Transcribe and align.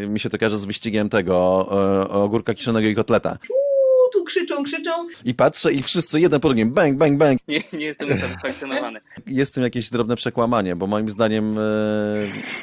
Mi 0.00 0.20
się 0.20 0.30
to 0.30 0.38
kojarzy 0.38 0.58
z 0.58 0.64
wyścigiem 0.64 1.08
tego 1.08 1.36
o, 1.36 2.24
ogórka 2.24 2.54
kiszonego 2.54 2.88
i 2.88 2.94
kotleta. 2.94 3.30
Uuu, 3.30 4.10
tu 4.12 4.24
krzyczą, 4.24 4.62
krzyczą. 4.62 4.90
I 5.24 5.34
patrzę 5.34 5.72
i 5.72 5.82
wszyscy 5.82 6.20
jeden 6.20 6.40
po 6.40 6.48
drugim, 6.48 6.70
bang, 6.70 6.98
bang, 6.98 7.18
bang. 7.18 7.40
Nie, 7.48 7.62
nie 7.72 7.86
jestem 7.86 8.12
usatysfakcjonowany. 8.12 9.00
Jest 9.26 9.52
w 9.52 9.54
tym 9.54 9.64
jakieś 9.64 9.90
drobne 9.90 10.16
przekłamanie, 10.16 10.76
bo 10.76 10.86
moim 10.86 11.10
zdaniem 11.10 11.58
e, 11.58 11.62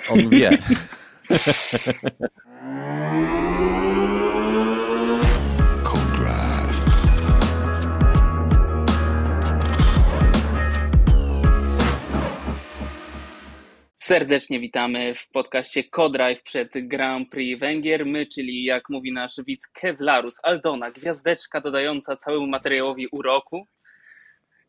on 0.09 0.29
wie. 0.29 0.57
Serdecznie 14.13 14.59
witamy 14.59 15.13
w 15.13 15.29
podcaście 15.29 15.83
Codrive 15.83 16.43
przed 16.43 16.69
Grand 16.75 17.29
Prix 17.29 17.59
Węgier. 17.59 18.05
My, 18.05 18.25
czyli 18.25 18.63
jak 18.63 18.89
mówi 18.89 19.13
nasz 19.13 19.35
widz 19.47 19.67
Kevlarus, 19.67 20.39
Aldona, 20.43 20.91
gwiazdeczka 20.91 21.61
dodająca 21.61 22.17
całemu 22.17 22.47
materiałowi 22.47 23.07
uroku. 23.11 23.67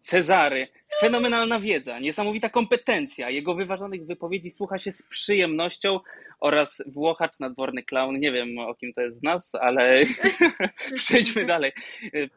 Cezary, 0.04 0.68
fenomenalna 1.00 1.58
wiedza, 1.58 1.98
niesamowita 1.98 2.48
kompetencja. 2.48 3.30
Jego 3.30 3.54
wyważonych 3.54 4.06
wypowiedzi 4.06 4.50
słucha 4.50 4.78
się 4.78 4.92
z 4.92 5.02
przyjemnością 5.02 6.00
oraz 6.40 6.82
Włochacz, 6.86 7.40
nadworny 7.40 7.82
clown. 7.82 8.20
Nie 8.20 8.32
wiem 8.32 8.58
o 8.58 8.74
kim 8.74 8.92
to 8.92 9.00
jest 9.00 9.18
z 9.18 9.22
nas, 9.22 9.54
ale 9.54 10.04
przejdźmy 10.96 11.44
dalej. 11.44 11.72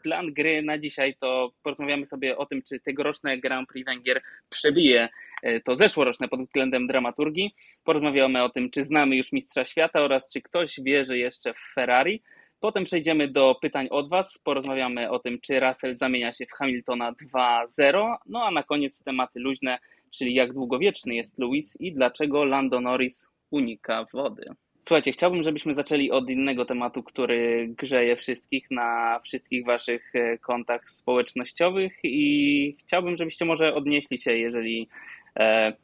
Plan 0.03 0.33
gry 0.33 0.61
na 0.61 0.77
dzisiaj 0.77 1.15
to 1.15 1.51
porozmawiamy 1.63 2.05
sobie 2.05 2.37
o 2.37 2.45
tym, 2.45 2.61
czy 2.61 2.79
tegoroczne 2.79 3.37
Grand 3.37 3.69
Prix 3.69 3.85
Węgier 3.85 4.21
przebije 4.49 5.09
e, 5.43 5.59
to 5.59 5.75
zeszłoroczne 5.75 6.27
pod 6.27 6.41
względem 6.41 6.87
dramaturgii. 6.87 7.55
Porozmawiamy 7.83 8.43
o 8.43 8.49
tym, 8.49 8.69
czy 8.69 8.83
znamy 8.83 9.15
już 9.15 9.31
Mistrza 9.31 9.65
Świata 9.65 10.01
oraz 10.01 10.29
czy 10.29 10.41
ktoś 10.41 10.79
wierzy 10.79 11.17
jeszcze 11.17 11.53
w 11.53 11.59
Ferrari. 11.73 12.23
Potem 12.59 12.83
przejdziemy 12.83 13.27
do 13.27 13.55
pytań 13.61 13.87
od 13.91 14.09
Was. 14.09 14.39
Porozmawiamy 14.43 15.09
o 15.09 15.19
tym, 15.19 15.39
czy 15.41 15.59
Russell 15.59 15.93
zamienia 15.93 16.31
się 16.31 16.45
w 16.45 16.51
Hamiltona 16.51 17.13
2-0. 17.13 18.15
No 18.25 18.43
a 18.43 18.51
na 18.51 18.63
koniec 18.63 19.03
tematy 19.03 19.39
luźne, 19.39 19.79
czyli 20.11 20.33
jak 20.33 20.53
długowieczny 20.53 21.15
jest 21.15 21.39
Lewis 21.39 21.77
i 21.79 21.93
dlaczego 21.93 22.45
Lando 22.45 22.81
Norris 22.81 23.29
unika 23.51 24.05
wody. 24.13 24.45
Słuchajcie, 24.81 25.11
chciałbym, 25.11 25.43
żebyśmy 25.43 25.73
zaczęli 25.73 26.11
od 26.11 26.29
innego 26.29 26.65
tematu, 26.65 27.03
który 27.03 27.67
grzeje 27.77 28.15
wszystkich 28.15 28.71
na 28.71 29.19
wszystkich 29.23 29.65
Waszych 29.65 30.15
e, 30.15 30.37
kontach 30.37 30.89
społecznościowych 30.89 31.93
i 32.03 32.75
chciałbym, 32.79 33.17
żebyście 33.17 33.45
może 33.45 33.75
odnieśli 33.75 34.17
się, 34.17 34.37
jeżeli 34.37 34.89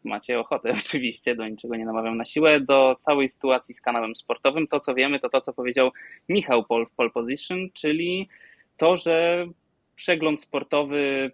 macie 0.03 0.39
ochotę 0.39 0.71
oczywiście, 0.85 1.35
do 1.35 1.47
niczego 1.47 1.75
nie 1.75 1.85
namawiam 1.85 2.17
na 2.17 2.25
siłę, 2.25 2.59
do 2.59 2.95
całej 2.99 3.29
sytuacji 3.29 3.75
z 3.75 3.81
kanałem 3.81 4.15
sportowym. 4.15 4.67
To, 4.67 4.79
co 4.79 4.93
wiemy, 4.93 5.19
to 5.19 5.29
to, 5.29 5.41
co 5.41 5.53
powiedział 5.53 5.91
Michał 6.29 6.63
Pol 6.63 6.85
w 6.85 6.93
Pole 6.93 7.09
Position, 7.09 7.69
czyli 7.73 8.29
to, 8.77 8.97
że 8.97 9.47
przegląd 9.95 10.41
sportowy 10.41 11.31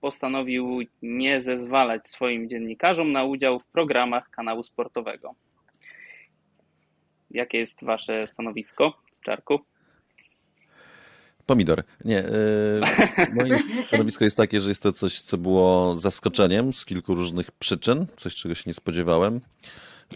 postanowił 0.00 0.80
nie 1.02 1.40
zezwalać 1.40 2.08
swoim 2.08 2.48
dziennikarzom 2.48 3.12
na 3.12 3.24
udział 3.24 3.60
w 3.60 3.66
programach 3.66 4.30
kanału 4.30 4.62
sportowego. 4.62 5.34
Jakie 7.30 7.58
jest 7.58 7.84
Wasze 7.84 8.26
stanowisko, 8.26 9.02
Czarku? 9.24 9.60
Pomidor. 11.50 11.82
Nie. 12.04 12.18
e, 12.18 12.30
Moje 13.34 13.58
stanowisko 13.88 14.24
jest 14.24 14.36
takie, 14.36 14.60
że 14.60 14.68
jest 14.68 14.82
to 14.82 14.92
coś, 14.92 15.20
co 15.20 15.38
było 15.38 15.96
zaskoczeniem 15.98 16.72
z 16.72 16.84
kilku 16.84 17.14
różnych 17.14 17.50
przyczyn, 17.52 18.06
coś, 18.16 18.34
czego 18.34 18.54
się 18.54 18.62
nie 18.66 18.74
spodziewałem. 18.74 19.40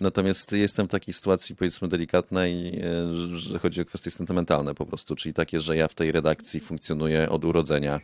Natomiast 0.00 0.52
jestem 0.52 0.86
w 0.86 0.90
takiej 0.90 1.14
sytuacji, 1.14 1.56
powiedzmy, 1.56 1.88
delikatnej, 1.88 2.78
e, 2.78 3.36
że- 3.36 3.58
chodzi 3.58 3.80
o 3.80 3.84
kwestie 3.84 4.10
sentymentalne 4.10 4.74
po 4.74 4.86
prostu, 4.86 5.16
czyli 5.16 5.32
takie, 5.32 5.60
że 5.60 5.76
ja 5.76 5.88
w 5.88 5.94
tej 5.94 6.12
redakcji 6.12 6.60
funkcjonuję 6.60 7.30
od 7.30 7.44
urodzenia. 7.44 8.00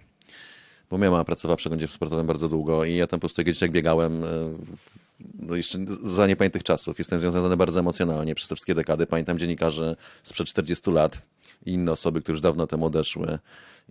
Bo 0.91 0.99
moja 0.99 1.11
mama 1.11 1.25
pracowała 1.25 1.57
w 1.57 1.59
przeglądzie 1.59 1.89
sportowym 1.89 2.27
bardzo 2.27 2.49
długo 2.49 2.85
i 2.85 2.95
ja 2.97 3.07
tam 3.07 3.21
po 3.21 3.27
prostu 3.27 3.41
jak 3.41 3.47
dzieciak 3.47 3.71
biegałem, 3.71 4.25
e, 4.25 4.27
w- 4.27 5.10
no 5.39 5.57
jeszcze 5.57 5.79
za 6.03 6.27
niepamiętych 6.27 6.63
czasów. 6.63 6.99
Jestem 6.99 7.19
związany 7.19 7.57
bardzo 7.57 7.81
emocjonalnie 7.81 8.35
przez 8.35 8.49
te 8.49 8.55
wszystkie 8.55 8.75
dekady. 8.75 9.07
Pamiętam 9.07 9.39
dziennikarzy 9.39 9.97
sprzed 10.23 10.49
40 10.49 10.91
lat 10.91 11.23
i 11.67 11.73
inne 11.73 11.93
osoby, 11.93 12.21
które 12.21 12.33
już 12.33 12.41
dawno 12.41 12.67
temu 12.67 12.87
odeszły. 12.87 13.39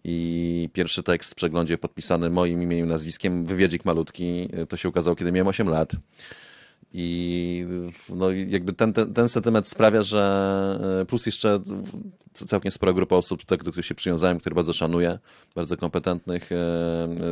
I 0.03 0.69
pierwszy 0.73 1.03
tekst 1.03 1.31
w 1.31 1.35
przeglądzie 1.35 1.77
podpisany 1.77 2.29
moim 2.29 2.61
imieniem, 2.61 2.87
nazwiskiem, 2.87 3.45
wywiadzik 3.45 3.85
malutki, 3.85 4.49
to 4.69 4.77
się 4.77 4.89
ukazało, 4.89 5.15
kiedy 5.15 5.31
miałem 5.31 5.47
8 5.47 5.69
lat. 5.69 5.91
I 6.93 7.65
no, 8.09 8.31
jakby 8.31 8.73
ten, 8.73 8.93
ten, 8.93 9.13
ten 9.13 9.29
sentyment 9.29 9.67
sprawia, 9.67 10.03
że 10.03 11.05
plus 11.07 11.25
jeszcze 11.25 11.59
całkiem 12.33 12.71
spora 12.71 12.93
grupa 12.93 13.15
osób, 13.15 13.45
tak, 13.45 13.63
do 13.63 13.71
których 13.71 13.85
się 13.85 13.95
przywiązałem, 13.95 14.39
które 14.39 14.55
bardzo 14.55 14.73
szanuję, 14.73 15.19
bardzo 15.55 15.77
kompetentnych, 15.77 16.51
e, 16.51 16.55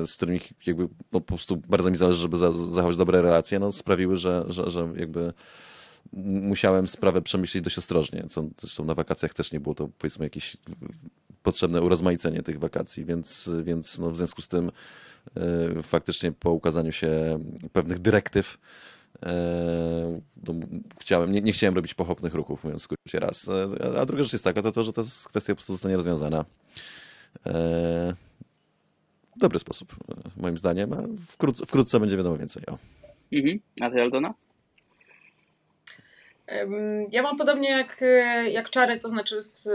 z 0.07 0.15
którymi 0.15 0.39
jakby 0.65 0.83
no, 0.83 1.21
po 1.21 1.21
prostu 1.21 1.57
bardzo 1.57 1.91
mi 1.91 1.97
zależy, 1.97 2.21
żeby 2.21 2.37
za, 2.37 2.51
zachować 2.51 2.97
dobre 2.97 3.21
relacje, 3.21 3.59
no, 3.59 3.71
sprawiły, 3.71 4.17
że, 4.17 4.45
że, 4.47 4.69
że 4.69 4.89
jakby 4.95 5.33
musiałem 6.13 6.87
sprawę 6.87 7.21
przemyśleć 7.21 7.63
dość 7.63 7.77
ostrożnie, 7.77 8.25
co 8.29 8.43
zresztą 8.61 8.85
na 8.85 8.93
wakacjach 8.93 9.33
też 9.33 9.51
nie 9.51 9.59
było 9.59 9.75
to 9.75 9.89
powiedzmy 9.97 10.25
jakieś 10.25 10.57
potrzebne 11.43 11.81
urozmaicenie 11.81 12.43
tych 12.43 12.59
wakacji, 12.59 13.05
więc, 13.05 13.49
więc 13.63 13.99
no, 13.99 14.09
w 14.09 14.15
związku 14.15 14.41
z 14.41 14.47
tym 14.47 14.71
e, 15.35 15.83
faktycznie 15.83 16.31
po 16.31 16.51
ukazaniu 16.51 16.91
się 16.91 17.39
pewnych 17.73 17.99
dyrektyw 17.99 18.57
e, 18.57 18.96
chciałem, 20.99 21.31
nie, 21.31 21.41
nie 21.41 21.51
chciałem 21.51 21.75
robić 21.75 21.93
pochopnych 21.93 22.33
ruchów, 22.33 22.63
mówiąc 22.63 22.81
w 22.81 22.85
skrócie 22.85 23.19
raz. 23.19 23.49
E, 23.49 23.99
A 23.99 24.05
druga 24.05 24.23
rzecz 24.23 24.33
jest 24.33 24.43
taka, 24.43 24.61
to 24.61 24.71
to, 24.71 24.83
że 24.83 24.93
ta 24.93 25.01
kwestia 25.29 25.53
po 25.53 25.55
prostu 25.55 25.73
zostanie 25.73 25.95
rozwiązana 25.95 26.45
e, 27.45 28.13
w 29.35 29.39
dobry 29.39 29.59
sposób, 29.59 29.95
e, 30.09 30.41
moim 30.41 30.57
zdaniem. 30.57 31.17
Wkrótce, 31.17 31.65
wkrótce 31.65 31.99
będzie 31.99 32.17
wiadomo 32.17 32.37
więcej. 32.37 32.63
O. 32.65 32.77
Mhm. 33.31 33.59
A 33.81 33.89
Ty, 33.89 34.01
Aldona? 34.01 34.33
Ja 37.11 37.21
mam 37.23 37.37
podobnie 37.37 37.69
jak, 37.69 37.97
e, 38.01 38.49
jak 38.49 38.69
Czarek, 38.69 39.01
to 39.01 39.09
znaczy 39.09 39.41
z, 39.41 39.67
e, 39.67 39.71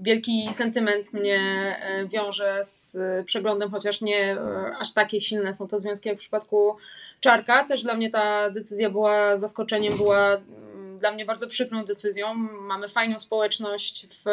wielki 0.00 0.48
sentyment 0.52 1.12
mnie 1.12 1.38
e, 1.80 2.08
wiąże 2.08 2.64
z 2.64 2.96
przeglądem, 3.26 3.70
chociaż 3.70 4.00
nie 4.00 4.36
aż 4.80 4.92
takie 4.92 5.20
silne 5.20 5.54
są 5.54 5.68
to 5.68 5.80
związki 5.80 6.08
jak 6.08 6.18
w 6.18 6.20
przypadku 6.20 6.76
Czarka. 7.20 7.64
Też 7.64 7.82
dla 7.82 7.94
mnie 7.94 8.10
ta 8.10 8.50
decyzja 8.50 8.90
była 8.90 9.36
zaskoczeniem, 9.36 9.96
była 9.96 10.34
mm, 10.34 10.98
dla 10.98 11.12
mnie 11.12 11.24
bardzo 11.24 11.48
przykrą 11.48 11.84
decyzją. 11.84 12.34
Mamy 12.60 12.88
fajną 12.88 13.18
społeczność 13.18 14.06
w, 14.10 14.24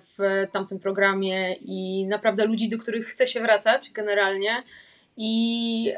w 0.00 0.46
tamtym 0.52 0.78
programie 0.80 1.54
i 1.54 2.06
naprawdę 2.06 2.46
ludzi, 2.46 2.68
do 2.68 2.78
których 2.78 3.06
chce 3.06 3.26
się 3.26 3.40
wracać 3.40 3.90
generalnie. 3.90 4.62
I 5.20 5.92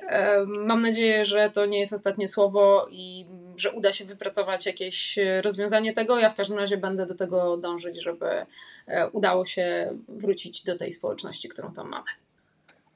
mam 0.66 0.80
nadzieję, 0.80 1.24
że 1.24 1.50
to 1.50 1.66
nie 1.66 1.78
jest 1.80 1.92
ostatnie 1.92 2.28
słowo 2.28 2.88
i 2.90 3.24
że 3.56 3.72
uda 3.72 3.92
się 3.92 4.04
wypracować 4.04 4.66
jakieś 4.66 5.18
e, 5.18 5.42
rozwiązanie 5.42 5.92
tego. 5.92 6.18
Ja 6.18 6.28
w 6.28 6.34
każdym 6.34 6.58
razie 6.58 6.76
będę 6.76 7.06
do 7.06 7.14
tego 7.14 7.56
dążyć, 7.56 8.02
żeby 8.02 8.26
e, 8.86 9.10
udało 9.12 9.44
się 9.44 9.92
wrócić 10.08 10.64
do 10.64 10.78
tej 10.78 10.92
społeczności, 10.92 11.48
którą 11.48 11.72
tam 11.72 11.88
mamy. 11.88 12.04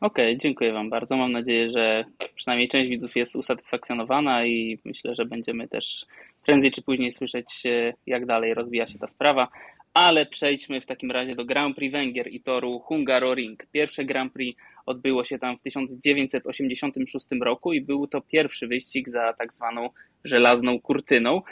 Okej, 0.00 0.38
dziękuję 0.38 0.72
Wam 0.72 0.90
bardzo. 0.90 1.16
Mam 1.16 1.32
nadzieję, 1.32 1.70
że 1.70 2.04
przynajmniej 2.34 2.68
część 2.68 2.90
widzów 2.90 3.16
jest 3.16 3.36
usatysfakcjonowana 3.36 4.46
i 4.46 4.78
myślę, 4.84 5.14
że 5.14 5.24
będziemy 5.24 5.68
też 5.68 6.06
prędzej 6.46 6.70
czy 6.70 6.82
później 6.82 7.12
słyszeć, 7.12 7.66
e, 7.66 7.92
jak 8.06 8.26
dalej 8.26 8.54
rozwija 8.54 8.86
się 8.86 8.98
ta 8.98 9.06
sprawa. 9.06 9.48
Ale 9.94 10.26
przejdźmy 10.26 10.80
w 10.80 10.86
takim 10.86 11.10
razie 11.10 11.34
do 11.34 11.44
Grand 11.44 11.76
Prix 11.76 11.92
Węgier 11.92 12.28
i 12.28 12.40
toru 12.40 12.78
Hungaroring. 12.78 13.66
Pierwsze 13.72 14.04
Grand 14.04 14.32
Prix 14.32 14.60
odbyło 14.86 15.24
się 15.24 15.38
tam 15.38 15.58
w 15.58 15.62
1986 15.62 17.26
roku 17.40 17.72
i 17.72 17.80
był 17.80 18.06
to 18.06 18.20
pierwszy 18.20 18.66
wyścig 18.66 19.08
za 19.08 19.32
tak 19.32 19.52
zwaną 19.52 19.90
żelazną 20.24 20.80
kurtyną. 20.80 21.42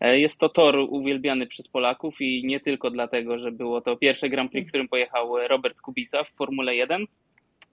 E, 0.00 0.18
Jest 0.18 0.40
to 0.40 0.48
tor 0.48 0.76
uwielbiany 0.76 1.46
przez 1.46 1.68
Polaków 1.68 2.20
i 2.20 2.42
nie 2.46 2.60
tylko 2.60 2.90
dlatego, 2.90 3.38
że 3.38 3.52
było 3.52 3.80
to 3.80 3.96
pierwsze 3.96 4.28
Grand 4.28 4.52
Prix, 4.52 4.66
w 4.66 4.68
którym 4.68 4.88
pojechał 4.88 5.48
Robert 5.48 5.80
Kubica 5.80 6.24
w 6.24 6.30
Formule 6.30 6.76
1. 6.76 7.06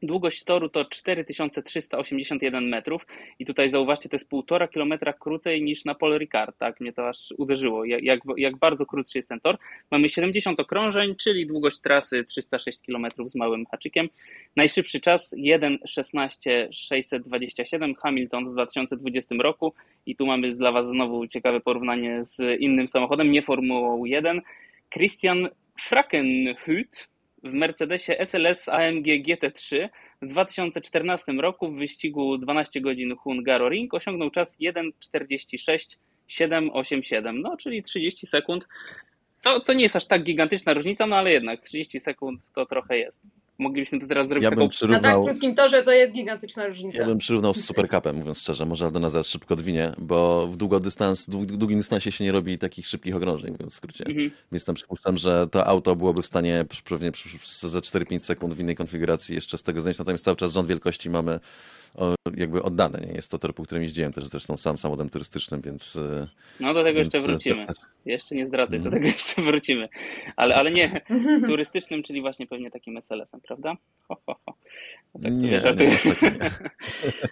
Długość 0.03 0.43
toru 0.43 0.69
to 0.69 0.85
4381 0.85 2.69
metrów 2.69 3.05
i 3.39 3.45
tutaj 3.45 3.69
zauważcie, 3.69 4.09
to 4.09 4.15
jest 4.15 4.29
półtora 4.29 4.67
kilometra 4.67 5.13
krócej 5.13 5.61
niż 5.61 5.85
na 5.85 5.95
Paul 5.95 6.17
Ricard, 6.17 6.57
tak? 6.57 6.79
Mnie 6.79 6.93
to 6.93 7.07
aż 7.07 7.33
uderzyło, 7.37 7.85
jak, 7.85 8.19
jak, 8.37 8.57
bardzo 8.57 8.85
krótszy 8.85 9.17
jest 9.17 9.29
ten 9.29 9.39
tor. 9.39 9.57
Mamy 9.91 10.09
70 10.09 10.59
okrążeń, 10.59 11.15
czyli 11.15 11.47
długość 11.47 11.79
trasy 11.79 12.23
306 12.23 12.79
km 12.85 13.05
z 13.25 13.35
małym 13.35 13.65
haczykiem. 13.65 14.09
Najszybszy 14.55 14.99
czas 14.99 15.35
1.16.627 15.37 17.95
Hamilton 17.95 18.49
w 18.49 18.53
2020 18.53 19.35
roku 19.39 19.73
i 20.05 20.15
tu 20.15 20.25
mamy 20.25 20.51
dla 20.51 20.71
Was 20.71 20.87
znowu 20.87 21.27
ciekawe 21.27 21.59
porównanie 21.59 22.23
z 22.23 22.61
innym 22.61 22.87
samochodem, 22.87 23.31
nie 23.31 23.41
Formułą 23.41 24.05
1. 24.05 24.41
Christian 24.89 25.49
Frackenhüt 25.89 27.07
w 27.43 27.53
Mercedesie 27.53 28.19
SLS 28.19 28.69
AMG 28.69 29.05
GT3 29.05 29.89
w 30.21 30.27
2014 30.27 31.31
roku 31.31 31.71
w 31.71 31.75
wyścigu 31.75 32.37
12 32.37 32.81
godzin 32.81 33.15
Hungaroring 33.15 33.93
osiągnął 33.93 34.29
czas 34.29 34.59
1.46 34.61 35.97
787, 36.27 37.41
no 37.41 37.57
czyli 37.57 37.83
30 37.83 38.27
sekund. 38.27 38.67
To, 39.43 39.59
to 39.59 39.73
nie 39.73 39.83
jest 39.83 39.95
aż 39.95 40.05
tak 40.05 40.23
gigantyczna 40.23 40.73
różnica, 40.73 41.07
no 41.07 41.15
ale 41.15 41.31
jednak 41.31 41.61
30 41.61 41.99
sekund 41.99 42.41
to 42.55 42.65
trochę 42.65 42.97
jest. 42.97 43.21
Moglibyśmy 43.57 43.99
tu 43.99 44.07
teraz 44.07 44.27
zrobić 44.27 44.43
Ja 44.43 44.49
taką... 44.49 44.55
bym 44.59 44.65
Na 44.65 44.69
tak 44.69 44.75
przyrównał, 44.77 45.23
krótkim 45.25 45.55
torze 45.55 45.83
to 45.83 45.91
jest 45.91 46.13
gigantyczna 46.13 46.67
różnica. 46.67 46.99
ja 46.99 47.05
bym 47.05 47.17
przyrównał 47.17 47.53
z 47.53 47.65
Supercupem, 47.65 48.15
mówiąc 48.15 48.39
szczerze. 48.39 48.65
Może 48.65 48.85
Aldona 48.85 49.09
zaraz 49.09 49.27
szybko 49.27 49.53
odwinie, 49.53 49.91
bo 49.97 50.47
w 50.47 50.57
długodystans, 50.57 51.29
dłu- 51.29 51.45
długim 51.45 51.77
dystansie 51.77 52.11
się 52.11 52.23
nie 52.23 52.31
robi 52.31 52.57
takich 52.57 52.87
szybkich 52.87 53.15
okrążeń, 53.15 53.51
mówiąc 53.51 53.73
w 53.73 53.75
skrócie. 53.75 54.05
Mhm. 54.05 54.31
Więc 54.51 54.65
tam 54.65 54.75
przypuszczam, 54.75 55.17
że 55.17 55.47
to 55.51 55.65
auto 55.67 55.95
byłoby 55.95 56.21
w 56.21 56.25
stanie 56.25 56.65
pewnie 56.89 57.11
za 57.53 57.79
4-5 57.79 58.19
sekund 58.19 58.53
w 58.53 58.59
innej 58.59 58.75
konfiguracji 58.75 59.35
jeszcze 59.35 59.57
z 59.57 59.63
tego 59.63 59.81
zdjąć. 59.81 59.99
Natomiast 59.99 60.23
cały 60.23 60.37
czas 60.37 60.53
rząd 60.53 60.67
wielkości 60.67 61.09
mamy 61.09 61.39
jakby 62.37 62.63
oddany. 62.63 63.05
Nie? 63.07 63.13
Jest 63.13 63.31
to 63.31 63.37
tor, 63.39 63.53
po 63.55 63.63
którym 63.63 63.83
jeździłem 63.83 64.13
też 64.13 64.25
zresztą 64.25 64.57
sam 64.57 64.77
samochodem 64.77 65.09
turystycznym, 65.09 65.61
więc... 65.61 65.97
No 66.59 66.73
do 66.73 66.83
tego 66.83 66.99
więc, 66.99 67.13
jeszcze 67.13 67.27
wrócimy. 67.27 67.65
te- 67.65 67.73
Jeszcze 68.05 68.35
nie 68.35 68.47
zdradzaj, 68.47 68.79
do 68.79 68.85
Mhm. 68.85 69.03
tego 69.03 69.13
jeszcze 69.13 69.41
wrócimy. 69.41 69.89
Ale, 70.35 70.55
ale 70.55 70.71
nie 70.71 71.01
turystycznym, 71.47 72.03
czyli 72.03 72.21
właśnie 72.21 72.47
pewnie 72.47 72.71
takim 72.71 72.97
SLS-em, 72.97 73.41
prawda? 73.41 73.77
Ho, 74.07 74.17
ho, 74.25 74.35
ho. 74.45 74.53
Tak 75.13 75.31
Nie, 75.31 75.35
sobie 75.35 75.49
nie, 75.49 75.57
aż 75.57 75.63
tak 75.63 76.21
nie. 76.21 76.49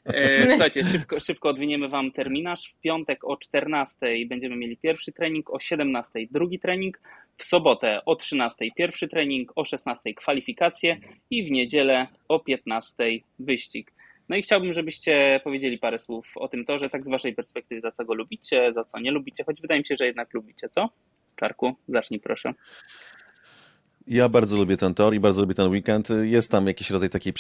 E, 0.13 0.47
Słuchajcie, 0.47 0.83
szybko, 0.83 1.19
szybko 1.19 1.49
odwiniemy 1.49 1.89
Wam 1.89 2.11
terminarz. 2.11 2.69
W 2.69 2.75
piątek 2.81 3.23
o 3.23 3.37
14 3.37 4.07
będziemy 4.27 4.55
mieli 4.55 4.77
pierwszy 4.77 5.11
trening, 5.11 5.49
o 5.49 5.59
17 5.59 6.19
drugi 6.31 6.59
trening, 6.59 6.99
w 7.37 7.43
sobotę 7.43 8.01
o 8.05 8.15
13 8.15 8.71
pierwszy 8.77 9.07
trening, 9.07 9.51
o 9.55 9.65
16 9.65 10.13
kwalifikacje 10.13 10.97
i 11.29 11.47
w 11.47 11.51
niedzielę 11.51 12.07
o 12.27 12.39
15 12.39 13.03
wyścig. 13.39 13.91
No 14.29 14.35
i 14.35 14.41
chciałbym, 14.41 14.73
żebyście 14.73 15.41
powiedzieli 15.43 15.77
parę 15.77 15.99
słów 15.99 16.31
o 16.35 16.47
tym 16.47 16.65
torze, 16.65 16.89
tak 16.89 17.05
z 17.05 17.09
Waszej 17.09 17.35
perspektywy, 17.35 17.81
za 17.81 17.91
co 17.91 18.05
go 18.05 18.13
lubicie, 18.13 18.73
za 18.73 18.83
co 18.83 18.99
nie 18.99 19.11
lubicie, 19.11 19.43
choć 19.43 19.61
wydaje 19.61 19.79
mi 19.79 19.85
się, 19.85 19.95
że 19.99 20.05
jednak 20.05 20.33
lubicie, 20.33 20.69
co? 20.69 20.89
Czarku, 21.35 21.75
zacznij 21.87 22.19
proszę. 22.19 22.53
Ja 24.07 24.29
bardzo 24.29 24.57
lubię 24.57 24.77
ten 24.77 24.93
tor 24.93 25.15
i 25.15 25.19
bardzo 25.19 25.41
lubię 25.41 25.53
ten 25.53 25.71
weekend. 25.71 26.07
Jest 26.23 26.51
tam 26.51 26.67
jakiś 26.67 26.89
rodzaj 26.89 27.09
takiej 27.09 27.33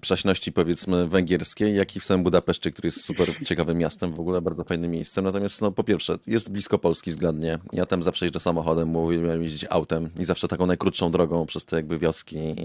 przaśności, 0.00 0.52
powiedzmy 0.52 1.08
węgierskiej, 1.08 1.76
jak 1.76 1.96
i 1.96 2.00
w 2.00 2.04
samym 2.04 2.24
Budapeszcie, 2.24 2.70
który 2.70 2.86
jest 2.86 3.04
super 3.04 3.44
ciekawym 3.44 3.78
miastem, 3.78 4.14
w 4.14 4.20
ogóle 4.20 4.42
bardzo 4.42 4.64
fajnym 4.64 4.90
miejscem. 4.90 5.24
Natomiast 5.24 5.60
no 5.60 5.72
po 5.72 5.84
pierwsze, 5.84 6.18
jest 6.26 6.52
blisko 6.52 6.78
Polski 6.78 7.10
względnie. 7.10 7.58
Ja 7.72 7.86
tam 7.86 8.02
zawsze 8.02 8.24
jeżdżę 8.24 8.40
samochodem, 8.40 8.96
uwielbiam 8.96 9.42
jeździć 9.42 9.66
autem 9.70 10.10
i 10.18 10.24
zawsze 10.24 10.48
taką 10.48 10.66
najkrótszą 10.66 11.10
drogą 11.10 11.46
przez 11.46 11.64
te 11.64 11.76
jakby 11.76 11.98
wioski 11.98 12.36
i, 12.36 12.60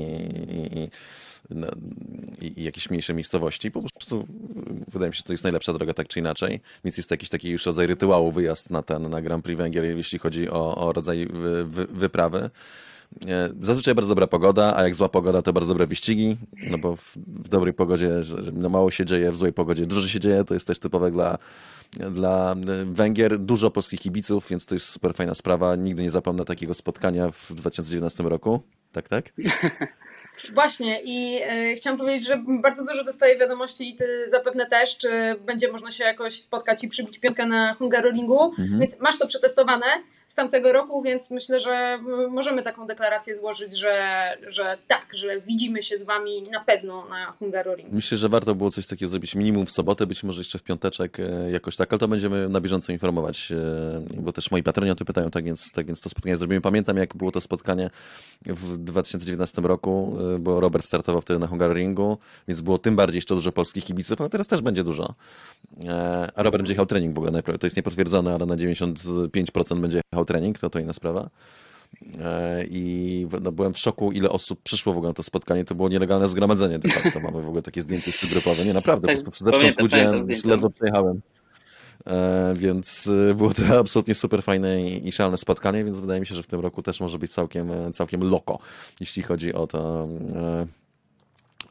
i, 0.54 0.84
i, 0.84 0.90
no, 1.50 1.68
i, 2.42 2.63
jakieś 2.63 2.90
mniejsze 2.90 3.13
miejscowości. 3.13 3.72
Po 3.72 3.81
prostu 3.81 4.28
wydaje 4.88 5.10
mi 5.10 5.16
się, 5.16 5.18
że 5.18 5.24
to 5.24 5.34
jest 5.34 5.44
najlepsza 5.44 5.74
droga 5.74 5.94
tak 5.94 6.08
czy 6.08 6.19
inaczej. 6.19 6.62
Więc 6.86 6.98
jest 6.98 7.12
jakiś 7.12 7.30
taki 7.30 7.50
już 7.50 7.66
rodzaj 7.66 7.88
rytuału 7.88 8.31
wyjazd 8.31 8.69
na 8.69 8.81
ten, 8.81 9.10
na 9.10 9.22
Grand 9.22 9.44
Prix 9.44 9.58
Węgier, 9.58 9.86
jeśli 9.86 10.19
chodzi 10.19 10.50
o, 10.50 10.75
o 10.75 10.94
rodzaj 10.94 11.28
wy, 11.28 11.66
wy, 11.66 11.86
wyprawy. 11.86 12.50
E, 13.28 13.50
Zazwyczaj 13.62 13.96
bardzo 13.96 14.10
dobra 14.10 14.28
pogoda, 14.28 14.74
a 14.78 14.84
jak 14.84 14.96
zła 14.96 15.10
pogoda, 15.10 15.42
to 15.42 15.54
bardzo 15.54 15.74
dobre 15.74 15.88
wyścigi, 15.88 16.38
no 16.69 16.78
bo 16.78 16.96
w, 16.96 17.18
w 17.18 17.50
dobrej 17.50 17.74
pogodzie 17.74 18.10
no 18.54 18.69
mało 18.69 18.92
się 18.92 19.06
dzieje, 19.06 19.31
w 19.31 19.36
złej 19.36 19.54
pogodzie 19.54 19.86
dużo 19.86 20.07
się 20.07 20.19
dzieje, 20.19 20.44
to 20.44 20.54
jest 20.54 20.68
też 20.68 20.80
typowe 20.80 21.12
dla, 21.12 21.38
dla 22.12 22.52
e, 22.52 22.86
Węgier. 22.86 23.40
Dużo 23.40 23.72
polskich 23.72 24.00
kibiców, 24.00 24.50
więc 24.50 24.66
to 24.66 24.75
jest 24.75 24.90
super 24.90 25.13
fajna 25.13 25.36
sprawa. 25.36 25.75
Nigdy 25.75 26.04
nie 26.04 26.10
zapomnę 26.10 26.46
takiego 26.46 26.74
spotkania 26.74 27.31
w 27.31 27.54
2019 27.54 28.24
roku. 28.24 28.62
Tak, 28.92 29.08
tak? 29.08 29.25
Właśnie 30.54 31.01
i 31.04 31.40
e, 31.44 31.75
chciałam 31.75 32.00
powiedzieć, 32.00 32.28
że 32.28 32.44
bardzo 32.62 32.86
dużo 32.86 33.04
dostaję 33.04 33.38
wiadomości 33.40 33.90
i 33.90 33.96
ty 33.96 34.30
zapewne 34.30 34.66
też, 34.66 34.98
czy 34.98 35.10
będzie 35.46 35.72
można 35.72 35.92
się 35.92 36.04
jakoś 36.04 36.42
spotkać 36.42 36.84
i 36.84 36.88
przybić 36.88 37.19
piątkę 37.19 37.46
na 37.46 37.74
Hungaroringu, 37.74 38.44
Mhm. 38.60 38.80
więc 38.80 39.00
masz 39.00 39.18
to 39.19 39.28
przetestowane 39.28 39.86
z 40.27 40.36
tamtego 40.36 40.74
roku, 40.74 41.01
więc 41.01 41.31
myślę, 41.31 41.60
że 41.60 42.00
możemy 42.30 42.63
taką 42.63 42.88
deklarację 42.88 43.36
złożyć, 43.36 43.77
że, 43.77 44.38
że 44.48 44.77
tak, 44.88 45.06
że 45.13 45.42
widzimy 45.42 45.83
się 45.83 45.98
z 45.98 46.04
wami 46.04 46.42
na 46.51 46.60
pewno 46.60 47.06
na 47.10 47.31
Hungaroringu. 47.31 47.95
Myślę, 47.95 48.18
że 48.18 48.30
warto 48.30 48.56
było 48.56 48.72
coś 48.72 48.88
takiego 48.88 49.10
zrobić 49.10 49.36
minimum 49.36 49.66
w 49.66 49.72
sobotę, 49.72 50.07
być 50.07 50.24
może 50.24 50.39
jeszcze 50.39 50.60
w 50.60 50.63
piąteczek 50.63 51.19
e, 51.19 51.51
jakoś 51.51 51.75
tak, 51.75 51.94
ale 51.94 52.00
to 52.00 52.07
będziemy 52.07 52.50
na 52.50 52.62
bieżąco 52.62 52.92
informować, 52.92 53.51
e, 53.51 54.22
bo 54.22 54.33
też 54.33 54.51
moi 54.51 54.63
patroni 54.63 54.92
o 54.92 54.95
to 54.95 55.06
pytają, 55.06 55.31
tak 55.31 55.44
więc, 55.44 55.72
tak 55.72 55.86
więc 55.86 56.01
to 56.01 56.10
spotkanie 56.10 56.36
zrobimy. 56.36 56.62
Pamiętam, 56.62 56.98
jak 56.98 57.16
było 57.16 57.31
to 57.31 57.42
spotkanie 57.42 57.89
w 58.45 58.77
2019 58.77 59.62
roku, 59.62 60.18
e, 60.36 60.39
bo 60.39 60.60
Robert 60.60 60.86
startował 60.86 61.22
wtedy 61.22 61.39
na 61.39 61.48
Hungaroringu, 61.48 62.18
więc 62.48 62.62
było 62.62 62.77
tym 62.77 62.95
bardziej 62.95 63.18
jeszcze 63.18 63.36
dużo 63.36 63.51
polskich 63.51 63.86
kibiców, 63.86 64.22
ale 64.22 64.30
teraz 64.30 64.48
też 64.48 64.62
będzie 64.62 64.83
dużo. 64.83 65.13
A 66.36 66.44
Robert 66.44 66.62
będzie 66.62 66.74
jechał 66.74 66.86
trening 66.86 67.16
w 67.16 67.18
ogóle, 67.18 67.44
to 67.44 67.68
jest 67.68 67.75
niepotwierdzone, 67.75 68.33
ale 68.33 68.45
na 68.45 68.56
95% 68.56 69.80
będzie 69.80 70.01
jechał 70.16 70.26
trening, 70.26 70.60
to 70.60 70.70
to 70.70 70.80
inna 70.80 70.94
sprawa. 70.94 71.30
E, 72.20 72.66
I 72.70 73.28
no, 73.42 73.52
byłem 73.52 73.74
w 73.74 73.80
szoku, 73.80 74.12
ile 74.12 74.30
osób 74.30 74.62
przyszło 74.64 74.94
w 74.94 74.98
ogóle 74.98 75.10
na 75.10 75.14
to 75.14 75.24
spotkanie. 75.24 75.66
To 75.66 75.76
było 75.76 75.90
nielegalne 75.90 76.28
zgromadzenie 76.28 76.80
de 76.80 76.90
facto. 76.90 77.20
Mamy 77.20 77.42
w 77.42 77.48
ogóle 77.48 77.62
takie 77.62 77.82
zdjęcie 77.82 78.28
grupowe. 78.28 78.66
Nie, 78.66 78.74
naprawdę, 78.74 79.08
Tak, 79.08 79.18
po 79.18 79.24
prostu 79.24 79.46
w 79.46 79.82
ludzie 79.82 80.12
zdjęcia. 80.24 80.50
ledwo 80.50 80.70
przejechałem. 80.70 81.22
E, 82.08 82.54
więc 82.58 83.08
e, 83.08 83.34
było 83.34 83.54
to 83.54 83.62
absolutnie 83.80 84.16
super 84.16 84.44
fajne 84.44 84.82
i, 84.90 85.12
szalone 85.12 85.38
spotkanie, 85.38 85.84
więc 85.84 86.00
wydaje 86.00 86.20
mi 86.20 86.26
się, 86.26 86.36
że 86.36 86.44
w 86.44 86.48
tym 86.48 86.60
roku 86.60 86.82
też 86.82 87.00
może 87.00 87.20
być 87.20 87.32
całkiem, 87.32 87.72
całkiem 87.94 88.24
loko, 88.24 88.60
jeśli 89.00 89.24
chodzi 89.24 89.54
o 89.54 89.68
to, 89.68 90.08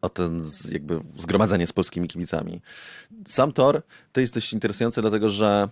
o 0.01 0.09
ten 0.09 0.45
jakby 0.71 1.01
zgromadzenie 1.17 1.67
z 1.67 1.73
polskimi 1.73 2.09
kibicami. 2.09 2.61
Sam 3.27 3.53
tor 3.53 3.83
to 4.13 4.21
jest 4.21 4.35
dość 4.35 4.53
interesujące, 4.53 5.01
dlatego 5.01 5.31
że 5.31 5.69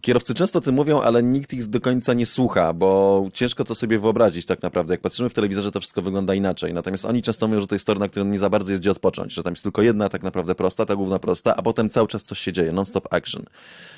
kierowcy 0.00 0.34
często 0.34 0.58
o 0.58 0.62
tym 0.62 0.74
mówią, 0.74 1.00
ale 1.00 1.22
nikt 1.22 1.52
ich 1.52 1.66
do 1.66 1.80
końca 1.80 2.14
nie 2.14 2.26
słucha, 2.26 2.72
bo 2.72 3.28
ciężko 3.32 3.64
to 3.64 3.74
sobie 3.74 3.98
wyobrazić 3.98 4.46
tak 4.46 4.62
naprawdę. 4.62 4.94
Jak 4.94 5.00
patrzymy 5.00 5.28
w 5.28 5.34
telewizorze, 5.34 5.70
to 5.70 5.80
wszystko 5.80 6.02
wygląda 6.02 6.34
inaczej. 6.34 6.74
Natomiast 6.74 7.04
oni 7.04 7.22
często 7.22 7.48
mówią, 7.48 7.60
że 7.60 7.66
to 7.66 7.74
jest 7.74 7.86
tor, 7.86 7.98
na 7.98 8.08
którym 8.08 8.30
nie 8.30 8.38
za 8.38 8.50
bardzo 8.50 8.70
jest 8.70 8.82
gdzie 8.82 8.90
odpocząć, 8.90 9.34
że 9.34 9.42
tam 9.42 9.52
jest 9.52 9.62
tylko 9.62 9.82
jedna 9.82 10.08
tak 10.08 10.22
naprawdę 10.22 10.54
prosta, 10.54 10.86
ta 10.86 10.96
główna 10.96 11.18
prosta, 11.18 11.56
a 11.56 11.62
potem 11.62 11.88
cały 11.88 12.08
czas 12.08 12.22
coś 12.22 12.38
się 12.38 12.52
dzieje, 12.52 12.72
non-stop 12.72 13.14
action. 13.14 13.44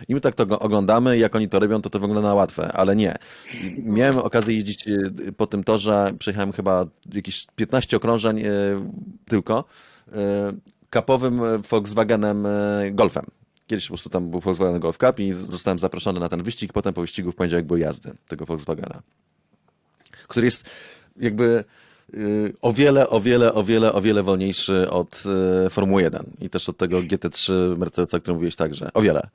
I 0.08 0.14
my 0.14 0.20
tak 0.20 0.34
to 0.34 0.58
oglądamy, 0.58 1.18
jak 1.18 1.36
oni 1.36 1.48
to 1.48 1.58
robią, 1.58 1.82
to 1.82 1.90
to 1.90 1.98
wygląda 1.98 2.28
na 2.28 2.34
łatwe, 2.34 2.72
ale 2.72 2.96
nie. 2.96 3.16
Miałem 3.78 4.18
okazję 4.18 4.54
jeździć 4.54 4.88
e, 4.88 5.32
po 5.36 5.46
tym 5.46 5.64
torze, 5.64 6.12
przejechałem 6.18 6.52
chyba 6.52 6.86
jakieś 7.14 7.46
15 7.56 7.96
okrążeń 7.96 8.40
e, 8.40 8.50
tylko, 9.24 9.64
e, 10.12 10.52
kapowym 10.90 11.44
e, 11.44 11.58
Volkswagenem 11.58 12.46
e, 12.46 12.50
Golfem. 12.90 13.37
Kiedyś 13.68 13.86
po 13.86 13.88
prostu 13.88 14.10
tam 14.10 14.30
był 14.30 14.40
Volkswagen 14.40 14.80
Golf 14.80 14.98
Cup 14.98 15.20
i 15.20 15.32
zostałem 15.32 15.78
zaproszony 15.78 16.20
na 16.20 16.28
ten 16.28 16.42
wyścig, 16.42 16.72
potem 16.72 16.94
po 16.94 17.00
wyścigu 17.00 17.32
w 17.32 17.34
poniedziałek 17.34 17.66
były 17.66 17.80
jazdy 17.80 18.14
tego 18.28 18.46
Volkswagena, 18.46 19.02
który 20.28 20.46
jest 20.46 20.64
jakby 21.16 21.64
y, 22.14 22.54
o 22.62 22.72
wiele, 22.72 23.08
o 23.08 23.20
wiele, 23.20 23.54
o 23.54 23.64
wiele, 23.64 23.92
o 23.92 24.00
wiele 24.00 24.22
wolniejszy 24.22 24.90
od 24.90 25.22
y, 25.66 25.70
Formuły 25.70 26.02
1 26.02 26.22
i 26.40 26.50
też 26.50 26.68
od 26.68 26.76
tego 26.76 27.00
GT3 27.00 27.78
Mercedesa, 27.78 28.16
o 28.16 28.20
którym 28.20 28.36
mówiłeś 28.36 28.56
także. 28.56 28.90
O 28.94 29.02
wiele. 29.02 29.28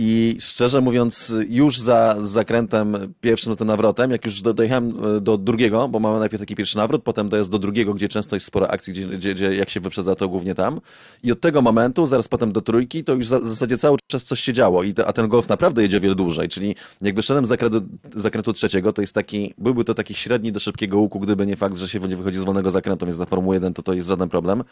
I 0.00 0.36
szczerze 0.40 0.80
mówiąc, 0.80 1.32
już 1.48 1.78
za 1.78 2.16
zakrętem 2.20 3.14
pierwszym, 3.20 3.52
za 3.52 3.56
tym 3.56 3.66
nawrotem, 3.66 4.10
jak 4.10 4.26
już 4.26 4.42
do, 4.42 4.54
dojechałem 4.54 4.92
e, 5.16 5.20
do 5.20 5.38
drugiego, 5.38 5.88
bo 5.88 6.00
mamy 6.00 6.18
najpierw 6.18 6.42
taki 6.42 6.54
pierwszy 6.54 6.76
nawrót, 6.76 7.02
potem 7.02 7.28
dojazd 7.28 7.50
do 7.50 7.58
drugiego, 7.58 7.94
gdzie 7.94 8.08
często 8.08 8.36
jest 8.36 8.46
sporo 8.46 8.70
akcji, 8.70 8.92
gdzie, 8.92 9.06
gdzie, 9.06 9.34
gdzie 9.34 9.54
jak 9.54 9.70
się 9.70 9.80
wyprzedza, 9.80 10.14
to 10.14 10.28
głównie 10.28 10.54
tam. 10.54 10.80
I 11.22 11.32
od 11.32 11.40
tego 11.40 11.62
momentu, 11.62 12.06
zaraz 12.06 12.28
potem 12.28 12.52
do 12.52 12.60
trójki, 12.60 13.04
to 13.04 13.14
już 13.14 13.26
za, 13.26 13.38
w 13.38 13.46
zasadzie 13.48 13.78
cały 13.78 13.98
czas 14.06 14.24
coś 14.24 14.40
się 14.40 14.52
działo. 14.52 14.82
I 14.82 14.94
te, 14.94 15.06
a 15.06 15.12
ten 15.12 15.28
golf 15.28 15.48
naprawdę 15.48 15.82
jedzie 15.82 16.00
wiele 16.00 16.14
dłużej. 16.14 16.48
Czyli 16.48 16.74
jak 17.00 17.14
wyszedłem 17.14 17.46
z 17.46 17.48
zakrętu, 17.48 17.80
zakrętu 18.14 18.52
trzeciego, 18.52 18.92
to 18.92 19.00
jest 19.00 19.14
taki, 19.14 19.54
byłby 19.58 19.84
to 19.84 19.94
taki 19.94 20.14
średni 20.14 20.52
do 20.52 20.60
szybkiego 20.60 20.98
łuku, 20.98 21.20
gdyby 21.20 21.46
nie 21.46 21.56
fakt, 21.56 21.76
że 21.76 21.88
się 21.88 22.00
wychodzi 22.00 22.38
z 22.38 22.44
wolnego 22.44 22.70
zakrętu, 22.70 23.06
więc 23.06 23.18
na 23.18 23.26
Formułę 23.26 23.56
1 23.56 23.74
to 23.74 23.82
to 23.82 23.92
jest 23.92 24.08
żaden 24.08 24.28
problem. 24.28 24.64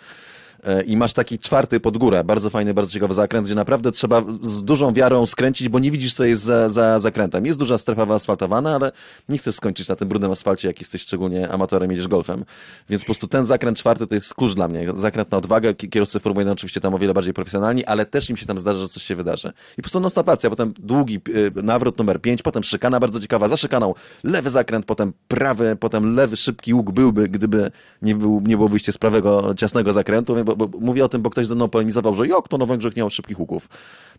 E, 0.65 0.83
i 0.83 0.97
masz 0.97 1.13
taki 1.13 1.39
czwarty 1.39 1.81
pod 1.81 1.99
górę, 1.99 2.25
bardzo 2.25 2.51
fajny, 2.51 2.75
bardzo 2.75 2.93
ciekawy 2.93 3.15
zakręt, 3.15 3.47
gdzie 3.47 3.55
naprawdę 3.55 3.93
trzeba 3.93 4.23
z 4.43 4.65
dużą 4.65 4.93
wiarą 4.93 5.27
skręcić, 5.27 5.69
bo 5.69 5.79
nie 5.79 5.91
widzisz, 5.91 6.15
co 6.15 6.25
jest 6.25 6.43
za, 6.43 6.69
za 6.69 7.01
zakrętem. 7.01 7.47
Jest 7.47 7.59
duża 7.59 7.79
strefa 7.79 8.07
wyasfaltowana, 8.07 8.75
ale 8.75 8.93
nie 9.29 9.39
chcesz 9.39 9.55
skończyć 9.55 9.89
na 9.89 9.97
tym 9.97 10.09
brudnym 10.09 10.31
asfalcie, 10.31 10.69
jak 10.69 10.81
jesteś 10.81 11.03
szczególnie 11.03 11.49
amatorem, 11.49 11.91
jedziesz 11.91 12.09
golfem. 12.09 12.45
Więc 12.91 13.03
po 13.03 13.07
prostu 13.07 13.27
ten 13.29 13.47
zakręt 13.47 13.79
czwarty 13.79 14.07
to 14.07 14.15
jest 14.15 14.35
kurz 14.35 14.55
dla 14.55 14.69
mnie. 14.69 14.87
Zakręt 14.97 15.31
na 15.31 15.39
odwagę, 15.39 15.75
ki- 15.75 15.89
kierowcy 15.89 16.21
Formuły 16.21 16.43
1 16.43 16.53
oczywiście 16.53 16.81
tam 16.81 16.95
o 16.95 16.99
wiele 16.99 17.15
bardziej 17.15 17.35
profesjonalni, 17.35 17.85
ale 17.85 18.07
też 18.07 18.31
im 18.31 18.37
się 18.37 18.47
tam 18.47 18.59
zdarza, 18.59 18.79
że 18.79 18.89
coś 18.89 19.03
się 19.03 19.17
wydarzy. 19.17 19.49
I 19.73 19.77
po 19.77 19.83
prostu 19.83 20.01
non 20.01 20.11
stopacja, 20.11 20.51
potem 20.51 20.75
długi 20.79 21.21
y, 21.29 21.53
nawrót 21.63 21.99
numer 21.99 22.21
5, 22.21 22.43
potem 22.43 22.63
szykana 22.65 23.01
bardzo 23.01 23.21
ciekawa, 23.21 23.49
za 23.49 23.57
szykaną 23.57 23.95
lewy 24.25 24.51
zakręt, 24.51 24.87
potem 24.87 25.13
prawy, 25.29 25.77
potem 25.81 26.15
lewy 26.15 26.37
szybki 26.37 26.75
łuk 26.75 26.91
byłby, 26.91 27.29
gdyby 27.29 27.71
nie, 28.03 28.15
był, 28.15 28.43
nie 28.47 28.57
było 28.57 28.69
wyjście 28.69 28.93
z 28.93 28.99
prawego 28.99 29.55
ciasnego 29.57 29.93
zakrętu, 29.93 30.35
bo, 30.47 30.69
bo, 30.69 30.79
mówię 30.81 31.05
o 31.05 31.09
tym, 31.09 31.23
bo 31.23 31.31
ktoś 31.31 31.47
ze 31.47 31.55
mną 31.55 31.69
polemizował, 31.69 32.15
że 32.15 32.29
jak 32.29 32.49
to 32.49 32.59
na 32.59 32.67
Węgrzech 32.67 32.97
nie 32.97 33.05
ma 33.05 33.11
szybkich 33.11 33.41
łuków. 33.41 33.69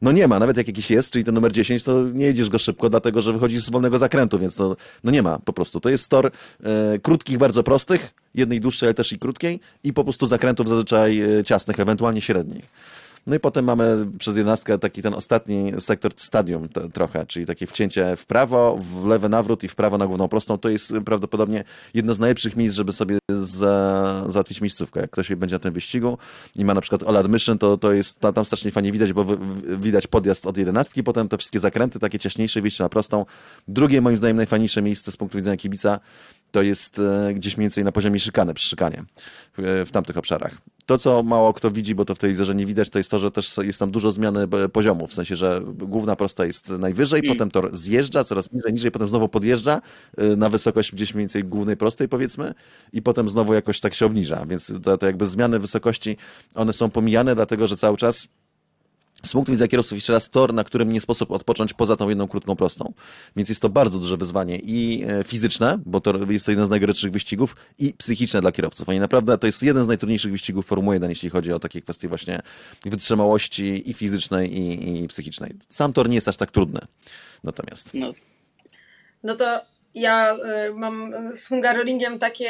No 0.02 0.12
nie 0.12 0.28
ma, 0.28 0.40
nawet 0.40 0.58
jak 0.58 0.68
jakiś 0.68 0.92
jest, 0.92 1.12
czyli 1.12 1.24
ten 1.24 1.36
numer 1.36 1.52
10, 1.52 1.84
to 1.84 2.04
nie 2.04 2.26
jedziesz 2.26 2.50
go 2.50 2.60
szybko, 2.60 2.90
dlatego 2.90 3.22
że 3.22 3.34
wychodzisz 3.34 3.60
z 3.60 3.70
wolnego 3.70 3.98
zakrętu, 3.98 4.40
więc 4.40 4.56
to 4.56 4.76
no 5.04 5.12
nie 5.12 5.22
ma 5.22 5.40
po 5.40 5.54
prostu. 5.54 5.80
To 5.80 5.90
jest 5.90 6.10
tor 6.10 6.32
e, 6.64 7.00
krótkich, 7.00 7.38
bardzo 7.38 7.64
prostych, 7.64 8.14
jednej 8.36 8.62
dłuższej, 8.62 8.88
ale 8.88 8.94
też 8.94 9.14
i 9.14 9.20
krótkiej 9.20 9.60
i 9.84 9.94
po 9.94 10.04
prostu 10.04 10.28
zakrętów 10.28 10.70
zazwyczaj 10.70 11.22
e, 11.22 11.44
ciasnych, 11.44 11.80
ewentualnie 11.80 12.22
średnich. 12.22 12.66
No 13.28 13.36
i 13.36 13.40
potem 13.40 13.66
mamy 13.66 14.06
przez 14.20 14.38
jedenastkę 14.38 14.80
taki 14.80 15.02
ten 15.02 15.14
ostatni 15.14 15.74
sektor 15.80 16.12
stadium 16.16 16.70
trochę, 16.94 17.26
czyli 17.26 17.46
takie 17.46 17.68
wcięcie 17.68 18.16
w 18.16 18.26
prawo, 18.26 18.80
w 18.82 19.06
lewy 19.06 19.30
nawrót 19.30 19.64
i 19.64 19.68
w 19.68 19.76
prawo 19.76 19.98
na 19.98 20.08
główną 20.08 20.28
prostą. 20.28 20.58
To 20.58 20.70
jest 20.70 20.94
prawdopodobnie 21.06 21.64
jedno 21.94 22.14
z 22.14 22.20
najlepszych 22.20 22.56
miejsc, 22.56 22.76
żeby 22.76 22.94
sobie 22.94 23.18
za, 23.30 24.26
załatwić 24.28 24.62
miejscówkę. 24.62 25.00
Jak 25.02 25.10
ktoś 25.10 25.36
będzie 25.36 25.56
na 25.56 25.60
tym 25.60 25.74
wyścigu 25.74 26.18
i 26.56 26.66
ma 26.66 26.74
na 26.74 26.82
przykład 26.82 27.04
All 27.04 27.18
Admission, 27.18 27.58
to, 27.58 27.78
to 27.78 27.94
jest 27.94 28.20
tam, 28.20 28.34
tam 28.34 28.46
strasznie 28.46 28.72
fajnie 28.72 28.92
widać, 28.92 29.14
bo 29.14 29.24
w, 29.24 29.38
w, 29.38 29.82
widać 29.82 30.08
podjazd 30.08 30.46
od 30.46 30.58
jedenastki, 30.58 31.04
potem 31.04 31.30
te 31.30 31.38
wszystkie 31.38 31.60
zakręty, 31.60 32.00
takie 32.00 32.20
ciaśniejsze, 32.20 32.62
wyjście 32.62 32.84
na 32.84 32.90
prostą. 32.90 33.26
Drugie, 33.68 34.02
moim 34.02 34.18
zdaniem, 34.18 34.38
najfajniejsze 34.38 34.82
miejsce 34.82 35.12
z 35.12 35.18
punktu 35.18 35.38
widzenia 35.38 35.58
kibica 35.58 36.00
to 36.52 36.62
jest 36.62 37.00
e, 37.00 37.34
gdzieś 37.34 37.58
mniej 37.58 37.66
więcej 37.66 37.84
na 37.84 37.92
poziomie 37.92 38.20
szykany, 38.20 38.54
przy 38.54 38.70
szykanie 38.70 39.04
w 39.58 39.90
tamtych 39.92 40.18
obszarach. 40.18 40.58
To, 40.88 40.98
co 40.98 41.24
mało 41.24 41.54
kto 41.54 41.72
widzi, 41.72 41.96
bo 41.96 42.06
to 42.06 42.16
w 42.16 42.18
telewizorze 42.18 42.56
nie 42.56 42.66
widać, 42.66 42.90
to 42.90 43.00
jest 43.00 43.12
to, 43.12 43.20
że 43.20 43.32
też 43.32 43.58
jest 43.58 43.80
tam 43.80 43.92
dużo 43.92 44.12
zmiany 44.12 44.48
poziomów, 44.74 45.10
w 45.10 45.14
sensie, 45.14 45.36
że 45.36 45.62
główna 45.66 46.16
prosta 46.16 46.46
jest 46.46 46.70
najwyżej, 46.70 47.20
mm. 47.20 47.36
potem 47.36 47.52
tor 47.52 47.76
zjeżdża 47.76 48.24
coraz 48.24 48.52
niżej, 48.52 48.74
niżej, 48.74 48.92
potem 48.92 49.10
znowu 49.10 49.30
podjeżdża 49.30 49.82
e, 50.18 50.36
na 50.36 50.50
wysokość 50.50 50.92
gdzieś 50.92 51.14
mniej 51.14 51.22
więcej 51.22 51.44
głównej 51.44 51.78
prostej, 51.78 52.10
powiedzmy, 52.10 52.54
i 52.94 53.02
potem 53.02 53.30
znowu 53.30 53.54
jakoś 53.54 53.80
tak 53.80 53.94
się 53.94 54.06
obniża, 54.06 54.46
więc 54.46 54.72
to, 54.84 54.98
to 54.98 55.06
jakby 55.06 55.26
zmiany 55.26 55.60
wysokości, 55.60 56.18
one 56.56 56.74
są 56.74 56.90
pomijane, 56.90 57.36
dlatego, 57.36 57.68
że 57.68 57.78
cały 57.78 57.98
czas 57.98 58.28
z 59.26 59.32
punktu 59.32 59.52
widzenia 59.52 59.68
kierowców 59.68 59.98
jeszcze 59.98 60.14
raz 60.14 60.30
tor, 60.30 60.54
na 60.54 60.64
którym 60.64 60.92
nie 60.92 61.02
sposób 61.02 61.32
odpocząć 61.32 61.74
poza 61.74 61.96
tą 61.96 62.10
jedną 62.10 62.28
krótką 62.28 62.56
prostą. 62.56 62.94
Więc 63.36 63.50
jest 63.50 63.62
to 63.62 63.70
bardzo 63.70 64.00
duże 64.00 64.18
wyzwanie 64.18 64.60
i 64.60 65.06
e, 65.08 65.24
fizyczne, 65.24 65.80
bo 65.86 66.02
to 66.02 66.14
jest 66.30 66.46
to 66.46 66.52
jeden 66.52 66.66
z 66.66 66.70
najgorętszych 66.70 67.12
wyścigów 67.12 67.56
i 67.80 67.94
psychiczne 67.94 68.42
dla 68.42 68.52
kierowców. 68.52 68.90
Oni 68.90 69.00
naprawdę, 69.00 69.38
to 69.38 69.48
jest 69.48 69.64
jeden 69.64 69.84
z 69.84 69.88
najtrudniejszych 69.88 70.32
wyścigów 70.32 70.66
Formuły 70.66 70.96
1, 70.96 71.10
jeśli 71.10 71.30
chodzi 71.30 71.54
o 71.54 71.60
takie 71.60 71.82
kwestie 71.82 72.08
właśnie 72.08 72.40
wytrzymałości 72.86 73.90
i 73.90 73.94
fizycznej 73.94 74.60
i, 74.60 75.04
i 75.04 75.08
psychicznej. 75.08 75.54
Sam 75.70 75.94
tor 75.94 76.10
nie 76.10 76.16
jest 76.16 76.28
aż 76.28 76.38
tak 76.38 76.52
trudny. 76.52 76.80
Natomiast. 77.44 77.94
No, 77.94 78.14
no 79.24 79.36
to 79.36 79.62
ja 79.94 80.38
y, 80.68 80.74
mam 80.74 81.14
z 81.34 81.48
Hungaroringiem 81.48 82.20
takie 82.20 82.50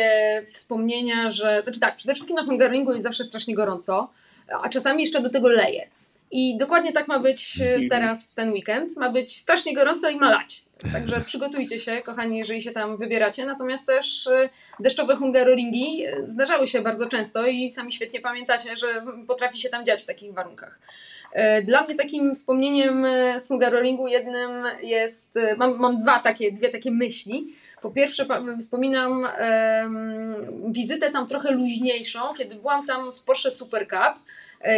wspomnienia, 0.54 1.30
że, 1.30 1.62
znaczy 1.64 1.80
tak, 1.80 1.96
przede 1.96 2.14
wszystkim 2.14 2.36
na 2.36 2.46
Hungaroringu 2.46 2.92
jest 2.92 3.04
zawsze 3.04 3.24
strasznie 3.24 3.56
gorąco, 3.56 4.10
a 4.64 4.70
czasami 4.70 5.04
jeszcze 5.04 5.22
do 5.22 5.30
tego 5.30 5.50
leje. 5.50 5.90
I 6.32 6.58
dokładnie 6.58 6.94
tak 6.94 7.08
ma 7.08 7.20
być 7.20 7.62
e, 7.62 7.66
mhm. 7.66 7.90
teraz 7.90 8.28
w 8.28 8.34
ten 8.34 8.52
weekend. 8.52 8.98
Ma 8.98 9.12
być 9.12 9.38
strasznie 9.38 9.76
gorąco 9.76 10.10
i 10.10 10.18
malać. 10.18 10.64
Także 10.94 11.22
przygotujcie 11.26 11.80
się, 11.80 12.02
kochani, 12.02 12.38
jeżeli 12.38 12.62
się 12.62 12.72
tam 12.72 12.98
wybieracie. 12.98 13.46
Natomiast 13.46 13.88
też 13.88 14.28
e, 14.28 14.50
deszczowe 14.80 15.16
hungaroringi 15.16 16.06
e, 16.06 16.28
zdarzały 16.28 16.68
się 16.68 16.82
bardzo 16.82 17.10
często 17.10 17.48
i 17.48 17.70
sami 17.70 17.94
świetnie 17.94 18.20
pamiętacie, 18.22 18.78
że 18.78 19.06
potrafi 19.28 19.60
się 19.60 19.70
tam 19.70 19.86
dziać 19.86 20.04
w 20.04 20.06
takich 20.06 20.34
warunkach. 20.34 20.80
Dla 21.64 21.84
mnie 21.84 21.96
takim 21.96 22.36
wspomnieniem 22.36 23.06
z 23.38 23.48
hungaroringu 23.48 24.08
jednym 24.08 24.64
jest, 24.84 25.32
mam, 25.58 25.78
mam 25.78 26.02
dwa 26.02 26.20
takie, 26.20 26.52
dwie 26.52 26.70
takie 26.70 26.92
myśli. 26.92 27.54
Po 27.82 27.92
pierwsze 27.92 28.26
wspominam 28.60 29.12
um, 29.12 30.74
wizytę 30.74 31.12
tam 31.12 31.28
trochę 31.28 31.52
luźniejszą, 31.52 32.20
kiedy 32.38 32.56
byłam 32.56 32.86
tam 32.86 33.12
z 33.12 33.20
Porsche 33.20 33.52
Super 33.52 33.88
Cup 33.88 34.24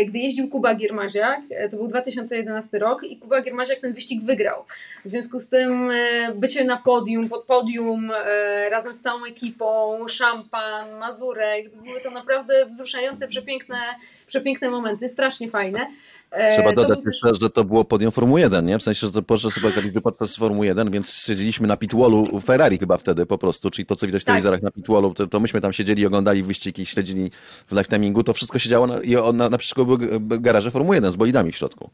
gdy 0.07 0.19
jeździł 0.19 0.49
Kuba 0.49 0.75
Giermaziak, 0.75 1.39
e, 1.49 1.69
to 1.69 1.77
był 1.77 1.87
2011 1.87 2.79
rok 2.79 3.03
i 3.03 3.17
Kuba 3.17 3.41
Giermaziak 3.41 3.79
ten 3.79 3.93
wyścig 3.93 4.23
wygrał. 4.23 4.65
W 5.05 5.09
związku 5.09 5.39
z 5.39 5.49
tym 5.49 5.91
e, 5.91 6.31
bycie 6.35 6.63
na 6.63 6.77
podium, 6.77 7.29
pod 7.29 7.45
podium, 7.45 8.11
razem 8.69 8.93
z 8.93 9.01
całą 9.01 9.25
ekipą, 9.25 9.97
szampan, 10.07 10.99
mazurek, 10.99 11.75
były 11.75 12.01
to 12.01 12.11
naprawdę 12.11 12.65
wzruszające, 12.65 13.27
przepiękne, 13.27 13.77
przepiękne 14.27 14.69
momenty, 14.69 15.07
strasznie 15.07 15.49
fajne. 15.49 15.87
Trzeba 16.55 16.73
dodać 16.73 16.99
też, 17.03 17.41
że 17.41 17.49
to 17.49 17.63
było 17.63 17.85
podium 17.85 18.11
Formuły 18.11 18.39
1, 18.39 18.65
nie? 18.65 18.79
W 18.79 18.83
sensie, 18.83 19.07
że 19.07 19.13
to 19.13 19.21
Porsche 19.21 19.51
Supercar 19.51 19.83
był 19.83 20.01
podczas 20.01 20.35
Formuły 20.35 20.65
1, 20.65 20.91
więc 20.91 21.13
siedzieliśmy 21.13 21.67
na 21.67 21.77
pitwallu 21.77 22.39
Ferrari 22.39 22.77
chyba 22.77 22.97
wtedy 22.97 23.25
po 23.25 23.37
prostu, 23.37 23.69
czyli 23.69 23.85
to, 23.85 23.95
co 23.95 24.05
widać 24.05 24.21
w 24.21 24.25
tak. 24.25 24.33
telewizorach 24.33 24.61
na 24.61 24.71
pitwallu, 24.71 25.13
to, 25.13 25.27
to 25.27 25.39
myśmy 25.39 25.61
tam 25.61 25.73
siedzieli, 25.73 26.05
oglądali 26.05 26.43
wyścigi, 26.43 26.85
śledzili 26.85 27.31
w 27.67 27.71
live 27.71 27.87
timingu, 27.87 28.23
to 28.23 28.33
wszystko 28.33 28.59
się 28.59 28.69
działo 28.69 28.87
na, 28.87 29.01
i 29.01 29.15
na, 29.33 29.49
na 29.49 29.57
przykład 29.57 29.87
były 29.87 30.19
garaże 30.21 30.71
Formuły 30.71 30.95
1 30.95 31.11
z 31.11 31.15
bolidami 31.15 31.51
w 31.51 31.55
środku 31.55 31.89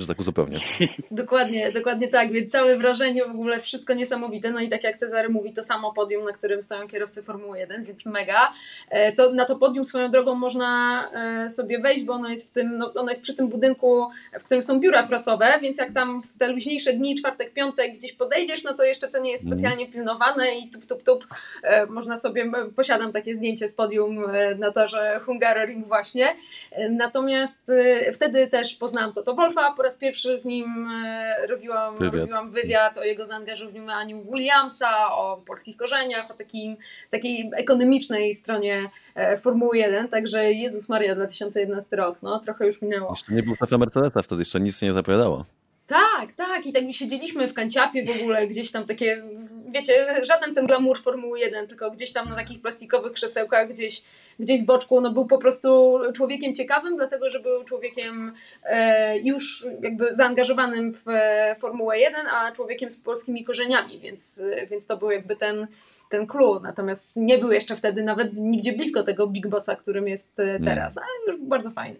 że 0.00 0.06
tak 0.06 0.20
uzupełnię. 0.20 0.58
Dokładnie, 1.10 1.72
dokładnie 1.72 2.08
tak, 2.08 2.32
więc 2.32 2.52
całe 2.52 2.76
wrażenie, 2.76 3.24
w 3.24 3.30
ogóle 3.30 3.60
wszystko 3.60 3.94
niesamowite, 3.94 4.50
no 4.50 4.60
i 4.60 4.68
tak 4.68 4.84
jak 4.84 4.96
Cezary 4.96 5.28
mówi, 5.28 5.52
to 5.52 5.62
samo 5.62 5.92
podium, 5.92 6.24
na 6.24 6.32
którym 6.32 6.62
stoją 6.62 6.88
kierowcy 6.88 7.22
Formuły 7.22 7.58
1, 7.58 7.84
więc 7.84 8.06
mega. 8.06 8.52
E, 8.90 9.12
to, 9.12 9.32
na 9.32 9.44
to 9.44 9.56
podium 9.56 9.84
swoją 9.84 10.10
drogą 10.10 10.34
można 10.34 11.10
e, 11.44 11.50
sobie 11.50 11.78
wejść, 11.78 12.04
bo 12.04 12.12
ono 12.12 12.28
jest, 12.28 12.50
w 12.50 12.52
tym, 12.52 12.78
no, 12.78 12.92
ono 12.94 13.10
jest 13.10 13.22
przy 13.22 13.34
tym 13.34 13.48
budynku, 13.48 14.06
w 14.40 14.44
którym 14.44 14.62
są 14.62 14.80
biura 14.80 15.02
prasowe, 15.02 15.58
więc 15.62 15.78
jak 15.78 15.92
tam 15.92 16.22
w 16.22 16.38
te 16.38 16.48
luźniejsze 16.48 16.92
dni, 16.92 17.14
czwartek, 17.14 17.52
piątek 17.52 17.94
gdzieś 17.94 18.12
podejdziesz, 18.12 18.62
no 18.62 18.74
to 18.74 18.84
jeszcze 18.84 19.08
to 19.08 19.18
nie 19.18 19.30
jest 19.30 19.44
mhm. 19.44 19.58
specjalnie 19.58 19.92
pilnowane 19.92 20.58
i 20.58 20.70
tup, 20.70 20.86
tup, 20.86 21.02
tup, 21.02 21.26
e, 21.62 21.86
można 21.86 22.16
sobie, 22.16 22.52
posiadam 22.76 23.12
takie 23.12 23.34
zdjęcie 23.34 23.68
z 23.68 23.74
podium 23.74 24.24
na 24.58 24.72
torze 24.72 25.20
Hungaroring 25.24 25.86
właśnie. 25.86 26.36
Natomiast 26.90 27.60
wtedy 28.14 28.46
też 28.46 28.74
poznałam 28.74 29.12
Toto 29.12 29.34
Wolfa 29.34 29.72
po 29.72 29.82
raz 29.82 29.89
pierwszy 29.98 30.38
z 30.38 30.44
nim 30.44 30.88
e, 30.90 31.46
robiłam 31.46 31.98
wywiad, 31.98 32.14
robiłam 32.14 32.50
wywiad 32.50 32.98
o 32.98 33.04
jego 33.04 33.26
zaangażowaniu 33.26 34.22
w 34.22 34.32
Williamsa, 34.32 35.12
o 35.12 35.42
polskich 35.46 35.76
korzeniach, 35.76 36.30
o 36.30 36.34
takim, 36.34 36.76
takiej 37.10 37.50
ekonomicznej 37.56 38.34
stronie 38.34 38.90
e, 39.14 39.36
Formuły 39.36 39.78
1, 39.78 40.08
także 40.08 40.52
Jezus 40.52 40.88
Maria 40.88 41.14
2011 41.14 41.96
rok, 41.96 42.18
no 42.22 42.38
trochę 42.38 42.66
już 42.66 42.82
minęło. 42.82 43.10
Jeszcze 43.10 43.34
nie 43.34 43.42
był 43.42 43.56
szefem 43.56 43.80
Mercedesa, 43.80 44.22
wtedy 44.22 44.42
jeszcze 44.42 44.60
nic 44.60 44.82
nie 44.82 44.92
zapowiadało. 44.92 45.44
Tak, 45.90 46.32
tak. 46.32 46.66
I 46.66 46.72
tak 46.72 46.84
mi 46.84 46.94
siedzieliśmy 46.94 47.48
w 47.48 47.54
kanciapie 47.54 48.04
w 48.04 48.20
ogóle, 48.20 48.46
gdzieś 48.46 48.70
tam 48.70 48.86
takie, 48.86 49.22
wiecie, 49.70 49.92
żaden 50.22 50.54
ten 50.54 50.66
glamour 50.66 50.98
Formuły 50.98 51.38
1, 51.38 51.66
tylko 51.66 51.90
gdzieś 51.90 52.12
tam 52.12 52.28
na 52.28 52.36
takich 52.36 52.62
plastikowych 52.62 53.12
krzesełkach, 53.12 53.68
gdzieś, 53.68 54.02
gdzieś 54.38 54.60
z 54.60 54.64
boczku. 54.64 55.00
No 55.00 55.12
był 55.12 55.26
po 55.26 55.38
prostu 55.38 55.98
człowiekiem 56.14 56.54
ciekawym, 56.54 56.96
dlatego 56.96 57.28
że 57.28 57.40
był 57.40 57.64
człowiekiem 57.64 58.34
e, 58.64 59.18
już 59.18 59.66
jakby 59.82 60.14
zaangażowanym 60.14 60.94
w 60.94 61.08
e, 61.08 61.56
Formułę 61.58 61.98
1, 61.98 62.26
a 62.26 62.52
człowiekiem 62.52 62.90
z 62.90 62.96
polskimi 62.96 63.44
korzeniami, 63.44 64.00
więc, 64.00 64.42
więc 64.70 64.86
to 64.86 64.96
był 64.96 65.10
jakby 65.10 65.36
ten 65.36 65.66
ten 66.10 66.26
clue, 66.26 66.60
natomiast 66.62 67.16
nie 67.16 67.38
był 67.38 67.52
jeszcze 67.52 67.76
wtedy 67.76 68.02
nawet 68.02 68.36
nigdzie 68.36 68.72
blisko 68.72 69.02
tego 69.02 69.26
Big 69.26 69.46
Bossa, 69.46 69.76
którym 69.76 70.08
jest 70.08 70.40
e, 70.40 70.60
teraz, 70.60 70.98
ale 70.98 71.36
już 71.36 71.48
bardzo 71.48 71.70
fajny. 71.70 71.98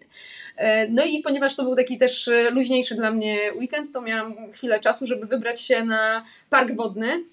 E, 0.57 0.87
no 0.87 1.03
i 1.05 1.21
ponieważ 1.21 1.55
to 1.55 1.63
był 1.63 1.75
taki 1.75 1.97
też 1.97 2.27
e, 2.27 2.49
luźniejszy 2.49 2.95
dla 2.95 3.11
mnie 3.11 3.53
weekend, 3.55 3.93
to 3.93 4.01
miałam 4.01 4.51
chwilę 4.51 4.79
czasu, 4.79 5.07
żeby 5.07 5.25
wybrać 5.25 5.61
się 5.61 5.85
na 5.85 6.25
park 6.49 6.71
wodny, 6.75 7.23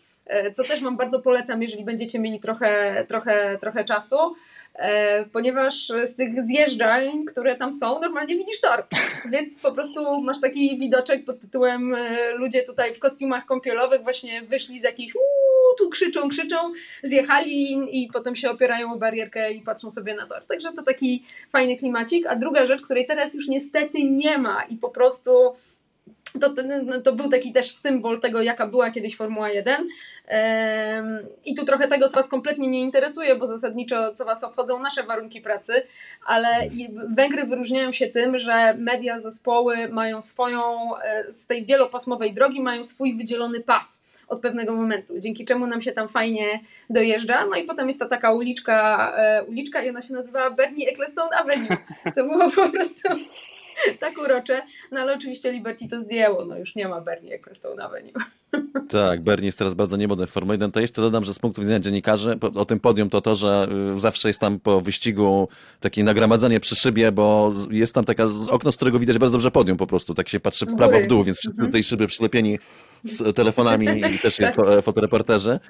co 0.54 0.64
też 0.64 0.82
Wam 0.82 0.96
bardzo 0.96 1.22
polecam, 1.22 1.62
jeżeli 1.62 1.84
będziecie 1.84 2.18
mieli 2.18 2.40
trochę, 2.40 3.04
trochę, 3.08 3.58
trochę 3.60 3.84
czasu. 3.84 4.16
E, 4.74 5.24
ponieważ 5.24 5.92
z 6.04 6.16
tych 6.16 6.42
zjeżdżalń, 6.42 7.24
które 7.24 7.56
tam 7.56 7.74
są, 7.74 8.00
normalnie 8.00 8.36
widzisz 8.36 8.60
tor. 8.60 8.86
Więc 9.32 9.58
po 9.58 9.72
prostu 9.72 10.20
masz 10.20 10.40
taki 10.40 10.78
widoczek 10.78 11.24
pod 11.24 11.40
tytułem 11.40 11.94
e, 11.94 12.30
ludzie 12.32 12.62
tutaj 12.62 12.94
w 12.94 12.98
kostiumach 12.98 13.46
kąpielowych 13.46 14.02
właśnie 14.02 14.42
wyszli 14.42 14.80
z 14.80 14.82
jakiejś 14.82 15.12
tu 15.78 15.90
krzyczą, 15.90 16.28
krzyczą, 16.28 16.56
zjechali 17.02 17.78
i 18.02 18.08
potem 18.12 18.36
się 18.36 18.50
opierają 18.50 18.92
o 18.92 18.96
barierkę 18.96 19.52
i 19.52 19.62
patrzą 19.62 19.90
sobie 19.90 20.14
na 20.14 20.26
tor. 20.26 20.42
Także 20.48 20.72
to 20.72 20.82
taki 20.82 21.24
fajny 21.52 21.76
klimacik. 21.76 22.26
A 22.26 22.36
druga 22.36 22.66
rzecz, 22.66 22.82
której 22.82 23.06
teraz 23.06 23.34
już 23.34 23.48
niestety 23.48 24.04
nie 24.04 24.38
ma 24.38 24.62
i 24.62 24.76
po 24.76 24.88
prostu 24.88 25.30
to, 26.40 26.54
to 27.04 27.12
był 27.12 27.28
taki 27.28 27.52
też 27.52 27.70
symbol 27.70 28.20
tego, 28.20 28.42
jaka 28.42 28.66
była 28.66 28.90
kiedyś 28.90 29.16
Formuła 29.16 29.50
1. 29.50 29.88
I 31.44 31.54
tu 31.54 31.64
trochę 31.64 31.88
tego, 31.88 32.08
co 32.08 32.14
Was 32.14 32.28
kompletnie 32.28 32.68
nie 32.68 32.80
interesuje, 32.80 33.36
bo 33.36 33.46
zasadniczo 33.46 34.14
co 34.14 34.24
Was 34.24 34.44
obchodzą 34.44 34.78
nasze 34.78 35.02
warunki 35.02 35.40
pracy, 35.40 35.82
ale 36.26 36.48
Węgry 37.16 37.44
wyróżniają 37.44 37.92
się 37.92 38.06
tym, 38.06 38.38
że 38.38 38.74
media, 38.74 39.18
zespoły 39.18 39.88
mają 39.88 40.22
swoją, 40.22 40.62
e, 40.96 41.32
z 41.32 41.46
tej 41.46 41.66
wielopasmowej 41.66 42.34
drogi 42.34 42.60
mają 42.60 42.84
swój 42.84 43.16
wydzielony 43.16 43.60
pas 43.60 44.02
od 44.28 44.40
pewnego 44.40 44.72
momentu, 44.72 45.18
dzięki 45.18 45.44
czemu 45.44 45.66
nam 45.66 45.80
się 45.80 45.92
tam 45.92 46.08
fajnie 46.08 46.60
dojeżdża. 46.90 47.46
No 47.46 47.56
i 47.56 47.64
potem 47.64 47.88
jest 47.88 48.00
ta 48.00 48.08
taka 48.08 48.32
uliczka, 48.32 49.12
e, 49.16 49.44
uliczka 49.44 49.82
i 49.82 49.90
ona 49.90 50.02
się 50.02 50.14
nazywa 50.14 50.50
Bernie 50.50 50.88
Ecclestone 50.88 51.36
Avenue, 51.36 51.76
co 52.14 52.24
było 52.24 52.50
po 52.50 52.68
prostu 52.68 53.08
tak 54.00 54.18
urocze, 54.18 54.62
no 54.92 55.00
ale 55.00 55.14
oczywiście 55.14 55.52
Liberty 55.52 55.88
to 55.88 56.00
zdjęło, 56.00 56.44
no 56.44 56.58
już 56.58 56.74
nie 56.74 56.88
ma 56.88 57.00
Bernie 57.00 57.34
Ecclestone 57.34 57.84
Avenue. 57.84 58.12
Tak, 58.88 59.22
Bernie 59.22 59.46
jest 59.46 59.58
teraz 59.58 59.74
bardzo 59.74 59.96
niemodny 59.96 60.26
w 60.26 60.30
Formule 60.30 60.54
1. 60.54 60.72
To 60.72 60.80
jeszcze 60.80 61.02
dodam, 61.02 61.24
że 61.24 61.34
z 61.34 61.38
punktu 61.38 61.60
widzenia 61.60 61.80
dziennikarzy, 61.80 62.38
o 62.54 62.64
tym 62.64 62.80
podium 62.80 63.10
to 63.10 63.20
to, 63.20 63.34
że 63.34 63.68
y, 63.96 64.00
zawsze 64.00 64.28
jest 64.28 64.40
tam 64.40 64.60
po 64.60 64.80
wyścigu 64.80 65.48
takie 65.80 66.04
nagromadzenie 66.04 66.60
przy 66.60 66.76
szybie, 66.76 67.12
bo 67.12 67.52
jest 67.70 67.94
tam 67.94 68.04
taka 68.04 68.24
okno, 68.50 68.72
z 68.72 68.76
którego 68.76 68.98
widać 68.98 69.18
bardzo 69.18 69.32
dobrze 69.32 69.50
podium 69.50 69.76
po 69.76 69.86
prostu. 69.86 70.14
Tak 70.14 70.28
się 70.28 70.40
patrzy 70.40 70.66
w 70.66 70.76
prawo, 70.76 71.00
w 71.00 71.06
dół, 71.06 71.24
więc 71.24 71.38
wszyscy 71.38 71.54
mhm. 71.54 71.72
tej 71.72 71.82
szyby 71.82 72.06
przylepieni 72.06 72.58
z 73.04 73.36
telefonami 73.36 73.86
i 74.14 74.18
też 74.22 74.36
tak. 74.36 74.56
fotoreporterzy. 74.82 75.60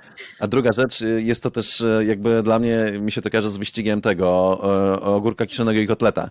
A 0.40 0.46
druga 0.46 0.72
rzecz, 0.72 1.00
y, 1.00 1.22
jest 1.22 1.42
to 1.42 1.50
też 1.50 1.80
y, 1.80 2.04
jakby 2.06 2.42
dla 2.42 2.58
mnie, 2.58 2.92
mi 3.00 3.12
się 3.12 3.22
to 3.22 3.30
kojarzy 3.30 3.50
z 3.50 3.56
wyścigiem 3.56 4.00
tego 4.00 4.60
ogórka 5.00 5.46
kiszonego 5.46 5.80
i 5.80 5.86
kotleta 5.86 6.30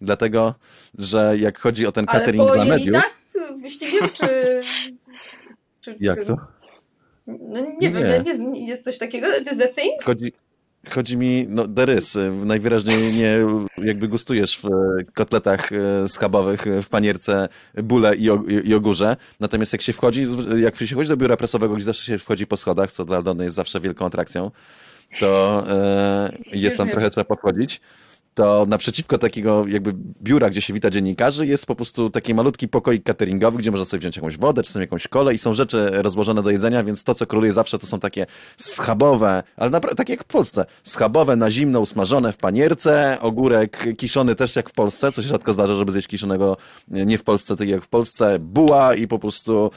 dlatego, 0.00 0.54
że 0.98 1.34
jak 1.38 1.58
chodzi 1.58 1.86
o 1.86 1.92
ten 1.92 2.04
Ale 2.08 2.18
catering 2.20 2.48
po 2.48 2.54
dla 2.54 2.64
mediów... 2.64 2.86
jelitach 2.86 3.18
wyścigiem, 3.62 4.10
czy... 4.12 4.26
czy 5.80 5.96
Jak 6.00 6.20
czy... 6.20 6.26
to? 6.26 6.36
No 7.26 7.60
nie, 7.60 7.90
Nie. 7.90 7.90
wiem, 7.90 8.24
jest, 8.26 8.40
jest 8.54 8.84
coś 8.84 8.98
takiego? 8.98 9.26
To 9.44 9.50
jest 9.50 9.62
a 9.62 9.68
thing? 9.80 10.04
Chodzi, 10.04 10.32
chodzi 10.90 11.16
mi, 11.16 11.46
no 11.48 11.66
derys, 11.66 12.18
najwyraźniej 12.44 13.14
nie 13.14 13.38
jakby 13.84 14.08
gustujesz 14.08 14.58
w 14.58 14.68
kotletach 15.14 15.72
e, 15.72 16.08
schabowych 16.08 16.66
e, 16.66 16.82
w 16.82 16.88
panierce 16.88 17.48
bóle 17.82 18.16
i, 18.16 18.30
og- 18.30 18.66
i 18.66 18.74
ogórze, 18.74 19.16
natomiast 19.40 19.72
jak 19.72 19.82
się 19.82 19.92
wchodzi, 19.92 20.26
jak 20.56 20.76
się 20.76 20.86
wchodzi 20.86 21.08
do 21.08 21.16
biura 21.16 21.36
prasowego, 21.36 21.74
gdzie 21.74 21.84
zawsze 21.84 22.04
się 22.04 22.18
wchodzi 22.18 22.46
po 22.46 22.56
schodach, 22.56 22.92
co 22.92 23.04
dla 23.04 23.16
Aldony 23.16 23.44
jest 23.44 23.56
zawsze 23.56 23.80
wielką 23.80 24.06
atrakcją, 24.06 24.50
to 25.20 25.64
e, 25.68 26.32
jest 26.52 26.76
tam 26.76 26.86
wiem. 26.86 26.92
trochę 26.92 27.10
trzeba 27.10 27.24
podchodzić, 27.24 27.80
to 28.38 28.66
naprzeciwko 28.68 29.18
takiego 29.18 29.66
jakby 29.68 29.94
biura, 30.22 30.50
gdzie 30.50 30.60
się 30.60 30.72
wita 30.72 30.90
dziennikarzy, 30.90 31.46
jest 31.46 31.66
po 31.66 31.74
prostu 31.74 32.10
taki 32.10 32.34
malutki 32.34 32.68
pokoik 32.68 33.04
cateringowy, 33.04 33.58
gdzie 33.58 33.70
można 33.70 33.84
sobie 33.84 34.00
wziąć 34.00 34.16
jakąś 34.16 34.36
wodę, 34.36 34.62
czasem 34.62 34.82
jakąś 34.82 35.08
kolę 35.08 35.34
i 35.34 35.38
są 35.38 35.54
rzeczy 35.54 35.88
rozłożone 35.92 36.42
do 36.42 36.50
jedzenia, 36.50 36.84
więc 36.84 37.04
to, 37.04 37.14
co 37.14 37.26
króluje 37.26 37.52
zawsze, 37.52 37.78
to 37.78 37.86
są 37.86 38.00
takie 38.00 38.26
schabowe, 38.56 39.42
ale 39.56 39.70
naprawdę 39.70 39.96
takie 39.96 40.12
jak 40.12 40.24
w 40.24 40.26
Polsce, 40.26 40.66
schabowe 40.84 41.36
na 41.36 41.50
zimno 41.50 41.80
usmażone 41.80 42.32
w 42.32 42.36
panierce, 42.36 43.18
ogórek 43.20 43.96
kiszony 43.96 44.34
też 44.34 44.56
jak 44.56 44.70
w 44.70 44.72
Polsce, 44.72 45.12
co 45.12 45.22
się 45.22 45.28
rzadko 45.28 45.54
zdarza, 45.54 45.74
żeby 45.74 45.92
zjeść 45.92 46.08
kiszonego 46.08 46.56
nie 46.88 47.18
w 47.18 47.22
Polsce, 47.22 47.56
tak 47.56 47.68
jak 47.68 47.84
w 47.84 47.88
Polsce, 47.88 48.38
buła 48.38 48.94
i 48.94 49.06
po 49.06 49.18
prostu 49.18 49.70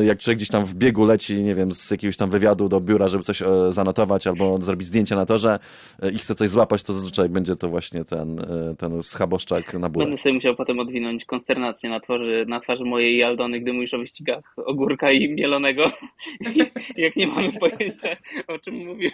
y, 0.00 0.04
jak 0.04 0.18
człowiek 0.18 0.38
gdzieś 0.38 0.48
tam 0.48 0.64
w 0.64 0.74
biegu 0.74 1.04
leci, 1.04 1.42
nie 1.42 1.54
wiem, 1.54 1.72
z 1.72 1.90
jakiegoś 1.90 2.16
tam 2.16 2.30
wywiadu 2.30 2.68
do 2.68 2.80
biura, 2.80 3.08
żeby 3.08 3.24
coś 3.24 3.42
e, 3.42 3.46
zanotować 3.70 4.26
albo 4.26 4.62
zrobić 4.62 4.88
zdjęcie 4.88 5.16
na 5.16 5.26
torze 5.26 5.58
e, 6.02 6.10
i 6.10 6.18
chce 6.18 6.34
coś 6.34 6.48
złapać, 6.48 6.82
to 6.82 6.94
zazwyczaj 6.94 7.28
będzie 7.28 7.56
to 7.56 7.68
właśnie 7.68 7.99
ten, 8.04 8.38
e, 8.40 8.74
ten 8.78 9.02
schaboszczak 9.02 9.74
na 9.74 9.88
bułę. 9.88 10.04
Będę 10.04 10.18
sobie 10.18 10.34
musiał 10.34 10.54
potem 10.56 10.78
odwinąć 10.78 11.24
konsternację 11.24 11.90
na 11.90 12.00
twarzy, 12.00 12.44
na 12.48 12.60
twarzy 12.60 12.84
mojej 12.84 13.16
i 13.16 13.22
Aldony, 13.22 13.60
gdy 13.60 13.72
mówisz 13.72 13.94
o 13.94 13.98
wyścigach 13.98 14.54
ogórka 14.56 15.10
i 15.10 15.28
mielonego. 15.28 15.92
I 16.96 17.00
jak 17.00 17.16
nie 17.16 17.26
mamy 17.26 17.52
pojęcia, 17.52 18.16
o 18.48 18.58
czym 18.58 18.74
mówisz, 18.74 19.12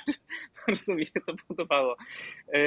po 0.86 0.94
mi 0.94 1.06
się 1.06 1.20
to 1.26 1.32
podobało. 1.48 1.96
E, 2.52 2.58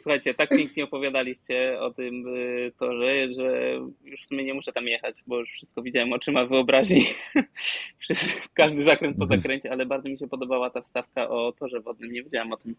Słuchajcie, 0.00 0.34
tak 0.34 0.48
pięknie 0.48 0.84
opowiadaliście 0.84 1.80
o 1.80 1.90
tym 1.90 2.24
e, 2.26 2.70
torze, 2.70 3.32
że 3.34 3.80
już 4.04 4.22
w 4.22 4.26
sumie 4.26 4.44
nie 4.44 4.54
muszę 4.54 4.72
tam 4.72 4.86
jechać, 4.86 5.14
bo 5.26 5.38
już 5.38 5.50
wszystko 5.50 5.82
widziałem 5.82 6.12
oczyma 6.12 6.46
wyobraźni. 6.46 7.06
Wszyscy- 7.98 8.40
Każdy 8.54 8.82
zakręt 8.82 9.16
po 9.18 9.26
zakręcie, 9.26 9.72
ale 9.72 9.86
bardzo 9.86 10.08
mi 10.08 10.18
się 10.18 10.28
podobała 10.28 10.70
ta 10.70 10.80
wstawka 10.80 11.28
o 11.28 11.52
torze 11.52 11.80
wodnym. 11.80 12.12
Nie 12.12 12.22
wiedziałem 12.22 12.52
o 12.52 12.56
tym, 12.56 12.74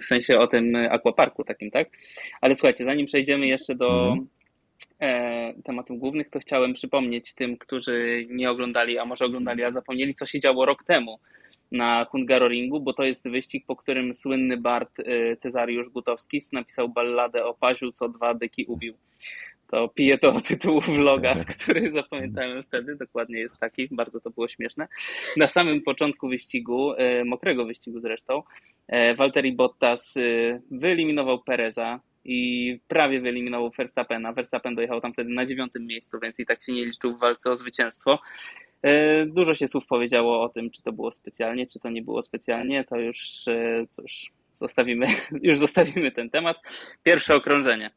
w 0.00 0.04
sensie 0.04 0.38
o 0.38 0.46
tym 0.46 0.76
aquaparku 0.76 1.44
takim, 1.44 1.69
tak? 1.70 1.88
Ale 2.40 2.54
słuchajcie, 2.54 2.84
zanim 2.84 3.06
przejdziemy 3.06 3.46
jeszcze 3.46 3.74
do 3.74 4.08
Mhm. 4.08 4.26
e, 5.00 5.54
tematów 5.62 5.98
głównych, 5.98 6.30
to 6.30 6.38
chciałem 6.40 6.72
przypomnieć 6.72 7.34
tym, 7.34 7.56
którzy 7.56 8.26
nie 8.30 8.50
oglądali, 8.50 8.98
a 8.98 9.04
może 9.04 9.24
oglądali, 9.24 9.64
a 9.64 9.72
zapomnieli, 9.72 10.14
co 10.14 10.26
się 10.26 10.40
działo 10.40 10.66
rok 10.66 10.84
temu 10.84 11.18
na 11.72 12.04
Hungaroringu, 12.04 12.80
bo 12.80 12.92
to 12.92 13.04
jest 13.04 13.28
wyścig, 13.28 13.64
po 13.66 13.76
którym 13.76 14.12
słynny 14.12 14.56
Bart 14.56 15.00
e, 15.00 15.36
Cezariusz 15.36 15.88
Gutowskis 15.88 16.52
napisał 16.52 16.88
balladę 16.88 17.44
o 17.44 17.54
paziu, 17.54 17.92
co 17.92 18.08
dwa 18.08 18.34
byki 18.34 18.64
ubił. 18.64 18.94
To 19.70 19.88
piję 19.88 20.18
to 20.18 20.34
o 20.34 20.40
tytułu 20.40 20.80
vloga, 20.80 21.34
który 21.44 21.90
zapamiętałem 21.90 22.62
wtedy, 22.62 22.96
dokładnie 22.96 23.38
jest 23.38 23.58
taki, 23.58 23.88
bardzo 23.90 24.20
to 24.20 24.30
było 24.30 24.48
śmieszne. 24.48 24.88
Na 25.36 25.48
samym 25.48 25.82
początku 25.82 26.28
wyścigu, 26.28 26.92
e, 26.92 27.24
mokrego 27.24 27.64
wyścigu 27.64 28.00
zresztą, 28.00 28.42
e, 28.88 29.14
Valtteri 29.14 29.52
Bottas 29.52 30.16
e, 30.16 30.20
wyeliminował 30.70 31.42
Pereza 31.42 32.00
i 32.24 32.78
prawie 32.88 33.20
wyeliminował 33.20 33.70
Verstappena. 33.70 34.32
Verstappen 34.32 34.74
dojechał 34.74 35.00
tam 35.00 35.12
wtedy 35.12 35.30
na 35.30 35.46
dziewiątym 35.46 35.86
miejscu, 35.86 36.18
więc 36.22 36.40
i 36.40 36.46
tak 36.46 36.62
się 36.62 36.72
nie 36.72 36.84
liczył 36.84 37.16
w 37.16 37.20
walce 37.20 37.50
o 37.50 37.56
zwycięstwo. 37.56 38.18
E, 38.82 39.26
Dużo 39.26 39.54
się 39.54 39.68
słów 39.68 39.86
powiedziało 39.86 40.42
o 40.42 40.48
tym, 40.48 40.70
czy 40.70 40.82
to 40.82 40.92
było 40.92 41.10
specjalnie, 41.12 41.66
czy 41.66 41.80
to 41.80 41.90
nie 41.90 42.02
było 42.02 42.22
specjalnie, 42.22 42.84
to 42.84 42.96
już 42.96 43.48
e, 43.48 43.86
cóż, 43.88 44.32
zostawimy, 44.54 45.06
już 45.42 45.58
zostawimy 45.58 46.12
ten 46.12 46.30
temat. 46.30 46.56
Pierwsze 47.02 47.34
okrążenie. 47.34 47.90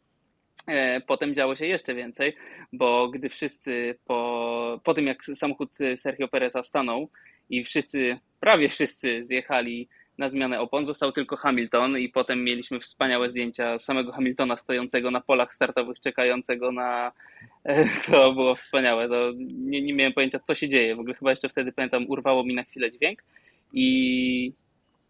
E, 0.68 1.02
Potem 1.02 1.36
działo 1.36 1.56
się 1.56 1.66
jeszcze 1.66 1.96
więcej, 1.96 2.36
bo 2.74 3.08
gdy 3.08 3.30
wszyscy 3.30 3.96
po, 4.06 4.80
po 4.84 4.94
tym 4.94 5.08
jak 5.08 5.24
samochód 5.24 5.70
Sergio 5.96 6.28
Pereza 6.28 6.64
stanął 6.64 7.10
i 7.50 7.64
wszyscy, 7.64 8.20
prawie 8.40 8.70
wszyscy 8.70 9.24
zjechali 9.24 9.90
na 10.18 10.30
zmianę 10.30 10.60
opon, 10.60 10.86
został 10.86 11.12
tylko 11.12 11.36
Hamilton 11.36 11.98
i 11.98 12.10
potem 12.10 12.44
mieliśmy 12.44 12.80
wspaniałe 12.80 13.30
zdjęcia 13.30 13.80
samego 13.80 14.12
Hamiltona 14.12 14.58
stojącego 14.58 15.12
na 15.12 15.22
polach 15.22 15.54
startowych, 15.54 16.00
czekającego 16.00 16.72
na... 16.72 17.12
e, 17.66 17.86
To 18.06 18.34
było 18.34 18.56
wspaniałe, 18.56 19.10
to 19.10 19.32
nie, 19.58 19.82
nie 19.82 19.94
miałem 19.94 20.14
pojęcia 20.14 20.40
co 20.40 20.56
się 20.56 20.70
dzieje, 20.70 20.96
w 20.96 21.00
ogóle 21.00 21.16
chyba 21.16 21.30
jeszcze 21.32 21.50
wtedy 21.50 21.72
pamiętam 21.72 22.06
urwało 22.10 22.44
mi 22.44 22.54
na 22.56 22.64
chwilę 22.64 22.92
dźwięk 22.92 23.24
i 23.74 24.54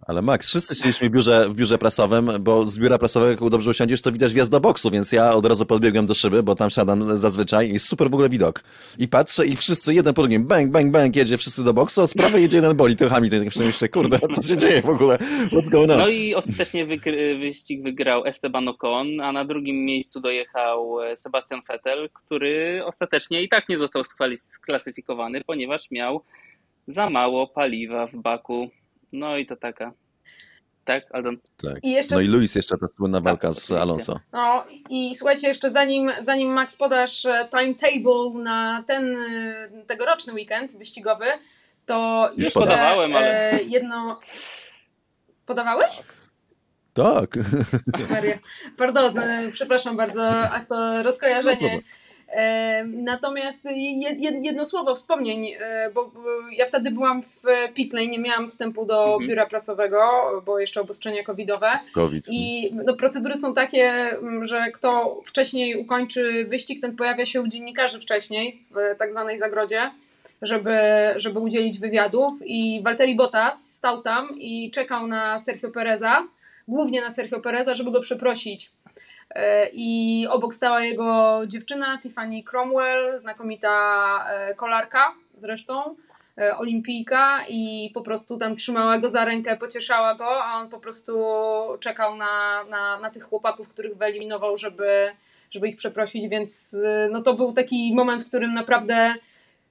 Ale 0.08 0.22
Max, 0.22 0.48
wszyscy 0.48 0.76
siedzieliśmy 0.76 1.10
w 1.10 1.12
biurze, 1.12 1.50
w 1.50 1.56
biurze 1.56 1.78
prasowym, 1.78 2.30
bo 2.40 2.66
z 2.66 2.80
biura 2.80 2.98
prasowego, 2.98 3.32
jak 3.32 3.52
dobrze 3.52 3.70
usiądziesz, 3.70 4.02
to 4.02 4.12
widać 4.12 4.34
wjazd 4.34 4.52
do 4.52 4.60
boksu, 4.60 4.92
więc 4.92 5.12
ja 5.12 5.34
od 5.34 5.46
razu 5.46 5.66
podbiegłem 5.66 6.06
do 6.06 6.14
szyby, 6.14 6.44
bo 6.44 6.56
tam 6.56 6.70
siadam 6.70 7.18
zazwyczaj 7.18 7.70
i 7.70 7.74
jest 7.74 7.88
super 7.88 8.10
w 8.10 8.14
ogóle 8.14 8.30
widok. 8.30 8.64
I 9.00 9.08
patrzę 9.08 9.46
i 9.46 9.56
wszyscy 9.56 9.94
jeden 9.94 10.14
po 10.14 10.22
drugim, 10.22 10.48
bang, 10.48 10.72
bang, 10.72 10.92
bang, 10.92 11.16
jedzie 11.16 11.38
wszyscy 11.38 11.64
do 11.64 11.74
boksu, 11.74 12.02
a 12.02 12.08
z 12.08 12.14
prawej 12.14 12.42
jedzie 12.42 12.58
jeden 12.58 12.78
boli, 12.78 12.96
to 12.96 13.10
Hamilton. 13.10 13.46
Tak 13.46 13.56
myślę, 13.56 13.90
kurde, 13.90 14.20
co 14.36 14.42
się 14.42 14.58
dzieje 14.58 14.82
w 14.82 14.90
ogóle? 14.90 15.18
What's 15.52 15.70
going 15.70 15.92
on? 15.92 15.98
No 15.98 16.08
i 16.08 16.36
ostatecznie 16.36 16.86
wyścig 17.40 17.84
wygrał 17.84 18.26
Esteban 18.26 18.68
Ocon, 18.68 19.22
a 19.22 19.32
na 19.32 19.46
drugim 19.46 19.86
miejscu 19.86 20.20
dojechał 20.20 21.02
e, 21.02 21.16
Sebastian 21.16 21.62
Vettel, 21.68 22.10
który 22.14 22.82
ostatecznie 22.86 23.42
i 23.44 23.50
tak 23.50 23.70
nie 23.70 23.78
został 23.78 24.04
sklasyfikowany, 24.38 25.42
ponieważ 25.46 25.92
miał 25.92 26.24
za 26.88 27.10
mało 27.10 27.48
paliwa 27.48 28.08
w 28.08 28.16
baku. 28.16 28.70
No 29.14 29.38
i 29.38 29.46
to 29.46 29.56
taka. 29.56 29.94
Tak, 30.86 31.04
Aldon? 31.12 31.38
Tak. 31.64 31.84
I 31.84 31.92
jeszcze 31.92 32.16
No 32.16 32.22
i 32.22 32.28
Luis 32.28 32.56
jeszcze 32.56 32.78
ta 32.78 32.88
słynna 32.88 33.18
Tak, 33.18 33.24
walka 33.26 33.48
z 33.48 33.52
oczywiście. 33.58 33.80
Alonso. 33.82 34.20
No 34.32 34.66
i 34.90 35.16
słuchajcie, 35.16 35.48
jeszcze 35.48 35.72
zanim, 35.72 36.12
zanim 36.20 36.50
Max 36.54 36.78
podasz 36.78 37.26
e, 37.26 37.48
timetable 37.52 38.44
na 38.44 38.84
ten 38.88 39.18
e, 39.18 39.86
tegoroczny 39.88 40.34
weekend 40.34 40.78
wyścigowy, 40.78 41.26
to 41.86 42.30
Już 42.36 42.44
jeszcze 42.44 42.60
podawałem, 42.60 43.16
ale- 43.16 43.52
e, 43.52 43.64
jedno... 43.64 44.20
Podawałeś? 45.46 46.00
Tak. 46.94 47.30
Maria. 48.10 48.38
Pardon, 48.78 49.14
przepraszam 49.54 49.98
bardzo, 49.98 50.30
ach 50.30 50.66
to 50.68 50.76
No 50.76 51.04
rozkojarzenie. 51.04 51.58
problem. 51.58 51.82
Natomiast 52.86 53.66
je- 53.66 54.16
je- 54.18 54.40
jedno 54.44 54.66
słowo 54.66 54.96
wspomnień, 54.96 55.48
e, 55.60 55.90
bo 55.94 56.12
ja 56.58 56.66
wtedy 56.66 56.92
byłam 56.92 57.24
w 57.24 57.44
Pitlane, 57.74 58.08
nie 58.08 58.20
miałam 58.20 58.50
wstępu 58.50 58.86
do 58.86 59.06
Mhm. 59.14 59.30
biura 59.30 59.46
prasowego, 59.46 60.00
bo 60.46 60.60
jeszcze 60.60 60.82
obostrzenia 60.82 61.24
covidowe. 61.24 61.68
COVID. 61.94 62.26
I 62.30 62.70
no, 62.86 62.94
procedury 62.96 63.36
są 63.36 63.54
takie, 63.54 63.84
mm, 63.92 64.46
że 64.46 64.72
kto 64.74 65.22
wcześniej 65.26 65.76
ukończy 65.76 66.46
wyścig, 66.50 66.82
ten 66.82 66.96
pojawia 66.96 67.26
się 67.26 67.42
u 67.42 67.48
dziennikarzy 67.48 68.00
wcześniej 68.00 68.64
w 68.72 68.98
tak 69.00 69.12
zwanej 69.12 69.38
zagrodzie, 69.38 69.92
żeby, 70.42 70.74
żeby 71.16 71.40
udzielić 71.40 71.80
wywiadów. 71.80 72.34
I 72.46 72.82
Valtteri 72.84 73.16
Bottas 73.16 73.74
stał 73.76 74.02
tam 74.02 74.30
i 74.40 74.72
czekał 74.72 75.08
na 75.08 75.40
Sergio 75.40 75.70
Pereza, 75.72 76.28
głównie 76.68 77.02
na 77.02 77.12
Sergio 77.12 77.40
Pereza, 77.40 77.74
żeby 77.74 77.92
go 77.92 78.02
przeprosić. 78.02 78.72
E, 79.34 79.70
I 79.74 80.28
obok 80.30 80.54
stała 80.54 80.82
jego 80.82 81.42
dziewczyna 81.48 82.00
Tiffany 82.04 82.44
Cromwell, 82.44 83.20
znakomita 83.20 84.26
e, 84.30 84.56
kolarka 84.56 85.14
zresztą, 85.36 85.96
e, 86.38 86.58
olimpijka 86.58 87.46
i 87.50 87.92
po 87.94 88.02
prostu 88.02 88.38
tam 88.38 88.56
trzymała 88.56 88.98
go 88.98 89.10
za 89.10 89.26
rękę, 89.26 89.58
pocieszała 89.58 90.16
go, 90.16 90.44
a 90.44 90.62
on 90.62 90.70
po 90.70 90.80
prostu 90.80 91.18
czekał 91.80 92.16
na, 92.16 92.64
na, 92.70 93.00
na 93.00 93.10
tych 93.10 93.24
chłopaków, 93.24 93.70
których 93.70 93.98
wyeliminował, 93.98 94.58
żeby, 94.58 95.12
żeby 95.52 95.68
ich 95.68 95.76
przeprosić, 95.76 96.30
więc 96.30 96.78
no 97.12 97.22
to 97.22 97.34
był 97.34 97.54
taki 97.54 97.96
moment, 97.96 98.24
w 98.24 98.28
którym 98.28 98.54
naprawdę 98.54 99.16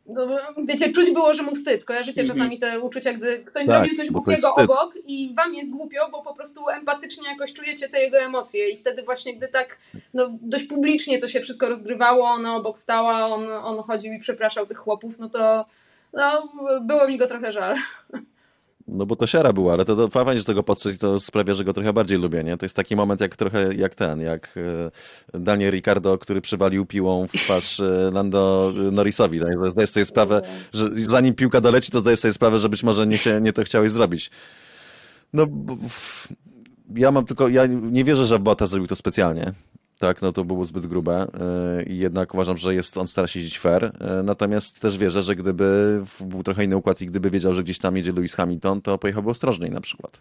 no, 0.07 0.27
wiecie, 0.69 0.93
czuć 0.93 1.11
było, 1.11 1.35
że 1.35 1.43
mu 1.43 1.55
wstyd. 1.55 1.85
Kojarzycie 1.85 2.21
Mhm. 2.21 2.39
czasami 2.39 2.59
te 2.59 2.81
uczucia, 2.81 3.13
gdy 3.13 3.45
ktoś 3.45 3.67
Tak, 3.67 3.77
zrobił 3.77 3.97
coś 3.97 4.11
głupiego 4.11 4.55
obok 4.55 4.95
i 5.05 5.35
wam 5.37 5.55
jest 5.55 5.71
głupio, 5.71 6.09
bo 6.11 6.23
po 6.23 6.35
prostu 6.35 6.69
empatycznie 6.69 7.29
jakoś 7.29 7.53
czujecie 7.53 7.89
te 7.89 8.01
jego 8.01 8.19
emocje 8.19 8.71
i 8.71 8.79
wtedy 8.79 9.03
właśnie, 9.03 9.37
gdy 9.37 9.49
tak 9.49 9.79
no, 10.15 10.39
dość 10.41 10.65
publicznie 10.65 11.19
to 11.19 11.29
się 11.29 11.41
wszystko 11.41 11.69
rozgrywało, 11.69 12.25
ona 12.25 12.57
obok 12.57 12.79
stała, 12.79 13.27
on, 13.27 13.51
on 13.51 13.83
chodził 13.83 14.13
i 14.13 14.19
przepraszał 14.19 14.67
tych 14.67 14.79
chłopów, 14.79 15.19
no 15.19 15.29
to 15.29 15.67
no, 16.13 16.53
było 16.81 17.09
mi 17.09 17.19
go 17.19 17.27
trochę 17.27 17.53
żal. 17.53 17.77
No 18.89 19.07
bo 19.07 19.17
to 19.17 19.27
siara 19.27 19.53
była, 19.53 19.73
ale 19.73 19.85
to, 19.85 19.97
to 19.97 20.09
fajnie, 20.09 20.39
że 20.39 20.45
tego 20.45 20.65
i 20.95 20.99
to 20.99 21.21
sprawia, 21.21 21.55
że 21.55 21.65
go 21.65 21.73
trochę 21.73 21.93
bardziej 21.93 22.19
lubię, 22.19 22.45
nie? 22.45 22.57
To 22.57 22.65
jest 22.65 22.77
taki 22.77 22.97
moment 22.97 23.21
jak 23.21 23.37
trochę 23.37 23.75
jak 23.75 23.95
ten, 23.95 24.21
jak 24.21 24.55
e, 25.35 25.41
Daniel 25.41 25.73
Ricardo, 25.73 26.19
który 26.19 26.41
przywalił 26.41 26.87
piłą 26.87 27.27
w 27.27 27.33
twarz 27.33 27.81
e, 27.81 28.11
Lando 28.13 28.73
Norrisowi. 28.93 29.41
tak? 29.41 29.71
Zdajesz 29.71 29.91
sobie 29.91 30.07
sprawę, 30.07 30.43
że 30.73 30.91
zanim 30.97 31.35
piłka 31.35 31.61
doleci, 31.61 31.91
to 31.93 32.01
zdajesz 32.01 32.21
sobie 32.21 32.35
sprawę, 32.35 32.59
że 32.59 32.69
być 32.69 32.83
może 32.83 33.07
nie, 33.07 33.19
nie 33.41 33.53
to 33.53 33.65
chciałeś 33.65 33.93
zrobić. 33.93 34.31
No, 35.33 35.47
ja 36.95 37.11
mam 37.11 37.27
tylko, 37.27 37.49
ja 37.49 37.67
nie 37.67 38.05
wierzę, 38.05 38.25
że 38.25 38.39
Bota 38.39 38.67
zrobił 38.67 38.87
to 38.89 38.97
specjalnie. 38.97 39.53
Tak, 40.03 40.23
no 40.23 40.33
to 40.33 40.45
było 40.45 40.65
zbyt 40.65 40.87
grube 40.87 41.27
i 41.87 41.99
jednak 41.99 42.35
uważam, 42.35 42.57
że 42.57 42.75
jest, 42.75 42.99
on 42.99 43.07
stara 43.07 43.27
się 43.29 43.41
jeździć 43.41 43.59
fair, 43.59 43.85
y, 43.85 44.23
natomiast 44.23 44.81
też 44.81 44.99
wierzę, 44.99 45.23
że 45.23 45.37
gdyby 45.37 46.01
był 46.21 46.43
trochę 46.43 46.65
inny 46.65 46.77
układ 46.77 47.01
i 47.01 47.07
gdyby 47.07 47.31
wiedział, 47.31 47.55
że 47.55 47.65
gdzieś 47.65 47.79
tam 47.79 47.97
jedzie 47.97 48.13
Lewis 48.13 48.35
Hamilton, 48.35 48.83
to 48.83 48.99
pojechałby 48.99 49.31
ostrożniej 49.31 49.71
na 49.71 49.81
przykład. 49.81 50.21